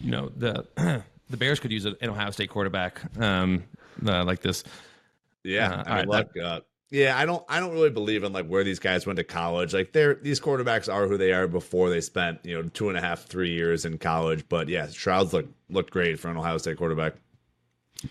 you 0.00 0.10
know 0.10 0.30
the 0.36 0.66
the 1.30 1.36
Bears 1.36 1.60
could 1.60 1.72
use 1.72 1.84
an 1.84 1.96
Ohio 2.02 2.30
State 2.30 2.50
quarterback 2.50 3.00
um, 3.18 3.64
uh, 4.06 4.24
like 4.24 4.40
this. 4.40 4.64
Yeah, 5.42 5.70
uh, 5.70 5.72
I 5.72 5.76
mean, 5.76 5.86
right, 5.86 6.08
look, 6.08 6.36
uh, 6.42 6.60
yeah, 6.90 7.18
I 7.18 7.26
don't, 7.26 7.44
I 7.48 7.58
don't 7.58 7.72
really 7.72 7.90
believe 7.90 8.22
in 8.22 8.32
like 8.32 8.46
where 8.46 8.62
these 8.62 8.78
guys 8.78 9.06
went 9.06 9.16
to 9.16 9.24
college. 9.24 9.74
Like 9.74 9.92
they're 9.92 10.14
these 10.14 10.40
quarterbacks 10.40 10.92
are 10.92 11.08
who 11.08 11.16
they 11.16 11.32
are 11.32 11.48
before 11.48 11.90
they 11.90 12.00
spent 12.00 12.38
you 12.44 12.54
know 12.54 12.68
two 12.68 12.88
and 12.88 12.96
a 12.96 13.00
half, 13.00 13.24
three 13.24 13.50
years 13.50 13.84
in 13.84 13.98
college. 13.98 14.44
But 14.48 14.68
yeah, 14.68 14.86
Stroud's 14.86 15.32
look 15.32 15.46
looked 15.68 15.90
great 15.90 16.20
for 16.20 16.28
an 16.28 16.36
Ohio 16.36 16.58
State 16.58 16.76
quarterback. 16.76 17.14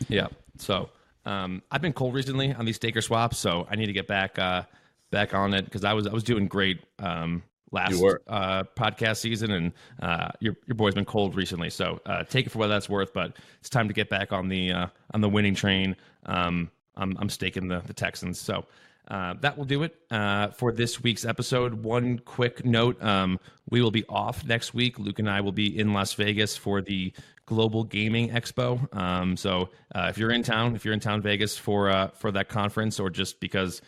Yeah, 0.10 0.28
so 0.58 0.90
um, 1.26 1.62
I've 1.72 1.82
been 1.82 1.94
cold 1.94 2.14
recently 2.14 2.54
on 2.54 2.66
these 2.66 2.76
Stake 2.76 2.98
or 2.98 3.02
Swaps, 3.02 3.38
so 3.38 3.68
I 3.70 3.76
need 3.76 3.86
to 3.86 3.94
get 3.94 4.08
back 4.08 4.38
uh, 4.38 4.64
back 5.12 5.34
on 5.34 5.54
it 5.54 5.66
because 5.66 5.86
I 5.86 5.94
was 5.94 6.06
I 6.06 6.12
was 6.12 6.24
doing 6.24 6.48
great 6.48 6.82
um, 7.00 7.44
last 7.74 8.02
uh, 8.28 8.64
podcast 8.76 9.18
season, 9.18 9.52
and 9.52 9.72
uh, 10.02 10.30
your 10.40 10.56
your 10.68 10.76
boy's 10.76 10.94
been 10.94 11.06
cold 11.06 11.36
recently. 11.36 11.70
So 11.70 12.00
uh, 12.06 12.24
take 12.24 12.46
it 12.46 12.50
for 12.50 12.60
what 12.60 12.68
that's 12.68 12.88
worth. 12.88 13.14
But 13.14 13.36
it's 13.60 13.70
time 13.70 13.88
to 13.88 13.94
get 13.94 14.10
back 14.10 14.32
on 14.32 14.48
the 14.48 14.72
uh, 14.72 14.88
on 15.14 15.22
the 15.22 15.30
winning 15.30 15.56
train. 15.56 15.96
Um, 16.26 16.72
I'm 16.96 17.18
I'm 17.20 17.30
staking 17.30 17.68
the 17.68 17.82
the 17.86 17.94
Texans. 17.94 18.40
So 18.40 18.66
uh, 19.08 19.34
that 19.42 19.58
will 19.58 19.66
do 19.66 19.84
it 19.84 19.96
uh, 20.12 20.50
for 20.50 20.72
this 20.72 21.04
week's 21.04 21.26
episode. 21.26 21.84
One 21.84 22.20
quick 22.20 22.64
note 22.66 23.02
um, 23.04 23.40
we 23.70 23.82
will 23.82 23.92
be 23.92 24.06
off 24.08 24.46
next 24.46 24.74
week. 24.74 24.98
Luke 24.98 25.20
and 25.20 25.30
I 25.30 25.42
will 25.42 25.52
be 25.52 25.78
in 25.78 25.94
Las 25.94 26.14
Vegas 26.14 26.56
for 26.56 26.82
the 26.82 27.12
Global 27.46 27.84
Gaming 27.84 28.30
Expo. 28.30 28.94
Um, 28.96 29.36
so 29.36 29.70
uh, 29.94 30.08
if 30.10 30.18
you're 30.18 30.32
in 30.32 30.44
town, 30.44 30.76
if 30.76 30.86
you're 30.86 30.94
in 30.94 31.02
town 31.02 31.22
Vegas 31.22 31.58
for 31.58 31.90
uh, 31.90 32.08
for 32.10 32.32
that 32.32 32.48
conference, 32.48 33.00
or 33.00 33.10
just 33.10 33.42
because 33.42 33.82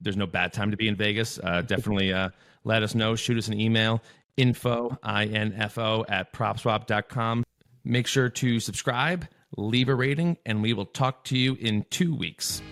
there's 0.00 0.16
no 0.16 0.26
bad 0.26 0.52
time 0.52 0.70
to 0.70 0.76
be 0.76 0.88
in 0.88 0.96
Vegas, 0.96 1.38
uh, 1.42 1.62
definitely 1.62 2.12
uh, 2.12 2.28
let 2.64 2.82
us 2.82 2.94
know. 2.94 3.16
Shoot 3.16 3.38
us 3.38 3.48
an 3.48 3.60
email 3.60 4.02
info 4.36 4.96
info 5.04 6.04
at 6.08 6.32
propswap.com. 6.32 7.44
Make 7.84 8.06
sure 8.06 8.28
to 8.28 8.60
subscribe, 8.60 9.26
leave 9.56 9.88
a 9.88 9.94
rating, 9.94 10.36
and 10.46 10.62
we 10.62 10.72
will 10.72 10.86
talk 10.86 11.24
to 11.24 11.38
you 11.38 11.56
in 11.60 11.84
two 11.90 12.14
weeks. 12.14 12.62